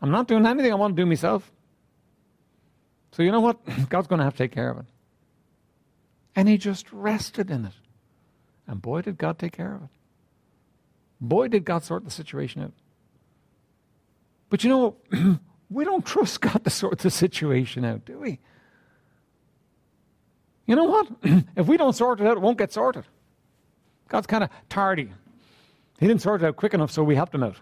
I'm 0.02 0.12
not 0.12 0.28
doing 0.28 0.46
anything 0.46 0.72
I 0.72 0.76
want 0.76 0.96
to 0.96 1.02
do 1.02 1.06
myself. 1.06 1.52
So 3.14 3.24
you 3.24 3.32
know 3.32 3.40
what? 3.40 3.58
God's 3.90 4.08
going 4.08 4.20
to 4.20 4.26
have 4.26 4.34
to 4.34 4.44
take 4.44 4.52
care 4.52 4.70
of 4.70 4.80
it. 4.80 4.86
And 6.36 6.48
he 6.48 6.58
just 6.58 6.92
rested 6.92 7.50
in 7.50 7.66
it. 7.66 7.74
And 8.68 8.82
boy, 8.82 9.02
did 9.02 9.18
God 9.18 9.40
take 9.40 9.54
care 9.54 9.74
of 9.74 9.84
it. 9.84 9.90
Boy, 11.20 11.48
did 11.48 11.66
God 11.66 11.84
sort 11.84 12.06
the 12.06 12.12
situation 12.12 12.62
out. 12.62 12.74
But 14.50 14.64
you 14.64 14.70
know, 14.70 14.98
we 15.70 15.84
don't 15.84 16.06
trust 16.06 16.42
God 16.42 16.64
to 16.64 16.70
sort 16.70 17.00
the 17.00 17.10
situation 17.10 17.84
out, 17.86 18.06
do 18.06 18.20
we? 18.20 18.40
You 20.68 20.76
know 20.76 20.84
what? 20.84 21.08
if 21.56 21.66
we 21.66 21.78
don't 21.78 21.94
sort 21.94 22.22
it 22.22 22.28
out, 22.28 22.38
it 22.38 22.42
won't 22.42 22.58
get 22.58 22.72
sorted. 22.72 23.06
God's 24.10 24.28
kind 24.28 24.44
of 24.44 24.50
tardy. 24.70 25.12
He 26.00 26.08
didn't 26.08 26.22
sort 26.22 26.44
it 26.44 26.46
out 26.46 26.58
quick 26.58 26.74
enough, 26.74 26.92
so 26.92 27.04
we 27.04 27.16
helped 27.16 27.34
him 27.34 27.44
out. 27.44 27.58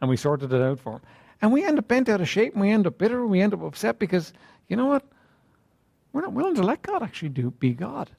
And 0.00 0.08
we 0.08 0.16
sorted 0.16 0.52
it 0.52 0.62
out 0.62 0.78
for 0.78 0.92
him. 0.94 1.00
And 1.42 1.52
we 1.52 1.64
end 1.64 1.78
up 1.78 1.88
bent 1.88 2.08
out 2.08 2.20
of 2.20 2.28
shape, 2.28 2.52
and 2.52 2.60
we 2.60 2.70
end 2.70 2.86
up 2.86 2.98
bitter, 2.98 3.22
and 3.22 3.30
we 3.30 3.40
end 3.40 3.54
up 3.54 3.62
upset 3.62 3.98
because, 3.98 4.32
you 4.68 4.76
know 4.76 4.86
what? 4.86 5.02
We're 6.12 6.20
not 6.20 6.32
willing 6.32 6.54
to 6.56 6.62
let 6.62 6.82
God 6.82 7.02
actually 7.02 7.30
do 7.30 7.50
be 7.50 7.72
God. 7.72 8.10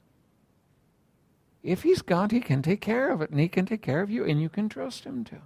If 1.62 1.82
He's 1.82 2.02
God, 2.02 2.32
He 2.32 2.40
can 2.40 2.62
take 2.62 2.80
care 2.80 3.10
of 3.10 3.22
it, 3.22 3.30
and 3.30 3.38
He 3.38 3.48
can 3.48 3.66
take 3.66 3.82
care 3.82 4.02
of 4.02 4.10
you, 4.10 4.24
and 4.24 4.40
you 4.40 4.48
can 4.48 4.68
trust 4.68 5.04
Him 5.04 5.24
to. 5.24 5.36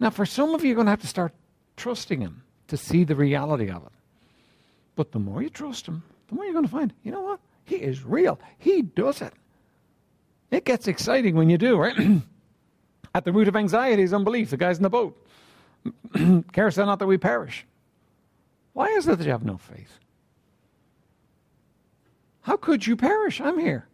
Now, 0.00 0.10
for 0.10 0.26
some 0.26 0.54
of 0.54 0.62
you, 0.62 0.68
you're 0.68 0.74
going 0.74 0.86
to 0.86 0.90
have 0.90 1.00
to 1.02 1.06
start 1.06 1.32
trusting 1.76 2.20
Him 2.20 2.42
to 2.68 2.76
see 2.76 3.04
the 3.04 3.14
reality 3.14 3.70
of 3.70 3.84
it. 3.84 3.92
But 4.96 5.12
the 5.12 5.18
more 5.18 5.42
you 5.42 5.50
trust 5.50 5.86
Him, 5.86 6.02
the 6.28 6.34
more 6.34 6.44
you're 6.44 6.52
going 6.52 6.64
to 6.64 6.70
find, 6.70 6.92
you 7.02 7.12
know 7.12 7.22
what? 7.22 7.40
He 7.64 7.76
is 7.76 8.04
real. 8.04 8.38
He 8.58 8.82
does 8.82 9.20
it. 9.20 9.32
It 10.50 10.64
gets 10.64 10.88
exciting 10.88 11.34
when 11.34 11.50
you 11.50 11.58
do, 11.58 11.76
right? 11.76 11.96
At 13.14 13.24
the 13.24 13.32
root 13.32 13.48
of 13.48 13.56
anxiety 13.56 14.02
is 14.02 14.12
unbelief. 14.12 14.50
The 14.50 14.56
guy's 14.56 14.76
in 14.76 14.82
the 14.82 14.90
boat. 14.90 15.26
Carest 16.52 16.76
thou 16.76 16.84
not 16.84 16.98
that 16.98 17.06
we 17.06 17.18
perish? 17.18 17.66
Why 18.72 18.88
is 18.88 19.08
it 19.08 19.18
that 19.18 19.24
you 19.24 19.30
have 19.30 19.44
no 19.44 19.56
faith? 19.56 19.98
How 22.42 22.56
could 22.56 22.86
you 22.86 22.94
perish? 22.94 23.40
I'm 23.40 23.58
here. 23.58 23.88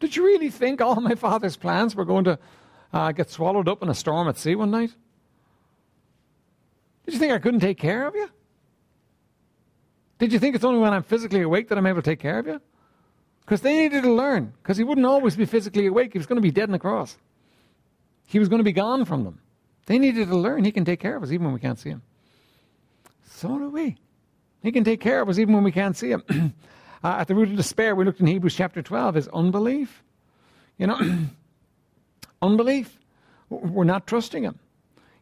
Did 0.00 0.16
you 0.16 0.24
really 0.24 0.48
think 0.48 0.80
all 0.80 1.00
my 1.00 1.14
father's 1.14 1.56
plans 1.56 1.94
were 1.94 2.04
going 2.04 2.24
to 2.24 2.38
uh, 2.92 3.12
get 3.12 3.30
swallowed 3.30 3.68
up 3.68 3.82
in 3.82 3.88
a 3.88 3.94
storm 3.94 4.28
at 4.28 4.38
sea 4.38 4.54
one 4.54 4.70
night? 4.70 4.94
Did 7.04 7.14
you 7.14 7.20
think 7.20 7.32
I 7.32 7.38
couldn't 7.38 7.60
take 7.60 7.78
care 7.78 8.06
of 8.06 8.14
you? 8.14 8.30
Did 10.18 10.32
you 10.32 10.38
think 10.38 10.54
it's 10.54 10.64
only 10.64 10.80
when 10.80 10.92
I'm 10.92 11.02
physically 11.02 11.42
awake 11.42 11.68
that 11.68 11.78
I'm 11.78 11.86
able 11.86 12.02
to 12.02 12.10
take 12.10 12.20
care 12.20 12.38
of 12.38 12.46
you? 12.46 12.60
Because 13.40 13.60
they 13.62 13.78
needed 13.78 14.02
to 14.02 14.12
learn, 14.12 14.52
because 14.62 14.76
he 14.76 14.84
wouldn't 14.84 15.06
always 15.06 15.36
be 15.36 15.46
physically 15.46 15.86
awake. 15.86 16.12
He 16.12 16.18
was 16.18 16.26
going 16.26 16.36
to 16.36 16.42
be 16.42 16.50
dead 16.50 16.64
on 16.64 16.72
the 16.72 16.78
cross. 16.78 17.16
He 18.26 18.38
was 18.38 18.48
going 18.48 18.58
to 18.58 18.64
be 18.64 18.72
gone 18.72 19.04
from 19.04 19.24
them. 19.24 19.40
They 19.86 19.98
needed 19.98 20.28
to 20.28 20.36
learn 20.36 20.64
he 20.64 20.72
can 20.72 20.84
take 20.84 21.00
care 21.00 21.16
of 21.16 21.22
us 21.22 21.30
even 21.30 21.46
when 21.46 21.54
we 21.54 21.60
can't 21.60 21.78
see 21.78 21.88
him. 21.88 22.02
So 23.26 23.58
do 23.58 23.70
we. 23.70 23.96
He 24.62 24.72
can 24.72 24.84
take 24.84 25.00
care 25.00 25.22
of 25.22 25.28
us 25.28 25.38
even 25.38 25.54
when 25.54 25.64
we 25.64 25.72
can't 25.72 25.96
see 25.96 26.10
him. 26.10 26.22
uh, 27.02 27.08
at 27.08 27.28
the 27.28 27.34
root 27.34 27.48
of 27.48 27.56
despair, 27.56 27.94
we 27.94 28.04
looked 28.04 28.20
in 28.20 28.26
Hebrews 28.26 28.54
chapter 28.54 28.82
12, 28.82 29.16
is 29.16 29.28
unbelief. 29.28 30.02
You 30.76 30.88
know, 30.88 31.00
unbelief. 32.42 32.98
We're 33.48 33.84
not 33.84 34.06
trusting 34.06 34.42
him. 34.42 34.58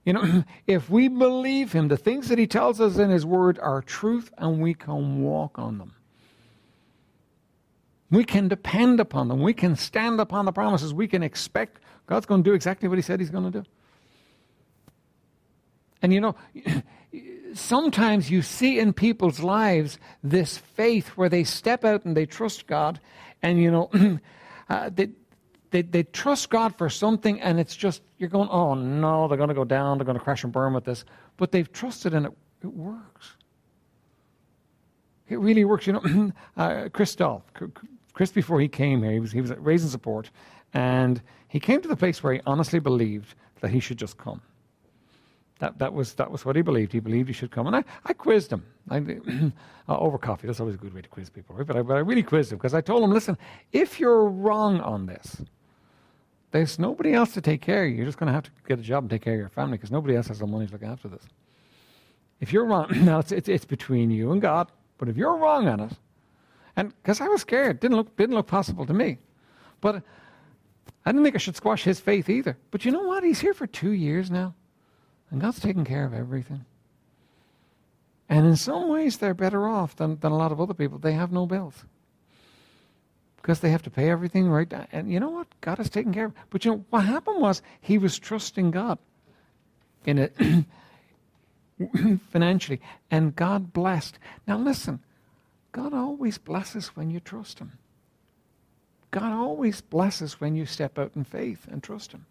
You 0.07 0.15
know, 0.15 0.45
if 0.67 0.89
we 0.89 1.09
believe 1.09 1.73
him, 1.73 1.89
the 1.89 1.99
things 1.99 2.31
that 2.31 2.39
he 2.39 2.47
tells 2.47 2.81
us 2.81 2.97
in 2.97 3.11
his 3.11 3.27
word 3.27 3.59
are 3.59 3.83
truth 3.83 4.33
and 4.39 4.63
we 4.63 4.73
can 4.73 5.21
walk 5.21 5.59
on 5.59 5.77
them. 5.77 5.93
We 8.11 8.25
can 8.25 8.49
depend 8.49 9.01
upon 9.01 9.29
them. 9.29 9.43
We 9.43 9.53
can 9.53 9.77
stand 9.77 10.21
upon 10.21 10.45
the 10.45 10.53
promises. 10.53 10.95
We 10.95 11.09
can 11.09 11.23
expect 11.23 11.81
God's 12.07 12.27
going 12.27 12.45
to 12.45 12.51
do 12.51 12.55
exactly 12.55 12.89
what 12.89 12.99
He 12.99 13.03
said 13.03 13.21
He's 13.21 13.31
going 13.31 13.51
to 13.51 13.63
do. 13.63 13.69
And 16.03 16.13
you 16.13 16.21
know, 16.21 16.37
sometimes 17.55 18.31
you 18.31 18.43
see 18.43 18.79
in 18.79 18.93
people's 18.93 19.41
lives 19.41 19.99
this 20.23 20.57
faith 20.57 21.09
where 21.11 21.29
they 21.29 21.43
step 21.43 21.85
out 21.85 22.05
and 22.05 22.17
they 22.17 22.27
trust 22.27 22.69
God, 22.69 23.01
and 23.43 23.61
you 23.61 23.73
know, 23.73 23.91
uh, 24.69 24.91
they, 24.95 25.11
they, 25.71 25.83
they 25.83 26.03
trust 26.05 26.51
God 26.51 26.77
for 26.77 26.89
something, 26.89 27.41
and 27.41 27.59
it's 27.59 27.77
just, 27.77 28.03
you're 28.19 28.29
going, 28.29 28.49
oh 28.49 28.75
no, 28.75 29.29
they're 29.29 29.37
going 29.37 29.49
to 29.49 29.55
go 29.55 29.65
down, 29.65 29.99
they're 29.99 30.05
going 30.05 30.19
to 30.19 30.25
crash 30.25 30.45
and 30.45 30.53
burn 30.53 30.73
with 30.75 30.85
this. 30.85 31.05
But 31.37 31.53
they've 31.53 31.71
trusted 31.71 32.15
and 32.15 32.27
it, 32.27 32.33
it 32.63 32.73
works. 32.73 33.33
It 35.29 35.39
really 35.39 35.65
works. 35.65 35.87
You 35.87 35.95
know, 35.95 36.33
uh, 36.57 36.89
Chris 36.93 37.15
Dahl, 37.15 37.45
Chris, 38.13 38.31
before 38.31 38.61
he 38.61 38.69
came 38.69 39.03
here, 39.03 39.13
he 39.13 39.21
was, 39.21 39.33
he 39.33 39.41
was 39.41 39.51
raising 39.59 39.91
support, 39.91 40.31
and 40.73 41.21
he 41.49 41.61
came 41.61 41.83
to 41.83 41.89
the 41.89 41.97
place 41.97 42.23
where 42.23 42.35
he 42.35 42.41
honestly 42.47 42.79
believed 42.79 43.35
that 43.61 43.71
he 43.71 43.81
should 43.81 43.99
just 43.99 44.19
come. 44.19 44.41
That, 45.59 45.79
that, 45.79 45.95
was, 45.95 46.15
that 46.15 46.31
was 46.31 46.45
what 46.45 46.55
he 46.55 46.63
believed. 46.63 46.93
He 46.93 47.01
believed 47.01 47.29
he 47.29 47.33
should 47.33 47.51
come. 47.51 47.67
And 47.67 47.75
I, 47.75 47.85
I 48.05 48.13
quizzed 48.13 48.53
him 48.53 48.63
I, 48.91 48.99
uh, 49.89 49.99
over 49.99 50.19
coffee. 50.19 50.47
That's 50.47 50.61
always 50.61 50.75
a 50.75 50.79
good 50.79 50.93
way 50.93 51.01
to 51.01 51.09
quiz 51.09 51.31
people, 51.31 51.57
right? 51.57 51.67
But 51.67 51.77
I, 51.77 51.83
but 51.83 51.95
I 51.95 52.01
really 52.01 52.23
quizzed 52.23 52.53
him 52.53 52.59
because 52.59 52.75
I 52.75 52.83
told 52.83 53.03
him, 53.03 53.11
listen, 53.11 53.39
if 53.73 53.99
you're 53.99 54.25
wrong 54.27 54.81
on 54.81 55.07
this, 55.07 55.43
there's 56.57 56.79
nobody 56.79 57.13
else 57.13 57.35
to 57.35 57.41
take 57.41 57.61
care 57.61 57.85
of 57.85 57.91
you. 57.91 57.97
You're 57.97 58.07
just 58.07 58.19
going 58.19 58.29
to 58.29 58.33
have 58.33 58.45
to 58.45 58.51
get 58.67 58.79
a 58.79 58.83
job 58.83 59.05
and 59.05 59.11
take 59.11 59.23
care 59.23 59.35
of 59.35 59.39
your 59.39 59.49
family 59.49 59.77
because 59.77 59.91
nobody 59.91 60.17
else 60.17 60.29
has 60.29 60.39
the 60.39 60.47
money 60.47 60.67
to 60.67 60.73
look 60.73 60.83
after 60.83 61.07
this. 61.09 61.23
If 62.41 62.53
you're 62.53 62.65
wrong, 62.65 62.89
now 63.05 63.19
it's, 63.19 63.33
it's, 63.33 63.49
it's 63.49 63.65
between 63.65 64.11
you 64.11 64.33
and 64.33 64.41
God, 64.41 64.71
but 64.99 65.09
if 65.09 65.17
you're 65.17 65.37
wrong 65.37 65.69
on 65.69 65.81
it, 65.81 65.93
and 66.77 66.95
because 67.03 67.21
I 67.21 67.29
was 67.29 67.43
scared, 67.43 67.81
didn't 67.81 67.97
look 67.97 68.15
didn't 68.17 68.35
look 68.35 68.47
possible 68.47 68.85
to 68.85 68.93
me. 68.93 69.19
But 69.81 70.03
I 71.07 71.13
didn't 71.13 71.25
think 71.25 71.35
I 71.35 71.39
should 71.39 71.57
squash 71.57 71.85
his 71.85 72.01
faith 72.01 72.29
either. 72.29 72.59
But 72.71 72.85
you 72.85 72.91
know 72.91 73.03
what? 73.03 73.25
He's 73.25 73.41
here 73.41 73.55
for 73.55 73.67
two 73.67 73.93
years 73.93 74.31
now, 74.31 74.55
and 75.31 75.41
God's 75.41 75.61
taking 75.61 75.85
care 75.85 76.05
of 76.05 76.13
everything. 76.13 76.67
And 78.29 78.47
in 78.47 78.57
some 78.57 78.89
ways, 78.89 79.17
they're 79.17 79.33
better 79.33 79.69
off 79.69 79.97
than, 79.97 80.19
than 80.21 80.33
a 80.33 80.37
lot 80.37 80.53
of 80.53 80.61
other 80.61 80.75
people. 80.75 80.99
They 80.99 81.13
have 81.13 81.33
no 81.33 81.47
bills 81.47 81.85
because 83.47 83.61
they 83.61 83.71
have 83.71 83.83
to 83.85 83.91
pay 83.91 84.11
everything 84.11 84.49
right. 84.49 84.73
And 84.91 85.09
you 85.09 85.21
know 85.21 85.31
what? 85.31 85.47
God 85.61 85.79
has 85.79 85.89
taken 85.89 86.13
care 86.13 86.25
of. 86.25 86.33
But 86.51 86.65
you 86.65 86.73
know 86.73 86.85
what 86.91 87.05
happened 87.05 87.41
was 87.41 87.63
he 87.81 87.97
was 87.97 88.19
trusting 88.19 88.73
God 88.73 88.99
in 90.05 90.19
it 90.19 90.35
financially, 92.33 92.81
and 93.09 93.37
God 93.37 93.73
blessed. 93.73 94.19
Now 94.49 94.59
listen, 94.59 94.99
God 95.71 95.95
always 95.95 96.39
blesses 96.39 96.89
when 96.97 97.09
you 97.09 97.21
trust 97.21 97.61
Him. 97.61 97.79
God 99.13 99.33
always 99.33 99.81
blesses 99.81 100.41
when 100.41 100.57
you 100.57 100.67
step 100.67 100.99
out 100.99 101.13
in 101.15 101.23
faith 101.23 101.69
and 101.71 101.81
trust 101.85 102.11
Him. 102.11 102.27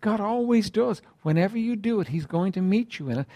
God 0.00 0.20
always 0.20 0.70
does. 0.70 1.02
Whenever 1.22 1.58
you 1.58 1.74
do 1.74 1.98
it, 1.98 2.06
He's 2.06 2.26
going 2.26 2.52
to 2.52 2.60
meet 2.60 3.00
you 3.00 3.10
in 3.10 3.18
it. 3.18 3.26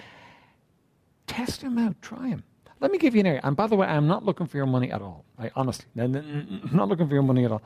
Test 1.27 1.63
Him 1.63 1.79
out. 1.79 2.01
Try 2.01 2.29
Him. 2.29 2.45
Let 2.85 2.91
me 2.91 2.99
give 2.99 3.15
you 3.15 3.21
an 3.21 3.27
area. 3.27 3.41
And 3.43 3.57
by 3.57 3.67
the 3.67 3.77
way, 3.77 3.87
I'm 3.87 4.07
not 4.07 4.27
looking 4.27 4.47
for 4.47 4.59
your 4.59 4.67
money 4.67 4.93
at 4.93 5.01
all. 5.01 5.25
I 5.39 5.51
honestly, 5.57 5.87
not 5.95 6.87
looking 6.87 7.09
for 7.09 7.15
your 7.15 7.23
money 7.23 7.47
at 7.47 7.51
all. 7.51 7.63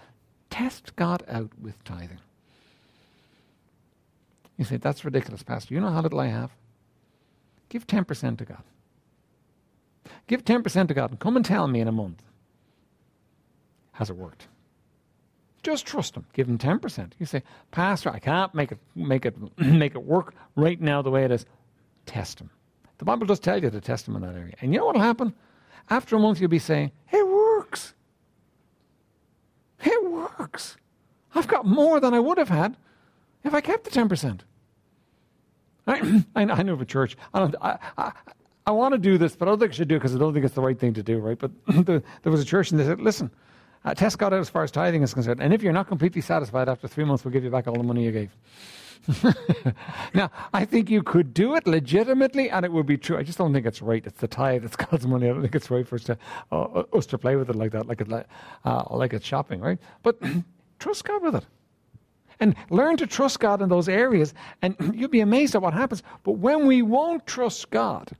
Test 0.48 0.94
God 0.94 1.24
out 1.28 1.50
with 1.60 1.82
tithing. 1.82 2.20
You 4.56 4.64
say, 4.64 4.76
that's 4.76 5.04
ridiculous, 5.04 5.42
Pastor. 5.42 5.74
You 5.74 5.80
know 5.80 5.90
how 5.90 6.02
little 6.02 6.20
I 6.20 6.28
have? 6.28 6.52
Give 7.68 7.84
10% 7.84 8.38
to 8.38 8.44
God. 8.44 8.62
Give 10.28 10.44
10% 10.44 10.86
to 10.86 10.94
God 10.94 11.10
and 11.10 11.18
come 11.18 11.34
and 11.34 11.44
tell 11.44 11.66
me 11.66 11.80
in 11.80 11.88
a 11.88 11.92
month. 11.92 12.22
Has 13.94 14.10
it 14.10 14.16
worked? 14.16 14.46
Just 15.64 15.84
trust 15.84 16.14
him. 16.14 16.26
Give 16.32 16.48
him 16.48 16.58
10%. 16.58 17.10
You 17.18 17.26
say, 17.26 17.42
Pastor, 17.72 18.10
I 18.10 18.20
can't 18.20 18.54
make 18.54 18.70
it, 18.70 18.78
make 18.94 19.26
it, 19.26 19.34
make 19.58 19.96
it 19.96 20.04
work 20.04 20.32
right 20.54 20.80
now 20.80 21.02
the 21.02 21.10
way 21.10 21.24
it 21.24 21.32
is. 21.32 21.44
Test 22.06 22.40
him. 22.40 22.50
The 22.98 23.04
Bible 23.04 23.26
does 23.26 23.40
tell 23.40 23.62
you 23.62 23.70
to 23.70 23.80
test 23.80 24.06
him 24.08 24.16
in 24.16 24.22
that 24.22 24.34
area. 24.34 24.54
And 24.60 24.72
you 24.72 24.80
know 24.80 24.86
what 24.86 24.96
will 24.96 25.02
happen? 25.02 25.34
After 25.90 26.16
a 26.16 26.18
month, 26.18 26.40
you'll 26.40 26.50
be 26.50 26.58
saying, 26.58 26.92
It 27.12 27.26
works. 27.26 27.94
It 29.82 30.10
works. 30.10 30.76
I've 31.34 31.46
got 31.46 31.64
more 31.64 32.00
than 32.00 32.14
I 32.14 32.20
would 32.20 32.38
have 32.38 32.48
had 32.48 32.76
if 33.44 33.54
I 33.54 33.60
kept 33.60 33.84
the 33.84 33.90
10%. 33.90 34.40
I, 35.86 36.22
I, 36.36 36.62
know 36.62 36.72
of 36.74 36.80
a 36.80 36.84
church. 36.84 37.16
I, 37.32 37.38
don't, 37.38 37.54
I, 37.62 37.78
I, 37.96 38.12
I 38.66 38.70
want 38.72 38.92
to 38.92 38.98
do 38.98 39.16
this, 39.16 39.36
but 39.36 39.48
I 39.48 39.52
don't 39.52 39.60
think 39.60 39.72
I 39.72 39.74
should 39.74 39.88
do 39.88 39.96
it 39.96 40.00
because 40.00 40.14
I 40.14 40.18
don't 40.18 40.34
think 40.34 40.44
it's 40.44 40.54
the 40.54 40.60
right 40.60 40.78
thing 40.78 40.92
to 40.94 41.02
do, 41.02 41.18
right? 41.18 41.38
But 41.38 41.52
the, 41.66 42.02
there 42.22 42.32
was 42.32 42.42
a 42.42 42.44
church 42.44 42.70
and 42.70 42.78
they 42.78 42.84
said, 42.84 43.00
listen, 43.00 43.30
uh, 43.84 43.94
test 43.94 44.18
God 44.18 44.34
out 44.34 44.40
as 44.40 44.50
far 44.50 44.64
as 44.64 44.70
tithing 44.70 45.02
is 45.02 45.14
concerned. 45.14 45.40
And 45.40 45.54
if 45.54 45.62
you're 45.62 45.72
not 45.72 45.88
completely 45.88 46.20
satisfied 46.20 46.68
after 46.68 46.88
three 46.88 47.04
months, 47.04 47.24
we'll 47.24 47.32
give 47.32 47.44
you 47.44 47.50
back 47.50 47.66
all 47.66 47.74
the 47.74 47.82
money 47.82 48.04
you 48.04 48.12
gave. 48.12 48.36
now, 50.14 50.30
I 50.52 50.64
think 50.64 50.90
you 50.90 51.02
could 51.02 51.32
do 51.34 51.54
it 51.54 51.66
legitimately 51.66 52.50
and 52.50 52.64
it 52.64 52.72
would 52.72 52.86
be 52.86 52.96
true. 52.96 53.16
I 53.16 53.22
just 53.22 53.38
don't 53.38 53.52
think 53.52 53.66
it's 53.66 53.82
right. 53.82 54.04
It's 54.06 54.20
the 54.20 54.28
tithe, 54.28 54.64
it's 54.64 54.76
God's 54.90 55.06
money. 55.06 55.28
I 55.28 55.32
don't 55.32 55.42
think 55.42 55.54
it's 55.54 55.70
right 55.70 55.86
for 55.86 55.96
us 55.96 56.04
to, 56.04 56.18
uh, 56.52 56.62
uh 56.62 56.84
us 56.92 57.06
to 57.06 57.18
play 57.18 57.36
with 57.36 57.50
it 57.50 57.56
like 57.56 57.72
that, 57.72 57.86
like, 57.86 58.00
it, 58.00 58.08
uh, 58.64 58.84
like 58.90 59.12
it's 59.12 59.26
shopping, 59.26 59.60
right? 59.60 59.78
But 60.02 60.20
trust 60.78 61.04
God 61.04 61.22
with 61.22 61.36
it. 61.36 61.46
And 62.40 62.54
learn 62.70 62.96
to 62.98 63.06
trust 63.06 63.40
God 63.40 63.62
in 63.62 63.68
those 63.68 63.88
areas, 63.88 64.32
and 64.62 64.76
you'll 64.94 65.08
be 65.08 65.20
amazed 65.20 65.56
at 65.56 65.62
what 65.62 65.74
happens. 65.74 66.04
But 66.22 66.32
when 66.32 66.66
we 66.66 66.82
won't 66.82 67.26
trust 67.26 67.68
God, 67.70 68.12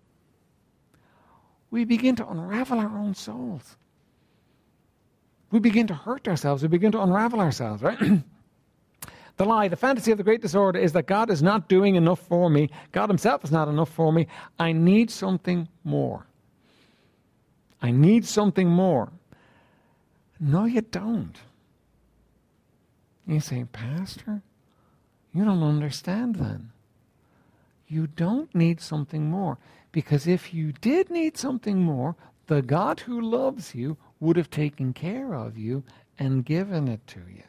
we 1.71 1.85
begin 1.85 2.17
to 2.17 2.29
unravel 2.29 2.79
our 2.79 2.99
own 2.99 3.15
souls. 3.15 3.77
We 5.51 5.61
begin 5.61 5.87
to 5.87 5.95
hurt 5.95 6.27
ourselves. 6.27 6.63
We 6.63 6.69
begin 6.69 6.93
to 6.93 7.03
unravel 7.03 7.41
ourselves, 7.41 7.83
right? 7.83 7.99
the 9.39 9.45
lie, 9.45 9.69
the 9.69 9.77
fantasy 9.77 10.11
of 10.11 10.19
the 10.19 10.25
great 10.25 10.43
disorder 10.43 10.79
is 10.79 10.93
that 10.93 11.07
God 11.07 11.31
is 11.31 11.43
not 11.43 11.69
doing 11.69 11.95
enough 11.95 12.21
for 12.21 12.51
me. 12.51 12.71
God 12.93 13.09
Himself 13.09 13.45
is 13.45 13.51
not 13.51 13.69
enough 13.69 13.91
for 13.91 14.13
me. 14.13 14.27
I 14.59 14.73
need 14.73 15.11
something 15.11 15.69
more. 15.85 16.27
I 17.81 17.91
need 17.93 18.27
something 18.27 18.69
more. 18.69 19.11
No, 20.41 20.65
you 20.65 20.83
don't. 20.83 21.37
You 23.27 23.41
say, 23.41 23.65
Pastor, 23.73 24.43
you 25.33 25.45
don't 25.45 25.63
understand 25.63 26.37
then. 26.37 26.71
You 27.87 28.07
don't 28.07 28.53
need 28.55 28.81
something 28.81 29.31
more. 29.31 29.59
Because 29.93 30.27
if 30.27 30.53
you 30.53 30.73
did 30.73 31.11
need 31.11 31.37
something 31.37 31.79
more, 31.79 32.17
the 32.47 32.63
God 32.63 33.01
who 33.01 33.21
loves 33.21 33.75
you 33.75 33.97
would 34.21 34.37
have 34.37 34.51
taken 34.51 34.93
care 34.93 35.35
of 35.35 35.57
you 35.57 35.85
and 36.19 36.45
given 36.45 36.89
it 36.89 37.07
to 37.09 37.21
you. 37.21 37.45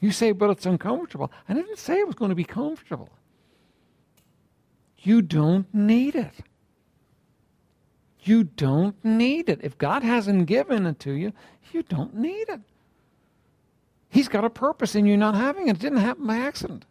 You 0.00 0.12
say, 0.12 0.32
but 0.32 0.50
it's 0.50 0.66
uncomfortable. 0.66 1.32
I 1.48 1.54
didn't 1.54 1.78
say 1.78 1.98
it 1.98 2.06
was 2.06 2.14
going 2.14 2.28
to 2.28 2.34
be 2.34 2.44
comfortable. 2.44 3.10
You 4.98 5.22
don't 5.22 5.72
need 5.74 6.14
it. 6.14 6.32
You 8.22 8.44
don't 8.44 9.02
need 9.04 9.48
it. 9.48 9.60
If 9.62 9.78
God 9.78 10.02
hasn't 10.02 10.46
given 10.46 10.86
it 10.86 10.98
to 11.00 11.12
you, 11.12 11.32
you 11.72 11.82
don't 11.82 12.14
need 12.14 12.48
it. 12.48 12.60
He's 14.10 14.28
got 14.28 14.44
a 14.44 14.50
purpose 14.50 14.94
in 14.94 15.06
you 15.06 15.16
not 15.16 15.34
having 15.34 15.68
it. 15.68 15.76
It 15.76 15.80
didn't 15.80 15.98
happen 15.98 16.26
by 16.26 16.38
accident. 16.38 16.84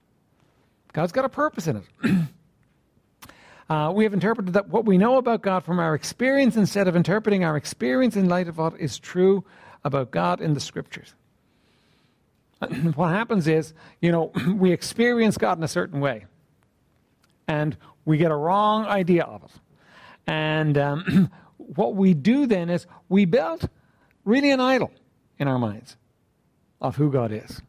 God's 0.93 1.11
got 1.11 1.25
a 1.25 1.29
purpose 1.29 1.67
in 1.67 1.77
it. 1.77 2.21
Uh, 3.69 3.91
we 3.93 4.05
have 4.05 4.13
interpreted 4.13 4.53
that 4.53 4.69
what 4.69 4.85
we 4.85 4.97
know 4.97 5.17
about 5.17 5.41
God 5.41 5.61
from 5.61 5.77
our 5.77 5.93
experience 5.93 6.55
instead 6.55 6.87
of 6.87 6.95
interpreting 6.95 7.43
our 7.43 7.57
experience 7.57 8.15
in 8.15 8.29
light 8.29 8.47
of 8.47 8.57
what 8.57 8.79
is 8.79 8.97
true 8.97 9.43
about 9.83 10.09
God 10.09 10.39
in 10.39 10.53
the 10.53 10.59
scriptures. 10.61 11.15
what 12.95 13.09
happens 13.09 13.47
is, 13.47 13.73
you 14.01 14.11
know, 14.11 14.31
we 14.55 14.71
experience 14.71 15.37
God 15.37 15.57
in 15.57 15.63
a 15.63 15.67
certain 15.67 15.99
way, 15.99 16.25
and 17.47 17.77
we 18.05 18.17
get 18.17 18.31
a 18.31 18.35
wrong 18.35 18.85
idea 18.85 19.23
of 19.23 19.43
it. 19.43 19.51
And 20.25 20.77
um, 20.77 21.31
what 21.57 21.95
we 21.95 22.13
do 22.13 22.45
then 22.47 22.69
is 22.69 22.87
we 23.09 23.25
build 23.25 23.69
really 24.25 24.51
an 24.51 24.59
idol 24.59 24.91
in 25.39 25.47
our 25.47 25.59
minds 25.59 25.95
of 26.81 26.95
who 26.95 27.11
God 27.11 27.31
is. 27.31 27.61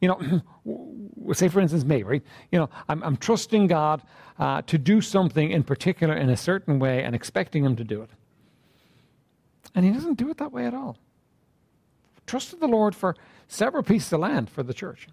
You 0.00 0.08
know, 0.08 1.34
say 1.34 1.48
for 1.48 1.60
instance, 1.60 1.84
right? 1.84 2.22
You 2.50 2.58
know, 2.58 2.70
I'm, 2.88 3.02
I'm 3.02 3.16
trusting 3.16 3.66
God 3.66 4.02
uh, 4.38 4.62
to 4.62 4.78
do 4.78 5.02
something 5.02 5.50
in 5.50 5.62
particular 5.62 6.14
in 6.14 6.30
a 6.30 6.36
certain 6.36 6.78
way 6.78 7.04
and 7.04 7.14
expecting 7.14 7.64
Him 7.64 7.76
to 7.76 7.84
do 7.84 8.00
it. 8.02 8.10
And 9.74 9.84
He 9.84 9.90
doesn't 9.90 10.14
do 10.14 10.30
it 10.30 10.38
that 10.38 10.52
way 10.52 10.64
at 10.64 10.72
all. 10.72 10.96
Trusted 12.26 12.60
the 12.60 12.68
Lord 12.68 12.94
for 12.94 13.14
several 13.50 13.82
pieces 13.82 14.12
of 14.12 14.20
land 14.20 14.48
for 14.48 14.62
the 14.62 14.74
church. 14.74 15.08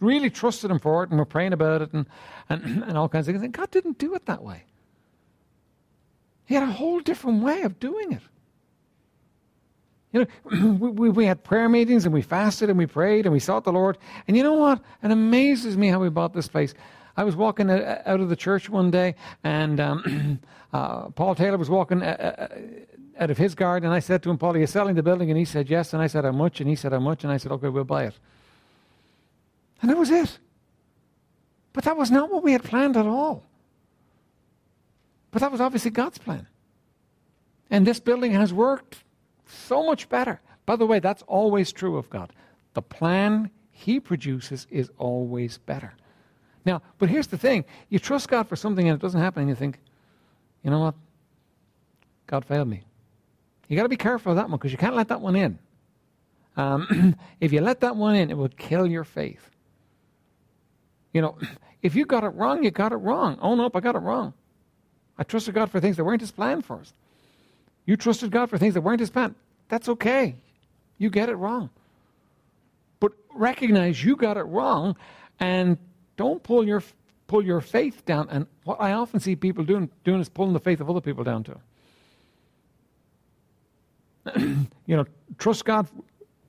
Really 0.00 0.30
trusted 0.30 0.70
Him 0.70 0.78
for 0.78 1.02
it, 1.02 1.10
and 1.10 1.18
we're 1.18 1.24
praying 1.24 1.52
about 1.52 1.82
it 1.82 1.92
and, 1.92 2.06
and, 2.48 2.62
and 2.84 2.98
all 2.98 3.08
kinds 3.08 3.28
of 3.28 3.34
things. 3.34 3.44
And 3.44 3.52
God 3.52 3.70
didn't 3.70 3.98
do 3.98 4.14
it 4.14 4.26
that 4.26 4.42
way. 4.42 4.64
He 6.44 6.54
had 6.54 6.62
a 6.62 6.72
whole 6.72 7.00
different 7.00 7.42
way 7.42 7.62
of 7.62 7.78
doing 7.78 8.12
it. 8.12 8.22
You 10.12 10.26
know, 10.50 10.70
we, 10.92 11.10
we 11.10 11.26
had 11.26 11.44
prayer 11.44 11.68
meetings 11.68 12.04
and 12.04 12.14
we 12.14 12.22
fasted 12.22 12.70
and 12.70 12.78
we 12.78 12.86
prayed 12.86 13.26
and 13.26 13.32
we 13.32 13.40
sought 13.40 13.64
the 13.64 13.72
Lord. 13.72 13.98
And 14.26 14.36
you 14.36 14.42
know 14.42 14.54
what? 14.54 14.80
It 15.02 15.10
amazes 15.10 15.76
me 15.76 15.88
how 15.88 16.00
we 16.00 16.08
bought 16.08 16.32
this 16.32 16.48
place. 16.48 16.74
I 17.18 17.24
was 17.24 17.34
walking 17.34 17.68
out 17.68 18.20
of 18.20 18.28
the 18.28 18.36
church 18.36 18.70
one 18.70 18.92
day, 18.92 19.16
and 19.42 19.80
um, 19.80 20.40
uh, 20.72 21.08
Paul 21.08 21.34
Taylor 21.34 21.58
was 21.58 21.68
walking 21.68 22.00
uh, 22.00 22.38
uh, 22.38 22.58
out 23.18 23.28
of 23.28 23.36
his 23.36 23.56
garden, 23.56 23.88
and 23.88 23.94
I 23.94 23.98
said 23.98 24.22
to 24.22 24.30
him, 24.30 24.38
Paul, 24.38 24.54
are 24.54 24.58
you 24.60 24.68
selling 24.68 24.94
the 24.94 25.02
building? 25.02 25.28
And 25.28 25.36
he 25.36 25.44
said, 25.44 25.68
yes. 25.68 25.92
And 25.92 26.00
I 26.00 26.06
said, 26.06 26.24
how 26.24 26.30
much? 26.30 26.60
And 26.60 26.70
he 26.70 26.76
said, 26.76 26.92
how 26.92 27.00
much? 27.00 27.24
And 27.24 27.32
I 27.32 27.38
said, 27.38 27.50
okay, 27.50 27.70
we'll 27.70 27.82
buy 27.82 28.04
it. 28.04 28.14
And 29.82 29.90
that 29.90 29.96
was 29.96 30.12
it. 30.12 30.38
But 31.72 31.82
that 31.82 31.96
was 31.96 32.08
not 32.08 32.30
what 32.30 32.44
we 32.44 32.52
had 32.52 32.62
planned 32.62 32.96
at 32.96 33.06
all. 33.06 33.42
But 35.32 35.40
that 35.40 35.50
was 35.50 35.60
obviously 35.60 35.90
God's 35.90 36.18
plan. 36.18 36.46
And 37.68 37.84
this 37.84 37.98
building 37.98 38.30
has 38.30 38.52
worked 38.52 39.02
so 39.44 39.84
much 39.84 40.08
better. 40.08 40.40
By 40.66 40.76
the 40.76 40.86
way, 40.86 41.00
that's 41.00 41.22
always 41.22 41.72
true 41.72 41.96
of 41.96 42.08
God. 42.10 42.32
The 42.74 42.82
plan 42.82 43.50
He 43.72 43.98
produces 43.98 44.68
is 44.70 44.92
always 44.98 45.58
better. 45.58 45.94
Now, 46.64 46.82
but 46.98 47.08
here's 47.08 47.28
the 47.28 47.38
thing 47.38 47.64
you 47.88 47.98
trust 47.98 48.28
God 48.28 48.48
for 48.48 48.56
something 48.56 48.88
and 48.88 48.96
it 48.96 49.02
doesn't 49.02 49.20
happen, 49.20 49.42
and 49.42 49.48
you 49.48 49.54
think, 49.54 49.78
you 50.62 50.70
know 50.70 50.80
what? 50.80 50.94
God 52.26 52.44
failed 52.44 52.68
me. 52.68 52.82
You 53.68 53.76
got 53.76 53.84
to 53.84 53.88
be 53.88 53.96
careful 53.96 54.32
of 54.32 54.36
that 54.36 54.48
one 54.48 54.58
because 54.58 54.72
you 54.72 54.78
can't 54.78 54.96
let 54.96 55.08
that 55.08 55.20
one 55.20 55.36
in. 55.36 55.58
Um, 56.56 57.16
if 57.40 57.52
you 57.52 57.60
let 57.60 57.80
that 57.80 57.96
one 57.96 58.14
in, 58.16 58.30
it 58.30 58.36
will 58.36 58.48
kill 58.48 58.86
your 58.86 59.04
faith. 59.04 59.50
You 61.12 61.22
know, 61.22 61.38
if 61.82 61.94
you 61.94 62.04
got 62.04 62.24
it 62.24 62.28
wrong, 62.28 62.64
you 62.64 62.70
got 62.70 62.92
it 62.92 62.96
wrong. 62.96 63.38
Oh, 63.40 63.54
nope, 63.54 63.76
I 63.76 63.80
got 63.80 63.94
it 63.94 64.00
wrong. 64.00 64.34
I 65.18 65.24
trusted 65.24 65.54
God 65.54 65.70
for 65.70 65.80
things 65.80 65.96
that 65.96 66.04
weren't 66.04 66.20
His 66.20 66.30
plan 66.30 66.62
for 66.62 66.80
us. 66.80 66.92
You 67.86 67.96
trusted 67.96 68.30
God 68.30 68.50
for 68.50 68.58
things 68.58 68.74
that 68.74 68.82
weren't 68.82 69.00
His 69.00 69.10
plan. 69.10 69.34
That's 69.68 69.88
okay. 69.88 70.36
You 70.98 71.10
get 71.10 71.28
it 71.28 71.36
wrong. 71.36 71.70
But 73.00 73.12
recognize 73.34 74.02
you 74.02 74.16
got 74.16 74.36
it 74.36 74.42
wrong 74.42 74.96
and 75.40 75.78
don't 76.18 76.42
pull 76.42 76.66
your, 76.66 76.82
pull 77.28 77.42
your 77.42 77.62
faith 77.62 78.04
down. 78.04 78.28
And 78.30 78.46
what 78.64 78.78
I 78.78 78.92
often 78.92 79.20
see 79.20 79.34
people 79.34 79.64
doing, 79.64 79.88
doing 80.04 80.20
is 80.20 80.28
pulling 80.28 80.52
the 80.52 80.60
faith 80.60 80.80
of 80.82 80.90
other 80.90 81.00
people 81.00 81.24
down 81.24 81.44
too. 81.44 81.58
you 84.86 84.96
know, 84.96 85.06
trust 85.38 85.64
God 85.64 85.88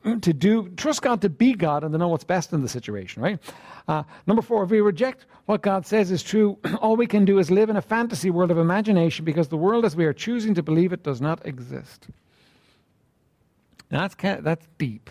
to 0.04 0.34
do, 0.34 0.70
trust 0.76 1.02
God 1.02 1.22
to 1.22 1.30
be 1.30 1.54
God 1.54 1.84
and 1.84 1.94
to 1.94 1.98
know 1.98 2.08
what's 2.08 2.24
best 2.24 2.52
in 2.52 2.62
the 2.62 2.68
situation, 2.68 3.22
right? 3.22 3.40
Uh, 3.88 4.04
number 4.28 4.42
four, 4.42 4.64
if 4.64 4.72
we 4.72 4.82
reject 4.82 5.26
what 5.46 5.62
God 5.62 5.86
says 5.86 6.10
is 6.12 6.24
true, 6.24 6.58
all 6.82 6.98
we 6.98 7.08
can 7.08 7.24
do 7.24 7.38
is 7.38 7.52
live 7.52 7.70
in 7.70 7.78
a 7.78 7.82
fantasy 7.82 8.30
world 8.30 8.52
of 8.52 8.58
imagination 8.58 9.24
because 9.24 9.48
the 9.48 9.58
world 9.58 9.86
as 9.86 9.96
we 9.96 10.06
are 10.06 10.14
choosing 10.14 10.56
to 10.56 10.64
believe 10.64 10.92
it 10.92 11.04
does 11.04 11.22
not 11.22 11.46
exist. 11.46 12.08
Now 13.92 14.08
that's, 14.08 14.44
that's 14.44 14.68
deep. 14.78 15.10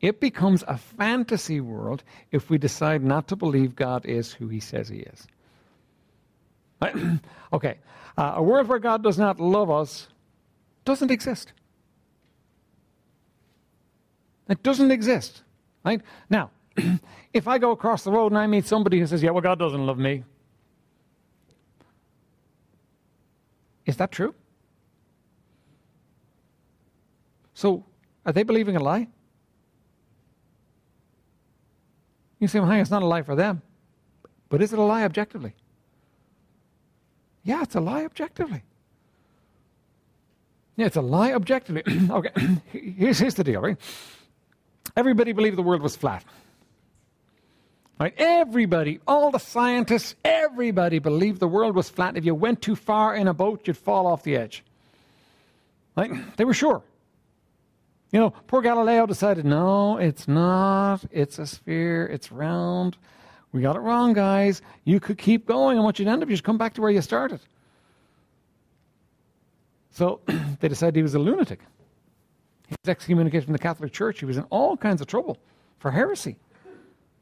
It 0.00 0.20
becomes 0.20 0.62
a 0.68 0.78
fantasy 0.78 1.60
world 1.60 2.04
if 2.30 2.50
we 2.50 2.58
decide 2.58 3.02
not 3.02 3.26
to 3.28 3.36
believe 3.36 3.74
God 3.74 4.06
is 4.06 4.32
who 4.32 4.48
he 4.48 4.60
says 4.60 4.88
he 4.88 4.98
is. 4.98 5.26
Right? 6.80 6.94
okay, 7.52 7.78
uh, 8.16 8.34
a 8.36 8.42
world 8.42 8.68
where 8.68 8.78
God 8.78 9.02
does 9.02 9.18
not 9.18 9.40
love 9.40 9.70
us 9.70 10.08
doesn't 10.84 11.10
exist. 11.10 11.52
It 14.48 14.62
doesn't 14.62 14.90
exist. 14.90 15.42
Right? 15.84 16.00
Now, 16.30 16.50
if 17.32 17.48
I 17.48 17.58
go 17.58 17.72
across 17.72 18.04
the 18.04 18.12
road 18.12 18.32
and 18.32 18.38
I 18.38 18.46
meet 18.46 18.66
somebody 18.66 19.00
who 19.00 19.06
says, 19.06 19.22
Yeah, 19.22 19.30
well, 19.30 19.42
God 19.42 19.58
doesn't 19.58 19.84
love 19.84 19.98
me, 19.98 20.22
is 23.84 23.96
that 23.96 24.12
true? 24.12 24.34
So, 27.54 27.84
are 28.24 28.32
they 28.32 28.44
believing 28.44 28.76
a 28.76 28.80
lie? 28.80 29.08
You 32.38 32.48
say, 32.48 32.60
well, 32.60 32.70
hey, 32.70 32.80
it's 32.80 32.90
not 32.90 33.02
a 33.02 33.06
lie 33.06 33.22
for 33.22 33.34
them. 33.34 33.62
But 34.48 34.62
is 34.62 34.72
it 34.72 34.78
a 34.78 34.82
lie 34.82 35.04
objectively? 35.04 35.54
Yeah, 37.42 37.62
it's 37.62 37.74
a 37.74 37.80
lie 37.80 38.04
objectively. 38.04 38.62
Yeah, 40.76 40.86
it's 40.86 40.96
a 40.96 41.02
lie 41.02 41.32
objectively. 41.32 41.82
okay, 42.10 42.30
here's, 42.72 43.18
here's 43.18 43.34
the 43.34 43.44
deal, 43.44 43.60
right? 43.60 43.76
Everybody 44.96 45.32
believed 45.32 45.56
the 45.56 45.62
world 45.62 45.82
was 45.82 45.96
flat. 45.96 46.24
Right? 47.98 48.14
Everybody, 48.16 49.00
all 49.08 49.32
the 49.32 49.38
scientists, 49.38 50.14
everybody 50.24 51.00
believed 51.00 51.40
the 51.40 51.48
world 51.48 51.74
was 51.74 51.88
flat. 51.88 52.16
If 52.16 52.24
you 52.24 52.34
went 52.34 52.62
too 52.62 52.76
far 52.76 53.16
in 53.16 53.26
a 53.26 53.34
boat, 53.34 53.66
you'd 53.66 53.76
fall 53.76 54.06
off 54.06 54.22
the 54.22 54.36
edge. 54.36 54.62
Right? 55.96 56.12
They 56.36 56.44
were 56.44 56.54
sure. 56.54 56.82
You 58.10 58.20
know, 58.20 58.30
poor 58.46 58.62
Galileo 58.62 59.06
decided, 59.06 59.44
no, 59.44 59.98
it's 59.98 60.26
not. 60.26 61.04
It's 61.10 61.38
a 61.38 61.46
sphere. 61.46 62.06
It's 62.06 62.32
round. 62.32 62.96
We 63.52 63.60
got 63.60 63.76
it 63.76 63.80
wrong, 63.80 64.12
guys. 64.14 64.62
You 64.84 65.00
could 65.00 65.18
keep 65.18 65.46
going, 65.46 65.76
and 65.76 65.84
what 65.84 65.98
you'd 65.98 66.08
end 66.08 66.22
up, 66.22 66.28
you 66.28 66.34
just 66.34 66.44
come 66.44 66.58
back 66.58 66.74
to 66.74 66.80
where 66.80 66.90
you 66.90 67.02
started. 67.02 67.40
So 69.90 70.20
they 70.60 70.68
decided 70.68 70.96
he 70.96 71.02
was 71.02 71.14
a 71.14 71.18
lunatic. 71.18 71.60
He 72.68 72.76
was 72.82 72.88
excommunicated 72.88 73.44
from 73.44 73.52
the 73.52 73.58
Catholic 73.58 73.92
Church. 73.92 74.20
He 74.20 74.26
was 74.26 74.36
in 74.36 74.44
all 74.44 74.76
kinds 74.76 75.00
of 75.00 75.06
trouble 75.06 75.38
for 75.78 75.90
heresy 75.90 76.36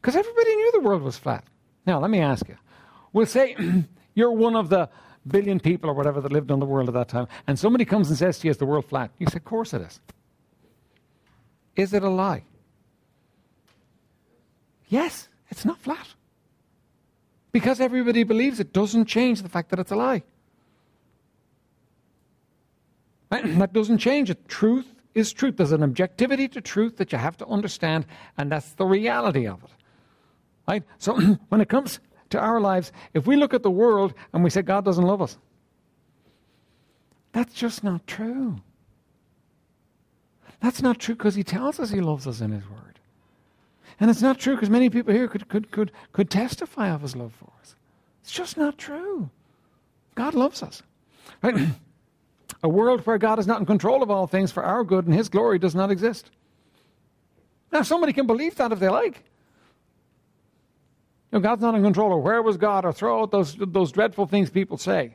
because 0.01 0.16
everybody 0.16 0.55
knew 0.55 0.72
the 0.72 0.81
world 0.81 1.03
was 1.03 1.16
flat. 1.16 1.44
Now, 1.87 2.01
let 2.01 2.11
me 2.11 2.20
ask 2.20 2.49
you. 2.49 2.57
We'll 3.12 3.27
say 3.27 3.57
you're 4.14 4.33
one 4.33 4.57
of 4.57 4.68
the 4.68 4.88
billion 5.27 5.59
people 5.59 5.90
or 5.90 5.94
whatever 5.94 6.20
that 6.20 6.33
lived 6.33 6.51
on 6.51 6.61
the 6.61 6.66
world 6.66 6.88
at 6.88 6.94
that 6.94 7.09
time, 7.09 7.29
and 7.46 7.59
somebody 7.59 7.85
comes 7.85 8.09
and 8.09 8.18
says 8.18 8.38
to 8.40 8.46
you, 8.46 8.51
Is 8.51 8.59
the 8.59 8.66
world 8.66 8.85
flat? 8.85 9.11
You 9.18 9.27
say, 9.29 9.37
Of 9.37 9.44
course 9.44 9.72
it 9.72 9.83
is. 9.83 10.01
Is 11.77 11.93
it 11.93 12.03
a 12.03 12.09
lie? 12.09 12.43
Yes, 14.89 15.29
it's 15.51 15.65
not 15.65 15.79
flat. 15.79 16.07
Because 17.53 17.81
everybody 17.81 18.23
believes 18.25 18.61
it 18.61 18.73
doesn't 18.73 19.07
change 19.07 19.43
the 19.43 19.49
fact 19.49 19.71
that 19.71 19.79
it's 19.79 19.91
a 19.91 19.97
lie. 19.97 20.23
That 23.31 23.73
doesn't 23.73 23.99
change 23.99 24.31
it. 24.31 24.49
Truth 24.49 24.87
is 25.15 25.33
truth. 25.33 25.57
There's 25.57 25.73
an 25.73 25.83
objectivity 25.83 26.49
to 26.49 26.61
truth 26.61 26.97
that 26.99 27.12
you 27.12 27.19
have 27.19 27.37
to 27.39 27.47
understand, 27.47 28.07
and 28.39 28.53
that's 28.53 28.73
the 28.73 28.85
reality 28.85 29.47
of 29.47 29.62
it. 29.65 29.71
Right? 30.69 30.83
So 30.99 31.19
when 31.49 31.61
it 31.61 31.69
comes 31.69 32.01
to 32.31 32.39
our 32.39 32.61
lives, 32.61 32.93
if 33.15 33.27
we 33.27 33.37
look 33.37 33.55
at 33.55 33.62
the 33.62 33.71
world 33.71 34.15
and 34.33 34.45
we 34.45 34.51
say 34.51 34.62
God 34.62 34.85
doesn't 34.85 35.05
love 35.05 35.23
us, 35.23 35.39
that's 37.33 37.53
just 37.55 37.85
not 37.85 38.07
true. 38.07 38.61
That's 40.61 40.83
not 40.83 40.99
true 40.99 41.14
because 41.14 41.35
he 41.35 41.45
tells 41.45 41.79
us 41.79 41.90
he 41.90 42.01
loves 42.01 42.27
us 42.27 42.40
in 42.40 42.51
his 42.51 42.69
word. 42.69 42.99
And 44.01 44.11
it's 44.11 44.23
not 44.23 44.38
true 44.38 44.55
because 44.55 44.71
many 44.71 44.90
people 44.90 45.12
here 45.12 45.29
could, 45.29 45.49
could, 45.49 45.71
could, 45.71 45.92
could 46.12 46.31
testify 46.31 46.88
of 46.90 47.03
his 47.03 47.16
love 47.16 47.33
for 47.33 47.51
us. 47.61 47.75
It's 48.23 48.33
just 48.33 48.57
not 48.57 48.77
true. 48.77 49.31
God 50.14 50.35
loves 50.35 50.62
us. 50.62 50.83
Right? 51.42 51.69
A 52.62 52.69
world 52.69 53.07
where 53.07 53.19
God 53.19 53.38
is 53.38 53.47
not 53.47 53.61
in 53.61 53.66
control 53.66 54.03
of 54.03 54.11
all 54.11 54.27
things 54.27 54.51
for 54.51 54.64
our 54.64 54.83
good 54.83 55.07
and 55.07 55.14
His 55.14 55.29
glory 55.29 55.59
does 55.59 55.75
not 55.75 55.90
exist. 55.90 56.31
Now, 57.71 57.83
somebody 57.83 58.12
can 58.12 58.27
believe 58.27 58.57
that 58.57 58.73
if 58.73 58.79
they 58.79 58.88
like. 58.88 59.23
You 61.31 61.38
know, 61.38 61.40
God's 61.40 61.62
not 61.62 61.75
in 61.75 61.83
control, 61.83 62.12
or 62.12 62.21
where 62.21 62.40
was 62.42 62.57
God, 62.57 62.85
or 62.85 62.92
throw 62.92 63.23
out 63.23 63.31
those, 63.31 63.57
those 63.59 63.92
dreadful 63.92 64.27
things 64.27 64.49
people 64.49 64.79
say. 64.79 65.14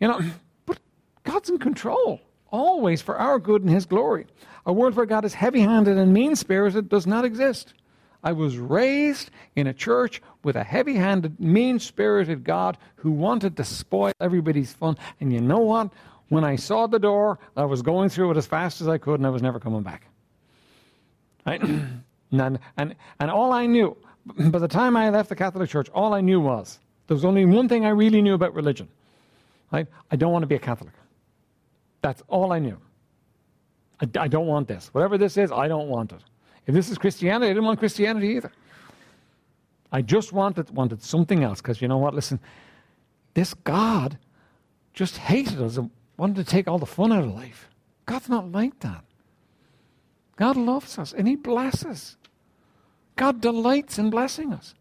You 0.00 0.08
know, 0.08 0.20
but 0.66 0.78
God's 1.24 1.50
in 1.50 1.58
control, 1.58 2.20
always 2.54 3.02
for 3.02 3.16
our 3.18 3.38
good 3.38 3.62
and 3.62 3.70
His 3.70 3.84
glory. 3.84 4.26
A 4.64 4.72
world 4.72 4.94
where 4.94 5.06
God 5.06 5.24
is 5.24 5.34
heavy 5.34 5.60
handed 5.60 5.98
and 5.98 6.14
mean 6.14 6.36
spirited 6.36 6.88
does 6.88 7.06
not 7.06 7.24
exist. 7.24 7.74
I 8.22 8.32
was 8.32 8.56
raised 8.56 9.30
in 9.56 9.66
a 9.66 9.74
church 9.74 10.22
with 10.44 10.56
a 10.56 10.64
heavy 10.64 10.94
handed, 10.94 11.38
mean 11.38 11.78
spirited 11.78 12.44
God 12.44 12.78
who 12.96 13.10
wanted 13.10 13.56
to 13.56 13.64
spoil 13.64 14.12
everybody's 14.20 14.72
fun. 14.72 14.96
And 15.20 15.32
you 15.32 15.40
know 15.40 15.58
what? 15.58 15.90
When 16.28 16.44
I 16.44 16.56
saw 16.56 16.86
the 16.86 16.98
door, 16.98 17.38
I 17.56 17.64
was 17.64 17.82
going 17.82 18.08
through 18.08 18.30
it 18.30 18.36
as 18.36 18.46
fast 18.46 18.80
as 18.80 18.88
I 18.88 18.98
could 18.98 19.20
and 19.20 19.26
I 19.26 19.30
was 19.30 19.42
never 19.42 19.60
coming 19.60 19.82
back. 19.82 20.06
Right? 21.44 21.60
and, 22.30 22.58
and, 22.78 22.94
and 23.20 23.30
all 23.30 23.52
I 23.52 23.66
knew, 23.66 23.96
by 24.38 24.58
the 24.60 24.68
time 24.68 24.96
I 24.96 25.10
left 25.10 25.28
the 25.28 25.36
Catholic 25.36 25.68
Church, 25.68 25.90
all 25.90 26.14
I 26.14 26.22
knew 26.22 26.40
was 26.40 26.78
there 27.08 27.16
was 27.16 27.24
only 27.24 27.44
one 27.44 27.68
thing 27.68 27.84
I 27.84 27.90
really 27.90 28.22
knew 28.22 28.34
about 28.34 28.54
religion. 28.54 28.88
Right? 29.70 29.88
I 30.10 30.16
don't 30.16 30.32
want 30.32 30.44
to 30.44 30.46
be 30.46 30.54
a 30.54 30.60
Catholic. 30.60 30.92
That's 32.04 32.22
all 32.28 32.52
I 32.52 32.58
knew. 32.58 32.76
I, 33.98 34.24
I 34.24 34.28
don't 34.28 34.46
want 34.46 34.68
this. 34.68 34.90
Whatever 34.92 35.16
this 35.16 35.38
is, 35.38 35.50
I 35.50 35.68
don't 35.68 35.88
want 35.88 36.12
it. 36.12 36.20
If 36.66 36.74
this 36.74 36.90
is 36.90 36.98
Christianity, 36.98 37.46
I 37.46 37.54
didn't 37.54 37.64
want 37.64 37.78
Christianity 37.78 38.28
either. 38.28 38.52
I 39.90 40.02
just 40.02 40.30
wanted, 40.30 40.68
wanted 40.68 41.02
something 41.02 41.42
else 41.42 41.62
because 41.62 41.80
you 41.80 41.88
know 41.88 41.96
what? 41.96 42.12
Listen, 42.12 42.40
this 43.32 43.54
God 43.54 44.18
just 44.92 45.16
hated 45.16 45.62
us 45.62 45.78
and 45.78 45.90
wanted 46.18 46.36
to 46.36 46.44
take 46.44 46.68
all 46.68 46.78
the 46.78 46.84
fun 46.84 47.10
out 47.10 47.24
of 47.24 47.34
life. 47.34 47.70
God's 48.04 48.28
not 48.28 48.52
like 48.52 48.80
that. 48.80 49.02
God 50.36 50.58
loves 50.58 50.98
us 50.98 51.14
and 51.14 51.26
He 51.26 51.36
blesses. 51.36 52.18
God 53.16 53.40
delights 53.40 53.98
in 53.98 54.10
blessing 54.10 54.52
us. 54.52 54.74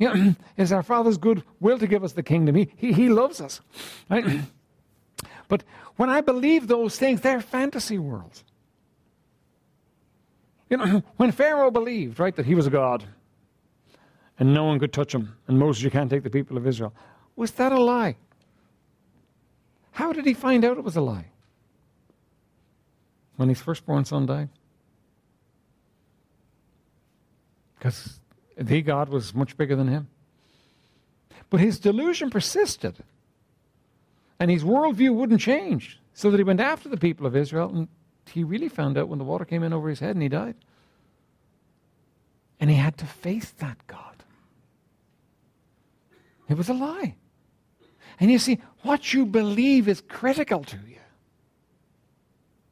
Know, 0.00 0.34
it's 0.56 0.72
our 0.72 0.82
Father's 0.82 1.18
good 1.18 1.44
will 1.60 1.78
to 1.78 1.86
give 1.86 2.02
us 2.02 2.14
the 2.14 2.24
kingdom. 2.24 2.56
He, 2.56 2.68
he, 2.74 2.92
he 2.92 3.08
loves 3.08 3.40
us. 3.40 3.60
Right? 4.10 4.40
but 5.48 5.64
when 5.96 6.10
I 6.10 6.20
believe 6.20 6.68
those 6.68 6.98
things, 6.98 7.22
they're 7.22 7.40
fantasy 7.40 7.98
worlds. 7.98 8.44
You 10.70 10.76
know, 10.76 11.02
when 11.16 11.32
Pharaoh 11.32 11.70
believed, 11.70 12.20
right, 12.20 12.36
that 12.36 12.46
he 12.46 12.54
was 12.54 12.66
a 12.66 12.70
god 12.70 13.04
and 14.38 14.54
no 14.54 14.64
one 14.64 14.78
could 14.78 14.92
touch 14.92 15.12
him, 15.12 15.36
and 15.48 15.58
Moses, 15.58 15.82
you 15.82 15.90
can't 15.90 16.08
take 16.08 16.22
the 16.22 16.30
people 16.30 16.56
of 16.56 16.66
Israel, 16.66 16.94
was 17.34 17.50
that 17.52 17.72
a 17.72 17.80
lie? 17.80 18.16
How 19.90 20.12
did 20.12 20.26
he 20.26 20.34
find 20.34 20.64
out 20.64 20.78
it 20.78 20.84
was 20.84 20.94
a 20.94 21.00
lie? 21.00 21.26
When 23.36 23.48
his 23.48 23.60
firstborn 23.60 24.04
son 24.04 24.26
died? 24.26 24.48
Because 27.76 28.20
the 28.56 28.82
God 28.82 29.08
was 29.08 29.34
much 29.34 29.56
bigger 29.56 29.74
than 29.74 29.88
him. 29.88 30.08
But 31.50 31.60
his 31.60 31.78
delusion 31.80 32.30
persisted. 32.30 32.96
And 34.40 34.50
his 34.50 34.64
worldview 34.64 35.14
wouldn't 35.14 35.40
change. 35.40 35.98
So 36.14 36.30
that 36.30 36.38
he 36.38 36.44
went 36.44 36.60
after 36.60 36.88
the 36.88 36.96
people 36.96 37.26
of 37.26 37.36
Israel 37.36 37.70
and 37.70 37.88
he 38.32 38.42
really 38.44 38.68
found 38.68 38.98
out 38.98 39.08
when 39.08 39.18
the 39.18 39.24
water 39.24 39.44
came 39.44 39.62
in 39.62 39.72
over 39.72 39.88
his 39.88 40.00
head 40.00 40.16
and 40.16 40.22
he 40.22 40.28
died. 40.28 40.56
And 42.60 42.68
he 42.68 42.76
had 42.76 42.96
to 42.98 43.06
face 43.06 43.50
that 43.58 43.78
God. 43.86 44.24
It 46.48 46.56
was 46.56 46.68
a 46.68 46.74
lie. 46.74 47.14
And 48.20 48.32
you 48.32 48.38
see, 48.38 48.58
what 48.82 49.14
you 49.14 49.26
believe 49.26 49.86
is 49.86 50.02
critical 50.08 50.64
to 50.64 50.76
you. 50.76 50.98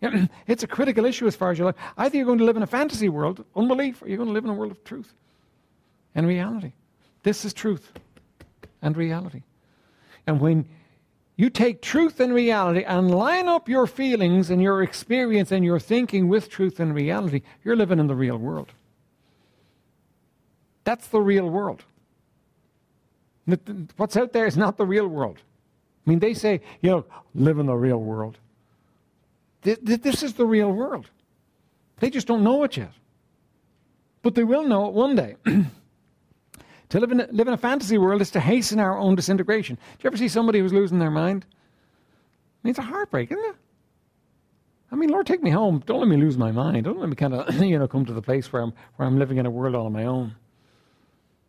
It's 0.47 0.63
a 0.63 0.67
critical 0.67 1.05
issue 1.05 1.27
as 1.27 1.37
far 1.37 1.51
as 1.51 1.59
your 1.59 1.67
life. 1.67 1.77
Either 1.97 2.17
you're 2.17 2.27
going 2.27 2.39
to 2.39 2.45
live 2.45 2.57
in 2.57 2.63
a 2.63 2.67
fantasy 2.67 3.09
world, 3.09 3.45
unbelief, 3.55 4.03
or 4.03 4.09
you're 4.09 4.19
going 4.19 4.29
to 4.29 4.33
live 4.33 4.45
in 4.45 4.51
a 4.51 4.55
world 4.55 4.73
of 4.73 4.83
truth 4.85 5.13
and 6.15 6.27
reality. 6.27 6.73
This 7.23 7.45
is 7.45 7.53
truth 7.53 7.93
and 8.83 8.97
reality. 8.97 9.43
And 10.27 10.41
when 10.41 10.69
you 11.37 11.51
take 11.51 11.83
truth 11.83 12.19
and 12.19 12.33
reality 12.33 12.83
and 12.83 13.11
line 13.11 13.47
up 13.47 13.69
your 13.69 13.87
feelings 13.87 14.49
and 14.49 14.63
your 14.63 14.83
experience 14.83 15.53
and 15.53 15.65
your 15.65 15.79
thinking 15.79 16.29
with 16.29 16.49
truth 16.49 16.81
and 16.81 16.95
reality, 16.95 17.43
you're 17.63 17.77
living 17.77 17.99
in 17.99 18.07
the 18.07 18.15
real 18.15 18.39
world. 18.39 18.73
That's 20.85 21.09
the 21.09 21.21
real 21.21 21.49
world. 21.51 21.85
What's 23.97 24.17
out 24.17 24.33
there 24.33 24.47
is 24.47 24.57
not 24.57 24.77
the 24.77 24.87
real 24.87 25.07
world. 25.07 25.37
I 26.07 26.11
mean, 26.11 26.21
they 26.21 26.33
say, 26.33 26.61
you 26.81 26.91
know, 26.91 27.05
live 27.35 27.59
in 27.59 27.67
the 27.67 27.75
real 27.75 27.99
world. 27.99 28.39
This 29.63 30.23
is 30.23 30.35
the 30.35 30.47
real 30.47 30.73
world. 30.73 31.11
They 31.99 32.09
just 32.11 32.27
don't 32.27 32.45
know 32.45 32.65
it 32.65 32.77
yet. 32.77 32.93
But 34.23 34.35
they 34.35 34.45
will 34.45 34.65
know 34.65 34.87
it 34.87 34.93
one 34.93 35.17
day. 35.17 35.37
To 36.91 37.01
live 37.01 37.11
in, 37.11 37.21
a, 37.21 37.27
live 37.33 37.49
in 37.49 37.55
a 37.55 37.59
fantasy 37.59 37.99
world 37.99 38.21
is 38.21 38.31
to 38.33 38.41
hasten 38.41 38.79
our 38.79 38.97
own 38.97 39.17
disintegration. 39.17 39.77
Do 39.77 40.05
you 40.05 40.09
ever 40.09 40.17
see 40.17 40.29
somebody 40.29 40.61
who's 40.61 40.73
losing 40.73 40.99
their 40.99 41.11
mind? 41.11 41.45
I 41.49 42.67
mean, 42.67 42.71
it's 42.71 42.79
a 42.79 42.83
heartbreak, 42.83 43.31
isn't 43.33 43.45
it? 43.45 43.57
I 44.93 44.95
mean, 44.95 45.11
Lord, 45.11 45.27
take 45.27 45.43
me 45.43 45.51
home. 45.51 45.83
Don't 45.85 45.99
let 45.99 46.09
me 46.09 46.17
lose 46.17 46.39
my 46.39 46.53
mind. 46.53 46.85
Don't 46.85 47.01
let 47.01 47.09
me 47.09 47.17
kind 47.17 47.35
of, 47.35 47.53
you 47.63 47.79
know, 47.79 47.89
come 47.89 48.05
to 48.07 48.13
the 48.13 48.23
place 48.23 48.53
where 48.53 48.63
I'm, 48.63 48.73
where 48.97 49.09
I'm 49.09 49.19
living 49.19 49.39
in 49.39 49.47
a 49.47 49.51
world 49.51 49.75
all 49.75 49.87
on 49.87 49.93
my 49.93 50.05
own. 50.05 50.37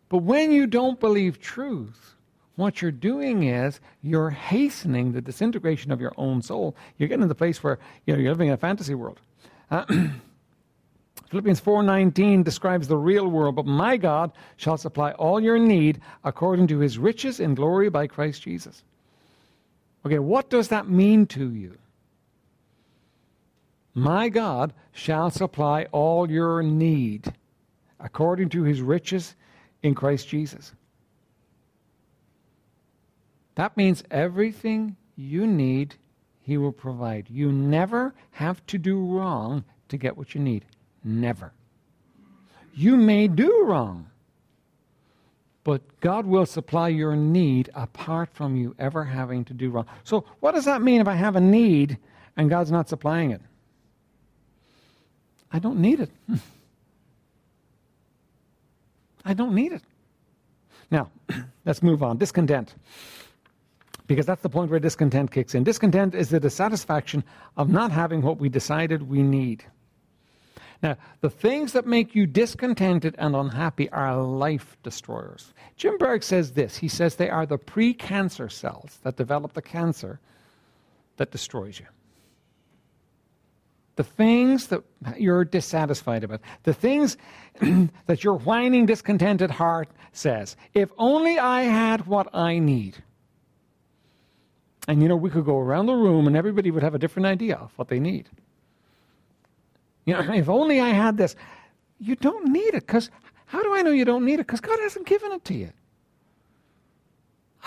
But 0.09 0.19
when 0.19 0.51
you 0.51 0.65
don't 0.65 0.99
believe 0.99 1.39
truth, 1.39 2.15
what 2.55 2.81
you're 2.81 2.91
doing 2.91 3.43
is 3.43 3.79
you're 4.01 4.31
hastening 4.31 5.11
the 5.11 5.21
disintegration 5.21 5.91
of 5.91 6.01
your 6.01 6.13
own 6.17 6.41
soul. 6.41 6.75
You're 6.97 7.09
getting 7.09 7.21
to 7.21 7.27
the 7.27 7.35
place 7.35 7.63
where 7.63 7.77
you 8.05 8.15
know, 8.15 8.19
you're 8.19 8.31
living 8.31 8.47
in 8.47 8.53
a 8.53 8.57
fantasy 8.57 8.95
world. 8.95 9.19
Uh, 9.69 9.85
Philippians 11.29 11.59
4:19 11.59 12.43
describes 12.43 12.87
the 12.87 12.97
real 12.97 13.27
world, 13.27 13.55
but 13.55 13.65
my 13.65 13.97
God 13.97 14.31
shall 14.55 14.77
supply 14.77 15.11
all 15.13 15.39
your 15.39 15.59
need 15.59 15.99
according 16.23 16.67
to 16.67 16.79
his 16.79 16.97
riches 16.97 17.39
in 17.39 17.55
glory 17.55 17.89
by 17.89 18.07
Christ 18.07 18.43
Jesus. 18.43 18.83
Okay, 20.05 20.19
what 20.19 20.49
does 20.49 20.69
that 20.69 20.89
mean 20.89 21.25
to 21.27 21.51
you? 21.51 21.77
My 23.93 24.29
God 24.29 24.73
shall 24.91 25.29
supply 25.29 25.87
all 25.91 26.29
your 26.29 26.63
need 26.63 27.33
according 27.99 28.49
to 28.49 28.63
his 28.63 28.81
riches 28.81 29.35
in 29.81 29.95
Christ 29.95 30.27
Jesus. 30.29 30.73
That 33.55 33.75
means 33.75 34.03
everything 34.11 34.95
you 35.15 35.47
need, 35.47 35.95
he 36.41 36.57
will 36.57 36.71
provide. 36.71 37.27
You 37.29 37.51
never 37.51 38.13
have 38.31 38.63
to 38.67 38.77
do 38.77 39.03
wrong 39.03 39.65
to 39.89 39.97
get 39.97 40.15
what 40.15 40.35
you 40.35 40.41
need. 40.41 40.63
Never. 41.07 41.53
You 42.73 42.97
may 42.97 43.29
do 43.29 43.63
wrong, 43.63 44.07
but 45.63 45.81
God 46.01 46.25
will 46.25 46.45
supply 46.45 46.89
your 46.89 47.15
need 47.15 47.69
apart 47.73 48.29
from 48.33 48.57
you 48.57 48.75
ever 48.77 49.05
having 49.05 49.45
to 49.45 49.53
do 49.53 49.69
wrong. 49.69 49.85
So, 50.03 50.25
what 50.41 50.53
does 50.53 50.65
that 50.65 50.81
mean 50.81 50.99
if 50.99 51.07
I 51.07 51.13
have 51.13 51.37
a 51.37 51.41
need 51.41 51.97
and 52.35 52.49
God's 52.49 52.71
not 52.71 52.89
supplying 52.89 53.31
it? 53.31 53.41
I 55.49 55.59
don't 55.59 55.79
need 55.79 56.01
it. 56.01 56.11
I 59.25 59.33
don't 59.33 59.55
need 59.55 59.71
it. 59.71 59.81
Now, 60.91 61.09
let's 61.65 61.81
move 61.81 62.03
on. 62.03 62.17
Discontent. 62.17 62.75
Because 64.07 64.25
that's 64.25 64.41
the 64.41 64.49
point 64.49 64.69
where 64.69 64.79
discontent 64.79 65.31
kicks 65.31 65.55
in. 65.55 65.63
Discontent 65.63 66.15
is 66.15 66.29
the 66.29 66.39
dissatisfaction 66.41 67.23
of 67.55 67.69
not 67.69 67.91
having 67.91 68.21
what 68.21 68.39
we 68.39 68.49
decided 68.49 69.03
we 69.03 69.23
need. 69.23 69.63
Now, 70.83 70.95
the 71.21 71.29
things 71.29 71.73
that 71.73 71.87
make 71.87 72.13
you 72.13 72.27
discontented 72.27 73.15
and 73.17 73.35
unhappy 73.35 73.89
are 73.89 74.15
life 74.21 74.77
destroyers. 74.83 75.53
Jim 75.75 75.97
Berg 75.97 76.23
says 76.23 76.51
this 76.51 76.77
he 76.77 76.87
says 76.87 77.15
they 77.15 77.29
are 77.29 77.45
the 77.45 77.57
pre-cancer 77.57 78.49
cells 78.49 78.99
that 79.03 79.15
develop 79.15 79.53
the 79.53 79.61
cancer 79.61 80.19
that 81.17 81.31
destroys 81.31 81.79
you. 81.79 81.87
The 83.95 84.03
things 84.03 84.67
that 84.67 84.83
you're 85.17 85.43
dissatisfied 85.43 86.23
about, 86.23 86.41
the 86.61 86.73
things 86.73 87.17
that 88.05 88.23
your 88.23 88.35
whining, 88.35 88.85
discontented 88.85 89.49
heart 89.49 89.89
says, 90.11 90.55
if 90.75 90.91
only 90.99 91.39
I 91.39 91.63
had 91.63 92.05
what 92.05 92.33
I 92.35 92.59
need. 92.59 92.97
And 94.87 95.01
you 95.01 95.09
know, 95.09 95.15
we 95.15 95.31
could 95.31 95.45
go 95.45 95.57
around 95.57 95.87
the 95.87 95.95
room 95.95 96.27
and 96.27 96.37
everybody 96.37 96.69
would 96.69 96.83
have 96.83 96.93
a 96.93 96.99
different 96.99 97.25
idea 97.25 97.55
of 97.55 97.71
what 97.75 97.87
they 97.87 97.99
need. 97.99 98.29
You 100.07 100.13
know, 100.13 100.33
if 100.33 100.47
only 100.47 100.79
I 100.79 100.89
had 100.89 101.17
this. 101.17 101.35
You 101.99 102.15
don't 102.15 102.51
need 102.51 102.73
it 102.73 102.87
because 102.87 103.11
how 103.47 103.61
do 103.61 103.75
I 103.75 103.81
know 103.81 103.91
you 103.91 104.05
don't 104.05 104.25
need 104.25 104.35
it? 104.39 104.47
Because 104.47 104.61
God 104.61 104.79
hasn't 104.79 105.05
given 105.05 105.33
it 105.33 105.43
to 105.45 105.53
you. 105.53 105.71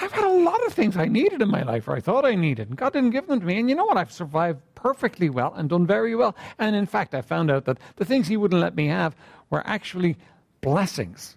I've 0.00 0.12
had 0.12 0.24
a 0.24 0.32
lot 0.32 0.64
of 0.66 0.72
things 0.72 0.96
I 0.96 1.04
needed 1.04 1.42
in 1.42 1.50
my 1.50 1.62
life, 1.62 1.86
or 1.86 1.94
I 1.94 2.00
thought 2.00 2.24
I 2.24 2.34
needed, 2.34 2.68
and 2.68 2.78
God 2.78 2.94
didn't 2.94 3.10
give 3.10 3.26
them 3.26 3.40
to 3.40 3.44
me. 3.44 3.58
And 3.58 3.68
you 3.68 3.76
know 3.76 3.84
what? 3.84 3.98
I've 3.98 4.10
survived 4.10 4.60
perfectly 4.74 5.28
well 5.28 5.52
and 5.54 5.68
done 5.68 5.86
very 5.86 6.16
well. 6.16 6.34
And 6.58 6.74
in 6.74 6.86
fact, 6.86 7.14
I 7.14 7.20
found 7.20 7.50
out 7.50 7.66
that 7.66 7.76
the 7.96 8.06
things 8.06 8.26
He 8.26 8.38
wouldn't 8.38 8.60
let 8.60 8.74
me 8.74 8.86
have 8.86 9.14
were 9.50 9.62
actually 9.66 10.16
blessings. 10.62 11.36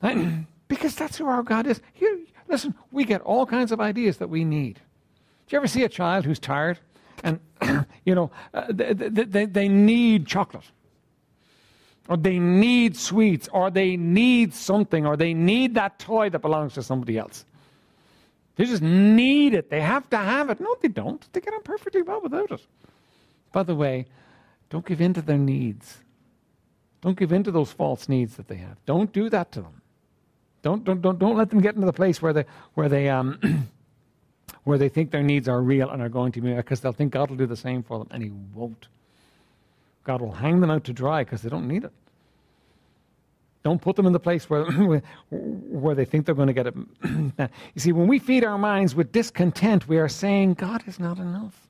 because 0.68 0.94
that's 0.94 1.18
who 1.18 1.26
our 1.26 1.42
God 1.42 1.66
is. 1.66 1.82
You, 1.96 2.26
listen, 2.48 2.74
we 2.90 3.04
get 3.04 3.20
all 3.20 3.44
kinds 3.44 3.72
of 3.72 3.80
ideas 3.80 4.16
that 4.16 4.30
we 4.30 4.42
need. 4.42 4.76
Do 4.76 5.56
you 5.56 5.58
ever 5.58 5.66
see 5.66 5.84
a 5.84 5.88
child 5.90 6.24
who's 6.24 6.38
tired? 6.38 6.78
And, 7.22 7.40
you 8.04 8.14
know, 8.14 8.30
uh, 8.54 8.66
they, 8.68 8.92
they, 8.92 9.46
they 9.46 9.68
need 9.68 10.26
chocolate. 10.26 10.64
Or 12.08 12.16
they 12.16 12.38
need 12.38 12.96
sweets, 12.96 13.48
or 13.52 13.70
they 13.70 13.96
need 13.96 14.52
something, 14.52 15.06
or 15.06 15.16
they 15.16 15.32
need 15.32 15.74
that 15.74 15.98
toy 15.98 16.28
that 16.30 16.40
belongs 16.40 16.74
to 16.74 16.82
somebody 16.82 17.18
else. 17.18 17.44
They 18.56 18.64
just 18.64 18.82
need 18.82 19.54
it. 19.54 19.70
They 19.70 19.80
have 19.80 20.10
to 20.10 20.16
have 20.16 20.50
it. 20.50 20.60
No, 20.60 20.76
they 20.80 20.88
don't. 20.88 21.24
They 21.32 21.40
get 21.40 21.54
on 21.54 21.62
perfectly 21.62 22.02
well 22.02 22.20
without 22.20 22.50
it. 22.50 22.66
By 23.52 23.62
the 23.62 23.74
way, 23.74 24.06
don't 24.70 24.84
give 24.84 25.00
in 25.00 25.14
to 25.14 25.22
their 25.22 25.38
needs. 25.38 25.98
Don't 27.00 27.18
give 27.18 27.32
in 27.32 27.42
to 27.44 27.50
those 27.50 27.72
false 27.72 28.08
needs 28.08 28.36
that 28.36 28.48
they 28.48 28.56
have. 28.56 28.76
Don't 28.86 29.12
do 29.12 29.30
that 29.30 29.52
to 29.52 29.62
them. 29.62 29.80
Don't, 30.62 30.84
don't, 30.84 31.00
don't, 31.00 31.18
don't 31.18 31.36
let 31.36 31.50
them 31.50 31.60
get 31.60 31.74
into 31.74 31.86
the 31.86 31.92
place 31.92 32.20
where 32.20 32.32
they, 32.32 32.44
where 32.74 32.88
they, 32.88 33.08
um, 33.08 33.68
where 34.64 34.78
they 34.78 34.88
think 34.88 35.10
their 35.10 35.22
needs 35.22 35.48
are 35.48 35.62
real 35.62 35.90
and 35.90 36.02
are 36.02 36.08
going 36.08 36.32
to 36.32 36.40
be 36.40 36.54
because 36.54 36.80
they'll 36.80 36.92
think 36.92 37.12
God 37.12 37.30
will 37.30 37.36
do 37.36 37.46
the 37.46 37.56
same 37.56 37.82
for 37.82 37.98
them, 37.98 38.08
and 38.10 38.22
He 38.22 38.30
won't. 38.54 38.88
God 40.04 40.20
will 40.20 40.32
hang 40.32 40.60
them 40.60 40.70
out 40.70 40.84
to 40.84 40.92
dry 40.92 41.24
because 41.24 41.42
they 41.42 41.48
don't 41.48 41.68
need 41.68 41.84
it. 41.84 41.92
Don't 43.62 43.80
put 43.80 43.94
them 43.94 44.06
in 44.06 44.12
the 44.12 44.20
place 44.20 44.48
where, 44.48 44.64
where 45.30 45.94
they 45.94 46.04
think 46.04 46.24
they're 46.24 46.34
going 46.34 46.48
to 46.48 46.54
get 46.54 46.66
it. 46.66 46.74
you 47.04 47.80
see, 47.80 47.92
when 47.92 48.06
we 48.06 48.18
feed 48.18 48.42
our 48.42 48.56
minds 48.56 48.94
with 48.94 49.12
discontent, 49.12 49.86
we 49.86 49.98
are 49.98 50.08
saying, 50.08 50.54
God 50.54 50.82
is 50.86 50.98
not 50.98 51.18
enough. 51.18 51.66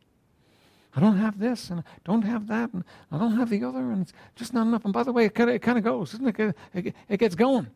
I 0.95 1.01
don't 1.01 1.16
have 1.16 1.38
this, 1.38 1.70
and 1.70 1.80
I 1.80 1.82
don't 2.05 2.22
have 2.22 2.49
that, 2.49 2.72
and 2.72 2.84
I 3.12 3.18
don't 3.18 3.36
have 3.36 3.49
the 3.49 3.64
other, 3.64 3.91
and 3.93 4.03
it's 4.03 4.12
just 4.34 4.55
not 4.55 4.66
enough. 4.66 4.84
And 4.84 4.93
by 4.93 5.03
the 5.03 5.12
way, 5.12 5.24
it 5.24 5.34
kind 5.34 5.51
of, 5.51 5.57
it 5.57 5.62
kind 5.62 5.78
of 5.78 5.84
goes, 5.84 6.14
it? 6.14 6.57
It, 6.74 6.95
it 7.09 7.16
gets 7.18 7.34
going. 7.34 7.68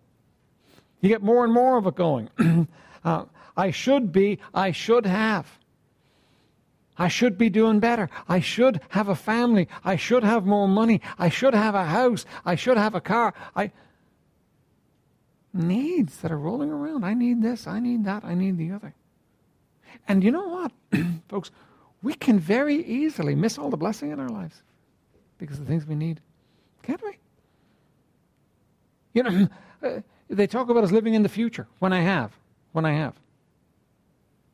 You 1.01 1.09
get 1.09 1.23
more 1.23 1.45
and 1.45 1.53
more 1.53 1.77
of 1.77 1.87
it 1.87 1.95
going. 1.95 2.29
uh, 3.05 3.25
I 3.57 3.71
should 3.71 4.13
be, 4.13 4.39
I 4.53 4.73
should 4.73 5.07
have. 5.07 5.59
I 6.97 7.09
should 7.09 7.37
be 7.37 7.51
doing 7.51 7.81
better. 7.81 8.09
I 8.29 8.41
should 8.41 8.81
have 8.91 9.09
a 9.09 9.17
family. 9.17 9.69
I 9.85 9.97
should 9.97 10.23
have 10.23 10.47
more 10.47 10.69
money. 10.69 11.01
I 11.19 11.29
should 11.29 11.55
have 11.55 11.75
a 11.75 11.85
house. 11.85 12.25
I 12.45 12.55
should 12.55 12.77
have 12.77 12.95
a 12.95 13.01
car. 13.01 13.35
I 13.57 13.73
needs 15.55 16.19
that 16.19 16.33
are 16.33 16.39
rolling 16.39 16.71
around. 16.71 17.05
I 17.05 17.15
need 17.15 17.43
this, 17.43 17.67
I 17.67 17.79
need 17.79 18.05
that, 18.05 18.25
I 18.25 18.35
need 18.35 18.59
the 18.59 18.73
other. 18.73 18.93
And 20.09 20.23
you 20.25 20.31
know 20.33 20.49
what, 20.49 20.73
folks? 21.29 21.51
We 22.03 22.15
can 22.15 22.39
very 22.39 22.85
easily 22.85 23.35
miss 23.35 23.57
all 23.57 23.71
the 23.71 23.77
blessing 23.77 24.11
in 24.11 24.21
our 24.21 24.29
lives 24.29 24.63
because 25.39 25.59
of 25.59 25.67
the 25.67 25.71
things 25.71 25.87
we 25.87 25.95
need. 25.95 26.21
Can't 26.83 27.03
we? 27.03 27.17
You 29.15 29.23
know, 29.23 29.49
uh, 29.83 30.01
they 30.29 30.47
talk 30.47 30.69
about 30.69 30.85
us 30.85 30.91
living 30.91 31.15
in 31.15 31.23
the 31.23 31.29
future. 31.29 31.67
When 31.79 31.93
I 31.93 32.01
have, 32.01 32.33
when 32.73 32.85
I 32.85 32.93
have. 32.93 33.15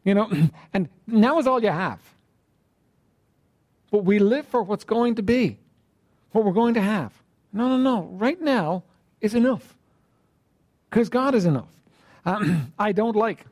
You 0.04 0.14
know, 0.14 0.30
and 0.72 0.88
now 1.06 1.38
is 1.38 1.46
all 1.46 1.62
you 1.62 1.70
have. 1.70 2.00
But 3.90 4.04
we 4.04 4.18
live 4.18 4.46
for 4.46 4.62
what's 4.62 4.84
going 4.84 5.16
to 5.16 5.22
be, 5.22 5.58
what 6.32 6.44
we're 6.44 6.52
going 6.52 6.74
to 6.74 6.80
have. 6.80 7.12
No, 7.52 7.68
no, 7.68 7.76
no. 7.76 8.04
Right 8.04 8.40
now 8.40 8.84
is 9.20 9.34
enough 9.34 9.76
because 10.88 11.08
God 11.08 11.34
is 11.34 11.44
enough. 11.44 11.68
Um, 12.24 12.72
I 12.78 12.92
don't 12.92 13.16
like. 13.16 13.44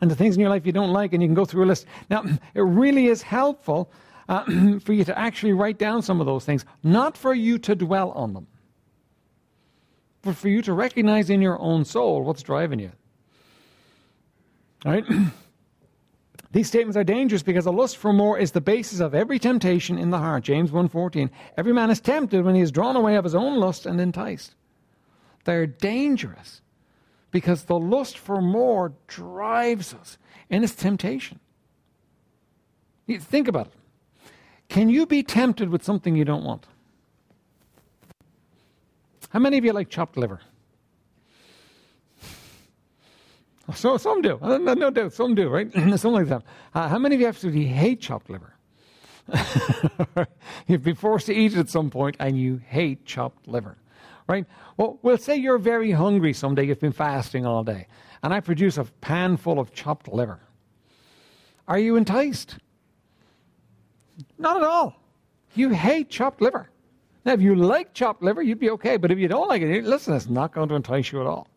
And 0.00 0.10
the 0.10 0.16
things 0.16 0.36
in 0.36 0.40
your 0.40 0.50
life 0.50 0.64
you 0.64 0.72
don't 0.72 0.92
like, 0.92 1.12
and 1.12 1.22
you 1.22 1.28
can 1.28 1.34
go 1.34 1.44
through 1.44 1.64
a 1.64 1.66
list. 1.66 1.86
Now, 2.08 2.24
it 2.54 2.60
really 2.60 3.06
is 3.06 3.22
helpful 3.22 3.90
uh, 4.28 4.44
for 4.80 4.92
you 4.92 5.04
to 5.04 5.18
actually 5.18 5.52
write 5.52 5.78
down 5.78 6.02
some 6.02 6.20
of 6.20 6.26
those 6.26 6.44
things, 6.44 6.64
not 6.82 7.16
for 7.16 7.34
you 7.34 7.58
to 7.58 7.74
dwell 7.74 8.12
on 8.12 8.32
them, 8.32 8.46
but 10.22 10.36
for 10.36 10.48
you 10.48 10.62
to 10.62 10.72
recognize 10.72 11.30
in 11.30 11.42
your 11.42 11.58
own 11.58 11.84
soul 11.84 12.22
what's 12.22 12.42
driving 12.42 12.78
you. 12.78 12.92
All 14.86 14.92
right? 14.92 15.04
These 16.52 16.66
statements 16.66 16.96
are 16.96 17.04
dangerous 17.04 17.44
because 17.44 17.66
a 17.66 17.70
lust 17.70 17.96
for 17.96 18.12
more 18.12 18.36
is 18.36 18.52
the 18.52 18.60
basis 18.60 18.98
of 18.98 19.14
every 19.14 19.38
temptation 19.38 19.96
in 19.98 20.10
the 20.10 20.18
heart. 20.18 20.42
James 20.42 20.72
1:14. 20.72 21.30
Every 21.56 21.72
man 21.72 21.90
is 21.90 22.00
tempted 22.00 22.44
when 22.44 22.56
he 22.56 22.60
is 22.60 22.72
drawn 22.72 22.96
away 22.96 23.14
of 23.14 23.24
his 23.24 23.36
own 23.36 23.58
lust 23.58 23.86
and 23.86 24.00
enticed. 24.00 24.56
They're 25.44 25.66
dangerous 25.66 26.60
because 27.30 27.64
the 27.64 27.78
lust 27.78 28.18
for 28.18 28.42
more 28.42 28.92
drives 29.06 29.94
us 29.94 30.18
and 30.50 30.64
it's 30.64 30.74
temptation. 30.74 31.38
Think 33.08 33.46
about 33.48 33.68
it. 33.68 33.72
Can 34.68 34.88
you 34.88 35.06
be 35.06 35.22
tempted 35.22 35.68
with 35.68 35.84
something 35.84 36.16
you 36.16 36.24
don't 36.24 36.44
want? 36.44 36.66
How 39.30 39.38
many 39.38 39.56
of 39.56 39.64
you 39.64 39.72
like 39.72 39.88
chopped 39.88 40.16
liver? 40.16 40.40
So 43.72 43.96
some 43.96 44.22
do. 44.22 44.38
No 44.42 44.90
doubt, 44.90 45.12
some 45.12 45.34
do, 45.34 45.48
right? 45.48 45.70
some 45.98 46.12
like 46.12 46.28
that. 46.28 46.42
Uh, 46.74 46.88
how 46.88 46.98
many 46.98 47.14
of 47.14 47.20
you 47.20 47.26
absolutely 47.26 47.66
hate 47.66 48.00
chopped 48.00 48.30
liver? 48.30 48.54
You've 50.66 50.82
been 50.82 50.96
forced 50.96 51.26
to 51.26 51.34
eat 51.34 51.52
it 51.52 51.58
at 51.58 51.68
some 51.68 51.90
point, 51.90 52.16
and 52.18 52.38
you 52.38 52.60
hate 52.66 53.04
chopped 53.04 53.46
liver 53.46 53.76
right? 54.30 54.46
Well, 54.76 54.98
we'll 55.02 55.18
say 55.18 55.36
you're 55.36 55.58
very 55.58 55.90
hungry 55.90 56.32
someday, 56.32 56.64
you've 56.64 56.80
been 56.80 56.92
fasting 56.92 57.44
all 57.44 57.64
day, 57.64 57.88
and 58.22 58.32
I 58.32 58.38
produce 58.38 58.78
a 58.78 58.84
pan 58.84 59.36
full 59.36 59.58
of 59.58 59.74
chopped 59.74 60.06
liver. 60.08 60.40
Are 61.66 61.78
you 61.78 61.96
enticed? 61.96 62.56
Not 64.38 64.56
at 64.56 64.62
all. 64.62 64.94
You 65.54 65.70
hate 65.70 66.10
chopped 66.10 66.40
liver. 66.40 66.70
Now, 67.24 67.32
if 67.32 67.42
you 67.42 67.56
like 67.56 67.92
chopped 67.92 68.22
liver, 68.22 68.40
you'd 68.40 68.60
be 68.60 68.70
okay. 68.70 68.96
But 68.96 69.10
if 69.10 69.18
you 69.18 69.28
don't 69.28 69.48
like 69.48 69.62
it, 69.62 69.84
listen, 69.84 70.14
it's 70.14 70.28
not 70.28 70.54
going 70.54 70.68
to 70.68 70.74
entice 70.76 71.12
you 71.12 71.20
at 71.20 71.26
all. 71.26 71.48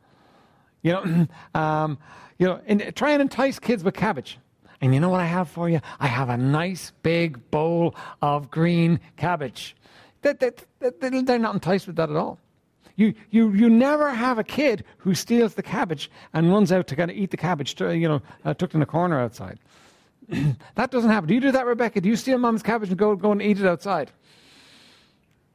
You 0.83 0.91
know, 0.93 1.27
um, 1.59 1.97
you 2.37 2.47
know, 2.47 2.61
and 2.67 2.95
try 2.95 3.11
and 3.11 3.21
entice 3.21 3.57
kids 3.57 3.83
with 3.83 3.95
cabbage. 3.95 4.37
And 4.81 4.93
you 4.93 4.99
know 4.99 5.09
what 5.09 5.21
I 5.21 5.25
have 5.25 5.49
for 5.49 5.69
you? 5.69 5.79
I 5.99 6.07
have 6.07 6.29
a 6.29 6.37
nice 6.37 6.91
big 7.03 7.49
bowl 7.51 7.95
of 8.21 8.51
green 8.51 8.99
cabbage. 9.15 9.75
They, 10.21 10.33
they, 10.33 10.51
they, 10.79 11.21
they're 11.21 11.39
not 11.39 11.53
enticed 11.53 11.87
with 11.87 11.95
that 11.95 12.09
at 12.09 12.15
all. 12.17 12.37
You, 12.95 13.13
you, 13.31 13.51
you 13.53 13.69
never 13.69 14.11
have 14.11 14.37
a 14.37 14.43
kid 14.43 14.83
who 14.97 15.15
steals 15.15 15.55
the 15.55 15.63
cabbage 15.63 16.11
and 16.33 16.51
runs 16.51 16.71
out 16.71 16.87
to 16.87 16.95
kind 16.95 17.09
of 17.09 17.17
eat 17.17 17.31
the 17.31 17.37
cabbage, 17.37 17.75
to, 17.75 17.95
you 17.95 18.07
know, 18.07 18.21
uh, 18.45 18.53
tucked 18.53 18.75
in 18.75 18.81
a 18.81 18.85
corner 18.85 19.19
outside. 19.19 19.57
that 20.75 20.91
doesn't 20.91 21.09
happen. 21.09 21.27
Do 21.27 21.33
you 21.33 21.39
do 21.41 21.51
that, 21.53 21.65
Rebecca? 21.65 22.01
Do 22.01 22.09
you 22.09 22.15
steal 22.15 22.37
mom's 22.37 22.61
cabbage 22.61 22.89
and 22.89 22.97
go, 22.97 23.15
go 23.15 23.31
and 23.31 23.41
eat 23.41 23.59
it 23.59 23.65
outside? 23.65 24.11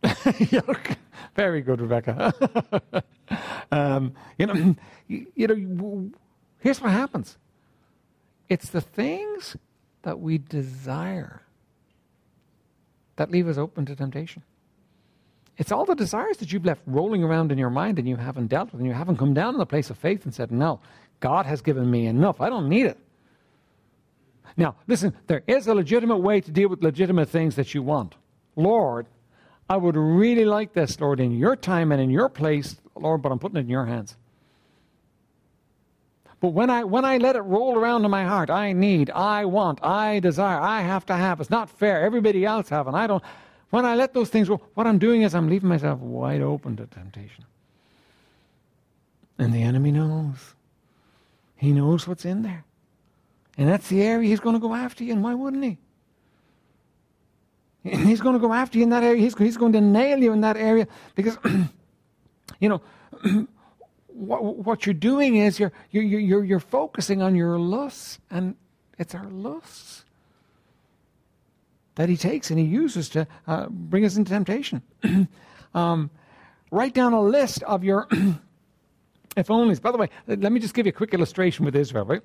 Very 1.37 1.61
good, 1.61 1.81
Rebecca. 1.81 3.05
um, 3.71 4.15
you 4.39 4.47
know, 4.47 4.77
you, 5.09 5.47
know, 5.47 6.11
here's 6.61 6.81
what 6.81 6.91
happens. 6.91 7.37
It's 8.49 8.71
the 8.71 8.81
things 8.81 9.57
that 10.03 10.21
we 10.21 10.39
desire 10.39 11.43
that 13.17 13.31
leave 13.31 13.49
us 13.49 13.59
open 13.59 13.85
to 13.87 13.97
temptation. 13.97 14.43
It's 15.59 15.73
all 15.73 15.85
the 15.85 15.97
desires 15.97 16.37
that 16.39 16.53
you've 16.53 16.65
left 16.65 16.83
rolling 16.87 17.25
around 17.25 17.51
in 17.51 17.59
your 17.59 17.71
mind 17.71 17.99
and 17.99 18.09
you 18.09 18.17
haven't 18.17 18.47
dealt 18.47 18.73
with, 18.73 18.81
and 18.81 18.87
you 18.87 18.95
haven't 18.95 19.17
come 19.17 19.35
down 19.35 19.55
to 19.55 19.59
the 19.59 19.67
place 19.67 19.91
of 19.91 19.99
faith 19.99 20.25
and 20.25 20.33
said, 20.33 20.53
No, 20.53 20.81
God 21.21 21.47
has 21.47 21.61
given 21.61 21.91
me 21.91 22.07
enough. 22.07 22.41
I 22.41 22.49
don't 22.49 22.69
need 22.69 22.87
it. 22.87 22.99
Now, 24.57 24.77
listen, 24.87 25.15
there 25.27 25.43
is 25.47 25.67
a 25.67 25.75
legitimate 25.75 26.19
way 26.19 26.41
to 26.41 26.51
deal 26.51 26.69
with 26.69 26.83
legitimate 26.83 27.29
things 27.29 27.57
that 27.57 27.75
you 27.75 27.83
want. 27.83 28.15
Lord, 28.57 29.07
I 29.69 29.77
would 29.77 29.97
really 29.97 30.45
like 30.45 30.73
this, 30.73 31.01
Lord, 31.01 31.21
in 31.21 31.33
your 31.33 31.55
time 31.55 31.93
and 31.93 32.01
in 32.01 32.11
your 32.11 32.29
place, 32.29 32.77
Lord, 33.03 33.23
but 33.23 33.33
I'm 33.33 33.39
putting 33.39 33.57
it 33.57 33.61
in 33.61 33.69
your 33.69 33.87
hands. 33.87 34.17
But 36.41 36.51
when 36.51 36.71
I, 36.71 36.85
when 36.85 37.05
I 37.05 37.17
let 37.19 37.35
it 37.35 37.41
roll 37.41 37.77
around 37.77 38.05
in 38.05 38.11
my 38.11 38.25
heart, 38.25 38.49
I 38.49 38.73
need, 38.73 39.11
I 39.11 39.45
want, 39.45 39.83
I 39.85 40.21
desire, 40.21 40.61
I 40.61 40.83
have 40.83 41.05
to 41.07 41.17
have. 41.17 41.41
It's 41.41 41.51
not 41.51 41.69
fair. 41.69 42.05
Everybody 42.05 42.45
else 42.45 42.69
have, 42.69 42.87
and 42.87 42.97
I 42.97 43.07
don't. 43.07 43.23
When 43.71 43.85
I 43.85 43.97
let 43.97 44.15
those 44.15 44.31
things 44.31 44.49
go, 44.49 44.61
what 44.75 44.87
I'm 44.87 44.99
doing 44.99 45.23
is 45.23 45.35
I'm 45.35 45.49
leaving 45.49 45.69
myself 45.69 45.99
wide 45.99 46.41
open 46.41 46.77
to 46.77 46.87
temptation. 46.87 47.45
And 49.37 49.53
the 49.53 49.63
enemy 49.63 49.91
knows. 49.91 50.55
He 51.57 51.73
knows 51.73 52.07
what's 52.07 52.25
in 52.25 52.43
there. 52.43 52.65
And 53.57 53.69
that's 53.69 53.89
the 53.89 54.03
area 54.03 54.29
he's 54.29 54.41
going 54.41 54.55
to 54.55 54.61
go 54.61 54.75
after 54.75 55.03
you, 55.03 55.13
and 55.13 55.23
why 55.23 55.35
wouldn't 55.35 55.65
he? 55.65 55.79
He's 57.83 58.21
going 58.21 58.35
to 58.35 58.41
go 58.41 58.53
after 58.53 58.79
you 58.79 58.85
in 58.85 58.91
that 58.91 59.03
area. 59.03 59.21
He's, 59.21 59.37
he's 59.37 59.57
going 59.57 59.73
to 59.73 59.81
nail 59.81 60.19
you 60.19 60.33
in 60.33 60.41
that 60.43 60.57
area 60.57 60.87
because, 61.15 61.39
you 62.61 62.69
know, 62.69 62.81
what, 64.09 64.43
what 64.43 64.87
you're 64.87 64.95
doing 64.95 65.37
is 65.37 65.59
you're, 65.59 65.73
you're, 65.91 66.03
you're, 66.03 66.45
you're 66.45 66.61
focusing 66.61 67.23
on 67.23 67.35
your 67.35 67.59
lusts, 67.59 68.19
and 68.31 68.57
it's 68.99 69.15
our 69.15 69.27
lusts 69.27 70.05
that 71.99 72.09
he 72.09 72.17
takes 72.17 72.49
and 72.51 72.61
he 72.61 72.65
uses 72.65 73.09
to 73.09 73.27
uh, 73.49 73.67
bring 73.69 74.05
us 74.05 74.17
into 74.17 74.31
temptation. 74.31 74.83
um, 75.75 76.11
write 76.71 76.95
down 76.95 77.13
a 77.13 77.21
list 77.21 77.63
of 77.65 77.83
your 77.83 78.07
if 79.37 79.49
onlys. 79.49 79.83
By 79.83 79.91
the 79.91 79.99
way, 79.99 80.09
let 80.29 80.53
me 80.53 80.61
just 80.61 80.75
give 80.75 80.87
you 80.87 80.91
a 80.91 80.93
quick 80.93 81.13
illustration 81.13 81.65
with 81.65 81.75
Israel, 81.75 82.05
right? 82.05 82.23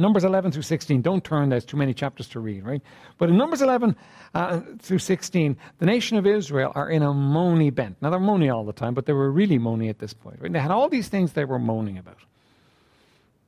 Numbers 0.00 0.24
11 0.24 0.52
through 0.52 0.62
16. 0.62 1.02
Don't 1.02 1.22
turn, 1.22 1.48
there's 1.48 1.64
too 1.64 1.76
many 1.76 1.94
chapters 1.94 2.28
to 2.28 2.40
read, 2.40 2.64
right? 2.64 2.82
But 3.18 3.28
in 3.28 3.36
Numbers 3.36 3.62
11 3.62 3.96
uh, 4.34 4.60
through 4.78 4.98
16, 4.98 5.56
the 5.78 5.86
nation 5.86 6.16
of 6.16 6.26
Israel 6.26 6.72
are 6.74 6.88
in 6.88 7.02
a 7.02 7.12
moany 7.12 7.74
bent. 7.74 7.96
Now, 8.00 8.10
they're 8.10 8.20
moany 8.20 8.52
all 8.54 8.64
the 8.64 8.72
time, 8.72 8.94
but 8.94 9.06
they 9.06 9.12
were 9.12 9.30
really 9.30 9.58
moany 9.58 9.90
at 9.90 9.98
this 9.98 10.12
point, 10.12 10.38
right? 10.40 10.52
They 10.52 10.58
had 10.58 10.70
all 10.70 10.88
these 10.88 11.08
things 11.08 11.32
they 11.32 11.44
were 11.44 11.58
moaning 11.58 11.98
about. 11.98 12.18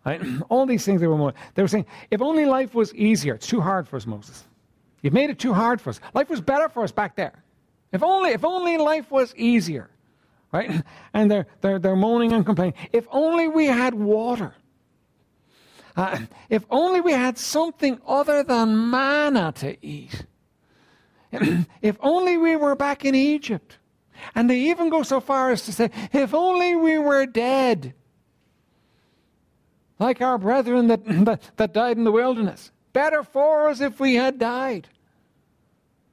Right? 0.05 0.21
all 0.49 0.67
these 0.67 0.85
things 0.85 1.01
they 1.01 1.07
were 1.07 1.17
moaning. 1.17 1.37
They 1.55 1.63
were 1.63 1.69
saying, 1.69 1.87
if 2.11 2.21
only 2.21 2.45
life 2.45 2.75
was 2.75 2.95
easier. 2.95 3.35
It's 3.35 3.47
too 3.47 3.61
hard 3.61 3.89
for 3.89 3.97
us, 3.97 4.07
Moses. 4.07 4.45
You've 5.03 5.15
made 5.15 5.31
it 5.31 5.39
too 5.39 5.53
hard 5.53 5.81
for 5.81 5.91
us. 5.91 6.01
Life 6.15 6.31
was 6.31 6.41
better 6.41 6.69
for 6.69 6.85
us 6.85 6.93
back 6.93 7.17
there. 7.17 7.43
If 7.93 8.03
only, 8.03 8.31
if 8.31 8.45
only 8.45 8.79
life 8.79 9.11
was 9.11 9.35
easier. 9.37 9.91
Right? 10.53 10.83
And 11.15 11.31
they're, 11.31 11.47
they're, 11.61 11.79
they're 11.79 11.97
moaning 11.97 12.33
and 12.33 12.45
complaining. 12.45 12.75
If 12.91 13.07
only 13.11 13.47
we 13.47 13.67
had 13.67 13.93
water. 13.93 14.55
Uh, 15.97 16.21
if 16.49 16.65
only 16.71 17.01
we 17.01 17.13
had 17.13 17.37
something 17.39 18.01
other 18.07 18.43
than 18.43 18.91
manna 18.91 19.53
to 19.53 19.77
eat. 19.85 20.25
if 21.83 21.97
only 22.01 22.37
we 22.39 22.57
were 22.57 22.75
back 22.75 23.05
in 23.05 23.15
Egypt. 23.15 23.79
And 24.35 24.49
they 24.49 24.59
even 24.71 24.89
go 24.89 25.03
so 25.03 25.21
far 25.21 25.51
as 25.51 25.65
to 25.65 25.73
say, 25.73 25.91
if 26.13 26.33
only 26.35 26.77
we 26.77 26.99
were 26.99 27.27
dead, 27.27 27.95
like 29.99 30.21
our 30.21 30.39
brethren 30.39 30.89
that, 30.89 31.05
that, 31.25 31.51
that 31.57 31.73
died 31.73 31.97
in 31.97 32.05
the 32.05 32.13
wilderness. 32.13 32.71
Better 32.93 33.23
for 33.23 33.69
us 33.69 33.81
if 33.81 34.01
we 34.01 34.15
had 34.15 34.39
died. 34.39 34.89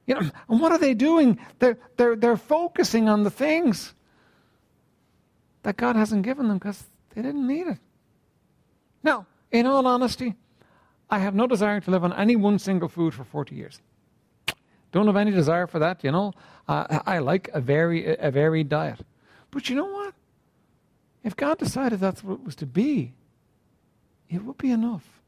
You 0.06 0.14
know, 0.14 0.30
and 0.48 0.60
what 0.60 0.72
are 0.72 0.78
they 0.78 0.94
doing? 0.94 1.38
They're, 1.58 1.78
they're, 1.96 2.16
they're 2.16 2.36
focusing 2.36 3.08
on 3.08 3.22
the 3.22 3.30
things 3.30 3.94
that 5.62 5.76
God 5.76 5.96
hasn't 5.96 6.22
given 6.22 6.48
them 6.48 6.58
because 6.58 6.82
they 7.14 7.22
didn't 7.22 7.46
need 7.46 7.66
it. 7.66 7.78
Now, 9.02 9.26
in 9.50 9.66
all 9.66 9.86
honesty, 9.86 10.34
I 11.08 11.18
have 11.18 11.34
no 11.34 11.46
desire 11.46 11.80
to 11.80 11.90
live 11.90 12.04
on 12.04 12.12
any 12.12 12.36
one 12.36 12.58
single 12.58 12.88
food 12.88 13.14
for 13.14 13.24
40 13.24 13.54
years. 13.54 13.80
Don't 14.92 15.06
have 15.06 15.16
any 15.16 15.30
desire 15.30 15.66
for 15.66 15.78
that, 15.78 16.02
you 16.02 16.10
know. 16.10 16.32
Uh, 16.68 17.00
I 17.06 17.18
like 17.18 17.48
a, 17.52 17.60
very, 17.60 18.16
a 18.16 18.30
varied 18.30 18.68
diet. 18.68 19.00
But 19.50 19.68
you 19.68 19.76
know 19.76 19.86
what? 19.86 20.14
If 21.22 21.36
God 21.36 21.58
decided 21.58 22.00
that's 22.00 22.24
what 22.24 22.34
it 22.34 22.44
was 22.44 22.56
to 22.56 22.66
be, 22.66 23.12
it 24.28 24.44
would 24.44 24.58
be 24.58 24.70
enough. 24.70 25.20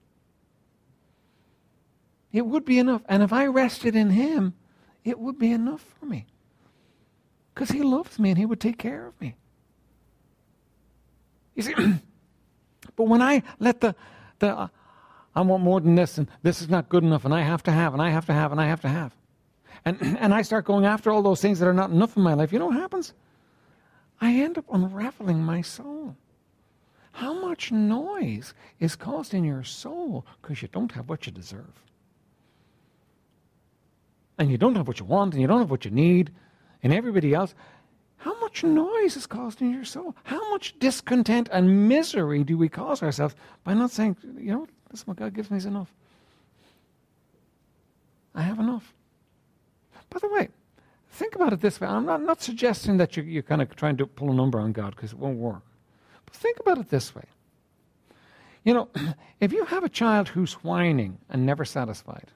It 2.32 2.46
would 2.46 2.64
be 2.64 2.78
enough. 2.78 3.02
And 3.08 3.22
if 3.22 3.32
I 3.32 3.46
rested 3.46 3.94
in 3.94 4.10
Him, 4.10 4.54
it 5.04 5.18
would 5.18 5.38
be 5.38 5.52
enough 5.52 5.84
for 5.98 6.06
me. 6.06 6.26
Because 7.54 7.70
He 7.70 7.82
loves 7.82 8.18
me 8.18 8.30
and 8.30 8.38
He 8.38 8.46
would 8.46 8.60
take 8.60 8.78
care 8.78 9.06
of 9.06 9.20
me. 9.20 9.36
You 11.54 11.62
see, 11.62 11.74
but 12.96 13.04
when 13.04 13.22
I 13.22 13.42
let 13.58 13.80
the, 13.80 13.94
the 14.38 14.56
uh, 14.56 14.68
I 15.34 15.40
want 15.40 15.62
more 15.62 15.80
than 15.80 15.94
this, 15.94 16.18
and 16.18 16.28
this 16.42 16.60
is 16.60 16.68
not 16.68 16.88
good 16.88 17.02
enough, 17.02 17.24
and 17.24 17.34
I 17.34 17.40
have 17.40 17.62
to 17.64 17.72
have, 17.72 17.94
and 17.94 18.02
I 18.02 18.10
have 18.10 18.26
to 18.26 18.32
have, 18.32 18.52
and 18.52 18.60
I 18.60 18.66
have 18.66 18.82
to 18.82 18.88
have. 18.88 19.14
And, 19.84 19.98
and 20.20 20.34
I 20.34 20.42
start 20.42 20.64
going 20.64 20.84
after 20.84 21.10
all 21.10 21.22
those 21.22 21.40
things 21.40 21.58
that 21.58 21.68
are 21.68 21.74
not 21.74 21.90
enough 21.90 22.16
in 22.16 22.22
my 22.22 22.34
life. 22.34 22.52
You 22.52 22.58
know 22.58 22.66
what 22.66 22.76
happens? 22.76 23.14
I 24.20 24.34
end 24.34 24.58
up 24.58 24.66
unraveling 24.72 25.42
my 25.42 25.62
soul. 25.62 26.16
How 27.12 27.32
much 27.32 27.72
noise 27.72 28.54
is 28.78 28.96
caused 28.96 29.34
in 29.34 29.44
your 29.44 29.64
soul 29.64 30.24
because 30.40 30.62
you 30.62 30.68
don't 30.68 30.92
have 30.92 31.08
what 31.08 31.26
you 31.26 31.32
deserve? 31.32 31.82
And 34.38 34.50
you 34.50 34.58
don't 34.58 34.76
have 34.76 34.88
what 34.88 34.98
you 34.98 35.04
want, 35.04 35.34
and 35.34 35.40
you 35.40 35.46
don't 35.46 35.58
have 35.58 35.70
what 35.70 35.84
you 35.84 35.90
need, 35.90 36.30
and 36.82 36.92
everybody 36.92 37.34
else. 37.34 37.54
How 38.22 38.38
much 38.38 38.62
noise 38.62 39.16
is 39.16 39.26
caused 39.26 39.60
in 39.60 39.72
your 39.72 39.84
soul? 39.84 40.14
How 40.22 40.48
much 40.52 40.78
discontent 40.78 41.48
and 41.50 41.88
misery 41.88 42.44
do 42.44 42.56
we 42.56 42.68
cause 42.68 43.02
ourselves 43.02 43.34
by 43.64 43.74
not 43.74 43.90
saying, 43.90 44.16
you 44.38 44.52
know, 44.52 44.68
this 44.90 45.00
is 45.00 45.06
what 45.08 45.16
God 45.16 45.34
gives 45.34 45.50
me 45.50 45.56
is 45.56 45.66
enough? 45.66 45.92
I 48.32 48.42
have 48.42 48.60
enough. 48.60 48.94
By 50.08 50.20
the 50.20 50.28
way, 50.28 50.50
think 51.10 51.34
about 51.34 51.52
it 51.52 51.60
this 51.62 51.80
way. 51.80 51.88
I'm 51.88 52.06
not, 52.06 52.22
not 52.22 52.40
suggesting 52.40 52.96
that 52.98 53.16
you're, 53.16 53.26
you're 53.26 53.42
kind 53.42 53.60
of 53.60 53.74
trying 53.74 53.96
to 53.96 54.06
pull 54.06 54.30
a 54.30 54.34
number 54.34 54.60
on 54.60 54.70
God 54.70 54.94
because 54.94 55.10
it 55.10 55.18
won't 55.18 55.38
work. 55.38 55.62
But 56.24 56.36
think 56.36 56.60
about 56.60 56.78
it 56.78 56.90
this 56.90 57.16
way. 57.16 57.24
You 58.62 58.74
know, 58.74 58.88
if 59.40 59.52
you 59.52 59.64
have 59.64 59.82
a 59.82 59.88
child 59.88 60.28
who's 60.28 60.52
whining 60.62 61.18
and 61.28 61.44
never 61.44 61.64
satisfied, 61.64 62.28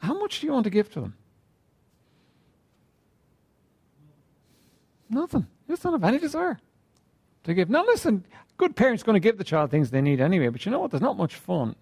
how 0.00 0.12
much 0.18 0.40
do 0.40 0.46
you 0.46 0.52
want 0.52 0.64
to 0.64 0.70
give 0.70 0.92
to 0.92 1.00
them? 1.00 1.14
Nothing. 5.08 5.46
Just 5.68 5.82
don't 5.82 5.92
have 5.92 6.04
any 6.04 6.18
desire 6.18 6.58
to 7.44 7.54
give. 7.54 7.70
Now, 7.70 7.84
listen, 7.84 8.24
good 8.56 8.76
parents 8.76 9.02
going 9.02 9.14
to 9.14 9.20
give 9.20 9.38
the 9.38 9.44
child 9.44 9.70
things 9.70 9.90
they 9.90 10.00
need 10.00 10.20
anyway, 10.20 10.48
but 10.48 10.64
you 10.64 10.72
know 10.72 10.80
what? 10.80 10.90
There's 10.90 11.02
not 11.02 11.16
much 11.16 11.34
fun 11.34 11.76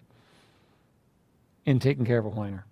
in 1.65 1.79
taking 1.79 2.05
care 2.05 2.19
of 2.19 2.25
a 2.25 2.29
whiner. 2.29 2.65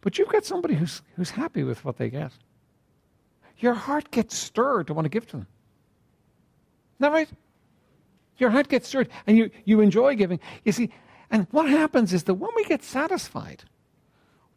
But 0.00 0.18
you've 0.18 0.28
got 0.28 0.44
somebody 0.44 0.74
who's, 0.74 1.00
who's 1.16 1.30
happy 1.30 1.62
with 1.62 1.84
what 1.84 1.96
they 1.96 2.10
get. 2.10 2.32
Your 3.58 3.74
heart 3.74 4.10
gets 4.10 4.36
stirred 4.36 4.88
to 4.88 4.94
want 4.94 5.04
to 5.04 5.08
give 5.08 5.26
to 5.26 5.32
them. 5.32 5.46
Isn't 6.98 6.98
that 7.00 7.12
right? 7.12 7.28
Your 8.38 8.50
heart 8.50 8.68
gets 8.68 8.88
stirred 8.88 9.08
and 9.26 9.36
you, 9.36 9.50
you 9.64 9.80
enjoy 9.80 10.16
giving. 10.16 10.40
You 10.64 10.72
see, 10.72 10.90
and 11.30 11.46
what 11.52 11.68
happens 11.68 12.12
is 12.12 12.24
that 12.24 12.34
when 12.34 12.50
we 12.56 12.64
get 12.64 12.82
satisfied, 12.82 13.62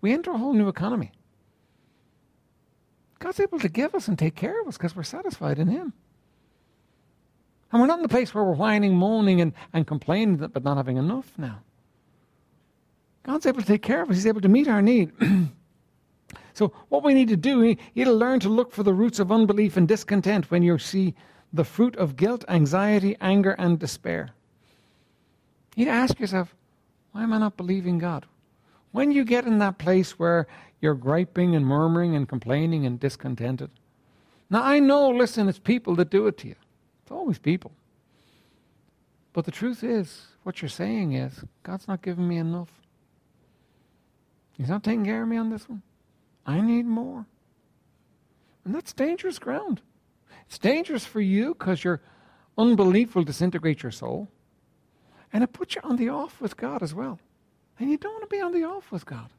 we 0.01 0.11
enter 0.11 0.31
a 0.31 0.37
whole 0.37 0.53
new 0.53 0.67
economy. 0.67 1.11
God's 3.19 3.39
able 3.39 3.59
to 3.59 3.69
give 3.69 3.95
us 3.95 4.07
and 4.07 4.17
take 4.17 4.35
care 4.35 4.61
of 4.61 4.67
us 4.67 4.77
because 4.77 4.95
we're 4.95 5.03
satisfied 5.03 5.59
in 5.59 5.67
Him. 5.67 5.93
And 7.71 7.81
we're 7.81 7.87
not 7.87 7.99
in 7.99 8.03
the 8.03 8.09
place 8.09 8.33
where 8.33 8.43
we're 8.43 8.53
whining, 8.53 8.95
moaning, 8.95 9.41
and, 9.41 9.53
and 9.73 9.87
complaining, 9.87 10.37
but 10.37 10.63
not 10.63 10.77
having 10.77 10.97
enough 10.97 11.31
now. 11.37 11.59
God's 13.23 13.45
able 13.45 13.61
to 13.61 13.67
take 13.67 13.81
care 13.81 14.01
of 14.01 14.09
us, 14.09 14.17
He's 14.17 14.27
able 14.27 14.41
to 14.41 14.49
meet 14.49 14.67
our 14.67 14.81
need. 14.81 15.11
so, 16.53 16.71
what 16.89 17.03
we 17.03 17.13
need 17.13 17.29
to 17.29 17.37
do, 17.37 17.63
you 17.63 17.77
need 17.95 18.05
to 18.05 18.13
learn 18.13 18.39
to 18.41 18.49
look 18.49 18.71
for 18.71 18.83
the 18.83 18.93
roots 18.93 19.19
of 19.19 19.31
unbelief 19.31 19.77
and 19.77 19.87
discontent 19.87 20.51
when 20.51 20.63
you 20.63 20.77
see 20.77 21.15
the 21.51 21.63
fruit 21.63 21.95
of 21.95 22.15
guilt, 22.15 22.45
anxiety, 22.47 23.15
anger, 23.21 23.55
and 23.57 23.79
despair. 23.79 24.29
You 25.75 25.85
need 25.85 25.91
to 25.91 25.97
ask 25.97 26.19
yourself, 26.19 26.53
why 27.11 27.23
am 27.23 27.33
I 27.33 27.39
not 27.39 27.57
believing 27.57 27.97
God? 27.97 28.25
When 28.91 29.11
you 29.11 29.25
get 29.25 29.45
in 29.45 29.59
that 29.59 29.77
place 29.77 30.19
where 30.19 30.47
you're 30.85 30.93
griping 30.93 31.55
and 31.55 31.65
murmuring 31.65 32.15
and 32.15 32.29
complaining 32.29 32.85
and 32.85 32.99
discontented. 32.99 33.71
Now, 34.51 34.61
I 34.61 34.77
know, 34.77 35.09
listen, 35.09 35.49
it's 35.49 35.57
people 35.57 35.95
that 35.95 36.11
do 36.11 36.27
it 36.27 36.37
to 36.37 36.47
you. 36.47 36.55
It's 37.01 37.11
always 37.11 37.39
people. 37.39 37.71
But 39.33 39.45
the 39.45 39.51
truth 39.51 39.83
is, 39.83 40.27
what 40.43 40.61
you're 40.61 40.69
saying 40.69 41.13
is, 41.13 41.43
God's 41.63 41.87
not 41.87 42.03
giving 42.03 42.27
me 42.27 42.37
enough. 42.37 42.69
He's 44.55 44.69
not 44.69 44.83
taking 44.83 45.03
care 45.03 45.23
of 45.23 45.27
me 45.27 45.37
on 45.37 45.49
this 45.49 45.67
one. 45.67 45.81
I 46.45 46.61
need 46.61 46.85
more. 46.85 47.25
And 48.63 48.75
that's 48.75 48.93
dangerous 48.93 49.39
ground. 49.39 49.81
It's 50.45 50.59
dangerous 50.59 51.03
for 51.03 51.19
you 51.19 51.55
because 51.55 51.83
your 51.83 51.99
unbelief 52.59 53.15
will 53.15 53.23
disintegrate 53.23 53.81
your 53.81 53.91
soul. 53.91 54.29
And 55.33 55.43
it 55.43 55.51
puts 55.51 55.73
you 55.73 55.81
on 55.83 55.95
the 55.95 56.09
off 56.09 56.39
with 56.39 56.55
God 56.55 56.83
as 56.83 56.93
well. 56.93 57.19
And 57.79 57.89
you 57.89 57.97
don't 57.97 58.13
want 58.13 58.29
to 58.29 58.35
be 58.35 58.39
on 58.39 58.51
the 58.53 58.65
off 58.65 58.91
with 58.91 59.07
God. 59.07 59.31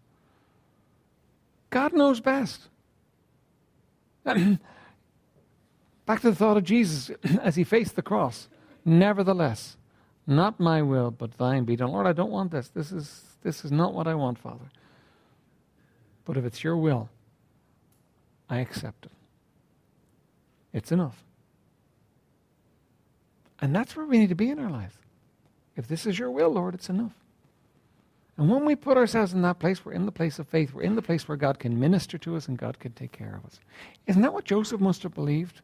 God 1.77 1.93
knows 1.93 2.20
best. 2.20 2.68
Back 4.24 4.41
to 6.22 6.31
the 6.31 6.35
thought 6.35 6.57
of 6.57 6.64
Jesus 6.64 7.11
as 7.43 7.57
he 7.57 7.64
faced 7.64 7.97
the 7.97 8.03
cross. 8.03 8.49
Nevertheless, 8.87 9.77
not 10.27 10.59
my 10.59 10.81
will, 10.81 11.11
but 11.11 11.37
thine 11.37 11.64
be 11.64 11.77
done. 11.77 11.93
Lord, 11.93 12.07
I 12.07 12.14
don't 12.14 12.31
want 12.31 12.51
this. 12.51 12.68
This 12.68 12.93
is, 12.93 13.37
this 13.43 13.62
is 13.62 13.70
not 13.70 13.93
what 13.93 14.07
I 14.07 14.14
want, 14.14 14.39
Father. 14.39 14.64
But 16.24 16.39
if 16.39 16.47
it's 16.47 16.64
your 16.64 16.79
will, 16.79 17.11
I 18.49 18.61
accept 18.61 19.05
it. 19.05 19.12
It's 20.72 20.91
enough. 20.91 21.22
And 23.61 23.77
that's 23.77 23.95
where 23.95 24.07
we 24.07 24.16
need 24.16 24.31
to 24.31 24.35
be 24.35 24.49
in 24.49 24.59
our 24.59 24.70
lives. 24.70 24.95
If 25.77 25.89
this 25.89 26.07
is 26.07 26.18
your 26.18 26.31
will, 26.31 26.49
Lord, 26.49 26.74
it's 26.74 26.89
enough. 26.89 27.12
And 28.39 28.51
when 28.51 28.66
we 28.66 28.76
put 28.76 28.99
ourselves 28.99 29.32
in 29.32 29.43
that 29.43 29.59
place, 29.59 29.84
we're 29.84 29.93
in 29.93 30.05
the 30.05 30.12
place 30.12 30.39
of 30.39 30.47
faith. 30.47 30.74
We're 30.74 30.82
in 30.82 30.95
the 30.95 31.03
place 31.03 31.26
where 31.26 31.37
God 31.37 31.59
can 31.59 31.80
minister 31.80 32.18
to 32.18 32.37
us 32.37 32.49
and 32.49 32.59
God 32.59 32.78
can 32.78 32.93
take 32.93 33.12
care 33.12 33.34
of 33.34 33.47
us. 33.47 33.61
Isn't 34.07 34.22
that 34.22 34.34
what 34.34 34.45
Joseph 34.45 34.80
must 34.80 35.03
have 35.05 35.14
believed 35.14 35.62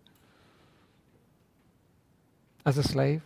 as 2.64 2.78
a 2.78 2.82
slave? 2.82 3.22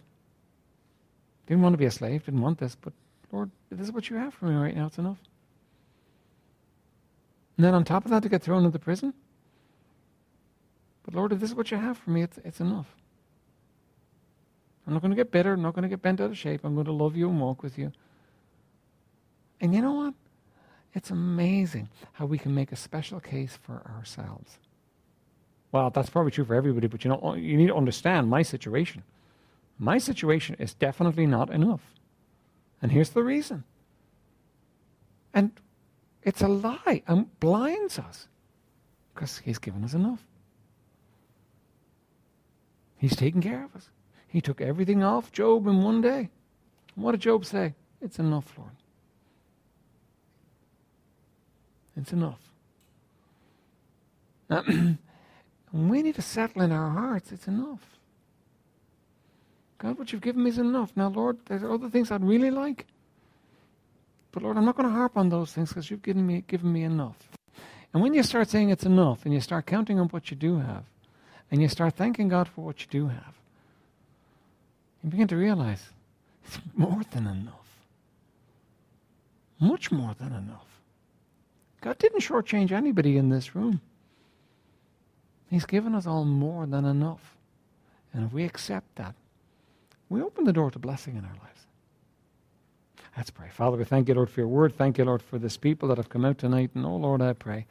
Didn't 1.47 1.63
want 1.63 1.75
to 1.75 1.79
be 1.79 1.85
a 1.85 1.93
slave, 1.93 2.25
didn't 2.25 2.41
want 2.41 2.59
this, 2.59 2.75
but 2.75 2.93
Lord, 3.31 3.51
this 3.71 3.87
is 3.87 3.93
what 3.93 4.11
you 4.11 4.17
have 4.17 4.35
for 4.35 4.47
me 4.47 4.57
right 4.57 4.75
now. 4.75 4.87
It's 4.87 4.99
enough. 4.99 5.19
And 7.57 7.65
then 7.65 7.75
on 7.75 7.85
top 7.85 8.05
of 8.05 8.11
that, 8.11 8.23
to 8.25 8.29
get 8.29 8.43
thrown 8.43 8.65
into 8.65 8.79
prison? 8.79 9.15
But 11.05 11.15
Lord, 11.15 11.33
if 11.33 11.41
this 11.41 11.51
is 11.51 11.57
what 11.57 11.71
you 11.71 11.77
have 11.77 11.97
for 11.97 12.11
me, 12.11 12.23
it's, 12.23 12.39
it's 12.45 12.61
enough. 12.61 12.87
I'm 14.87 14.93
not 14.93 15.03
going 15.03 15.11
to 15.11 15.17
get 15.17 15.31
bitter. 15.31 15.53
I'm 15.53 15.63
not 15.63 15.75
going 15.75 15.85
to 15.85 15.89
get 15.89 16.03
bent 16.03 16.21
out 16.21 16.31
of 16.31 16.39
shape. 16.39 16.63
I'm 16.65 16.75
going 16.75 16.87
to 16.87 16.93
love 16.93 17.17
you 17.17 17.29
and 17.29 17.41
walk 17.41 17.63
with 17.63 17.79
you. 17.79 17.93
And 19.61 19.75
you 19.75 19.81
know 19.83 19.93
what? 19.93 20.15
It's 20.95 21.11
amazing 21.11 21.89
how 22.13 22.27
we 22.27 22.39
can 22.39 22.55
make 22.55 22.73
a 22.73 22.77
special 22.77 23.21
case 23.21 23.59
for 23.61 23.83
ourselves. 23.97 24.59
Well, 25.73 25.91
that's 25.91 26.11
probably 26.11 26.31
true 26.31 26.45
for 26.45 26.55
everybody, 26.55 26.87
but 26.87 27.05
you 27.05 27.11
know, 27.11 27.35
you 27.35 27.57
need 27.57 27.67
to 27.67 27.75
understand 27.75 28.31
my 28.31 28.43
situation. 28.43 29.03
My 29.79 29.99
situation 29.99 30.57
is 30.59 30.73
definitely 30.73 31.27
not 31.27 31.51
enough. 31.51 31.83
And 32.81 32.93
here's 32.93 33.11
the 33.11 33.23
reason. 33.23 33.65
And 35.35 35.53
it's 36.23 36.41
a 36.41 36.49
lie 36.49 37.03
and 37.07 37.39
blinds 37.41 37.99
us 37.99 38.27
because 39.15 39.39
he's 39.39 39.59
given 39.59 39.85
us 39.85 39.93
enough. 39.93 40.25
He's 42.97 43.17
taken 43.17 43.43
care 43.43 43.65
of 43.65 43.77
us. 43.77 43.91
He 44.27 44.41
took 44.41 44.61
everything 44.61 45.03
off 45.03 45.31
Job 45.31 45.67
in 45.67 45.83
one 45.83 46.01
day. 46.01 46.31
What 46.95 47.13
did 47.13 47.21
Job 47.21 47.45
say? 47.45 47.75
It's 48.01 48.19
enough, 48.19 48.53
Lord. 48.57 48.71
It's 51.97 52.13
enough. 52.13 52.41
Now, 54.49 54.63
we 55.73 56.03
need 56.03 56.15
to 56.17 56.23
settle 56.23 56.63
in 56.63 56.73
our 56.73 56.91
hearts. 56.91 57.33
It's 57.33 57.49
enough. 57.49 57.81
God, 59.79 59.99
what 59.99 60.13
you've 60.13 60.23
given 60.23 60.43
me 60.43 60.51
is 60.51 60.59
enough. 60.59 60.93
Now, 60.97 61.09
Lord, 61.09 61.39
there's 61.47 61.63
other 61.63 61.89
things 61.89 62.11
I'd 62.11 62.25
really 62.25 62.51
like. 62.51 62.87
But 64.33 64.43
Lord, 64.43 64.57
I'm 64.57 64.65
not 64.65 64.77
going 64.77 64.89
to 64.89 64.95
harp 64.95 65.17
on 65.17 65.29
those 65.29 65.53
things 65.53 65.71
because 65.71 65.91
you've 65.91 66.03
given 66.03 66.27
me, 66.27 66.45
given 66.47 66.73
me 66.73 66.83
enough. 66.83 67.17
And 67.93 68.03
when 68.03 68.13
you 68.13 68.23
start 68.23 68.49
saying 68.51 68.69
it's 68.69 68.85
enough 68.85 69.25
and 69.25 69.33
you 69.33 69.41
start 69.41 69.65
counting 69.65 69.99
on 69.99 70.09
what 70.09 70.31
you 70.31 70.37
do 70.37 70.59
have 70.59 70.85
and 71.51 71.63
you 71.63 71.69
start 71.69 71.95
thanking 71.95 72.29
God 72.29 72.47
for 72.49 72.63
what 72.63 72.81
you 72.81 72.87
do 72.91 73.09
have, 73.09 73.35
you 75.03 75.11
begin 75.11 75.29
to 75.29 75.37
realize 75.37 75.83
it's 76.45 76.59
more 76.75 77.03
than 77.13 77.27
enough. 77.27 77.55
Much 79.59 79.91
more 79.91 80.15
than 80.19 80.35
enough. 80.35 80.66
God 81.87 81.99
didn't 81.99 82.19
shortchange 82.19 82.73
anybody 82.73 83.17
in 83.17 83.29
this 83.29 83.55
room. 83.55 83.81
He's 85.49 85.67
given 85.67 85.95
us 85.95 86.05
all 86.05 86.25
more 86.25 86.67
than 86.67 86.85
enough. 86.85 87.37
And 88.13 88.27
if 88.27 88.33
we 88.33 88.43
accept 88.43 88.97
that, 88.97 89.15
we 90.09 90.21
open 90.21 90.43
the 90.43 90.53
door 90.53 90.73
to 90.73 90.81
blessing 90.81 91.15
in 91.15 91.25
our 91.25 91.31
lives. 91.31 91.67
Let's 93.17 93.31
pray. 93.31 93.51
Father, 93.53 93.77
we 93.77 93.85
thank 93.85 94.09
you, 94.09 94.15
Lord, 94.15 94.31
for 94.31 94.41
your 94.41 94.49
word. 94.49 94.75
Thank 94.77 94.99
you, 94.99 95.05
Lord, 95.05 95.23
for 95.23 95.39
this 95.39 95.57
people 95.57 95.89
that 95.89 95.97
have 95.97 96.09
come 96.09 96.25
out 96.25 96.39
tonight. 96.39 96.71
And 96.75 96.85
oh, 96.85 96.97
Lord, 96.97 97.23
I 97.23 97.35
pray, 97.35 97.67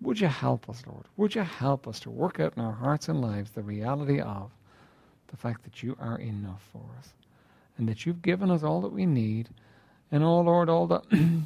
would 0.00 0.18
you 0.18 0.28
help 0.28 0.70
us, 0.70 0.82
Lord? 0.86 1.04
Would 1.18 1.34
you 1.34 1.42
help 1.42 1.86
us 1.86 2.00
to 2.00 2.10
work 2.10 2.40
out 2.40 2.54
in 2.56 2.62
our 2.62 2.72
hearts 2.72 3.10
and 3.10 3.20
lives 3.20 3.50
the 3.50 3.62
reality 3.62 4.22
of 4.22 4.52
the 5.26 5.36
fact 5.36 5.64
that 5.64 5.82
you 5.82 5.98
are 6.00 6.16
enough 6.16 6.66
for 6.72 6.86
us 6.98 7.10
and 7.76 7.86
that 7.90 8.06
you've 8.06 8.22
given 8.22 8.50
us 8.50 8.62
all 8.62 8.80
that 8.80 8.92
we 8.92 9.04
need. 9.04 9.50
And 10.10 10.24
oh, 10.24 10.40
Lord, 10.40 10.70
all 10.70 10.86
the. 10.86 11.02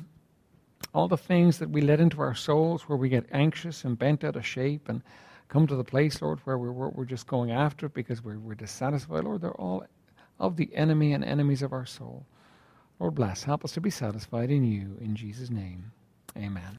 all 0.94 1.08
the 1.08 1.16
things 1.16 1.58
that 1.58 1.70
we 1.70 1.80
let 1.80 2.00
into 2.00 2.20
our 2.20 2.34
souls 2.34 2.82
where 2.82 2.98
we 2.98 3.08
get 3.08 3.26
anxious 3.32 3.84
and 3.84 3.98
bent 3.98 4.24
out 4.24 4.36
of 4.36 4.46
shape 4.46 4.88
and 4.88 5.02
come 5.48 5.66
to 5.66 5.76
the 5.76 5.84
place, 5.84 6.20
Lord, 6.20 6.40
where 6.44 6.58
we're, 6.58 6.88
we're 6.88 7.04
just 7.04 7.26
going 7.26 7.50
after 7.50 7.86
it 7.86 7.94
because 7.94 8.22
we're, 8.22 8.38
we're 8.38 8.54
dissatisfied, 8.54 9.24
Lord, 9.24 9.42
they're 9.42 9.52
all 9.52 9.84
of 10.38 10.56
the 10.56 10.74
enemy 10.74 11.12
and 11.12 11.24
enemies 11.24 11.62
of 11.62 11.72
our 11.72 11.86
soul. 11.86 12.26
Lord 13.00 13.14
bless. 13.14 13.44
Help 13.44 13.64
us 13.64 13.72
to 13.72 13.80
be 13.80 13.90
satisfied 13.90 14.50
in 14.50 14.64
you. 14.64 14.96
In 15.00 15.14
Jesus' 15.14 15.50
name, 15.50 15.92
amen. 16.36 16.76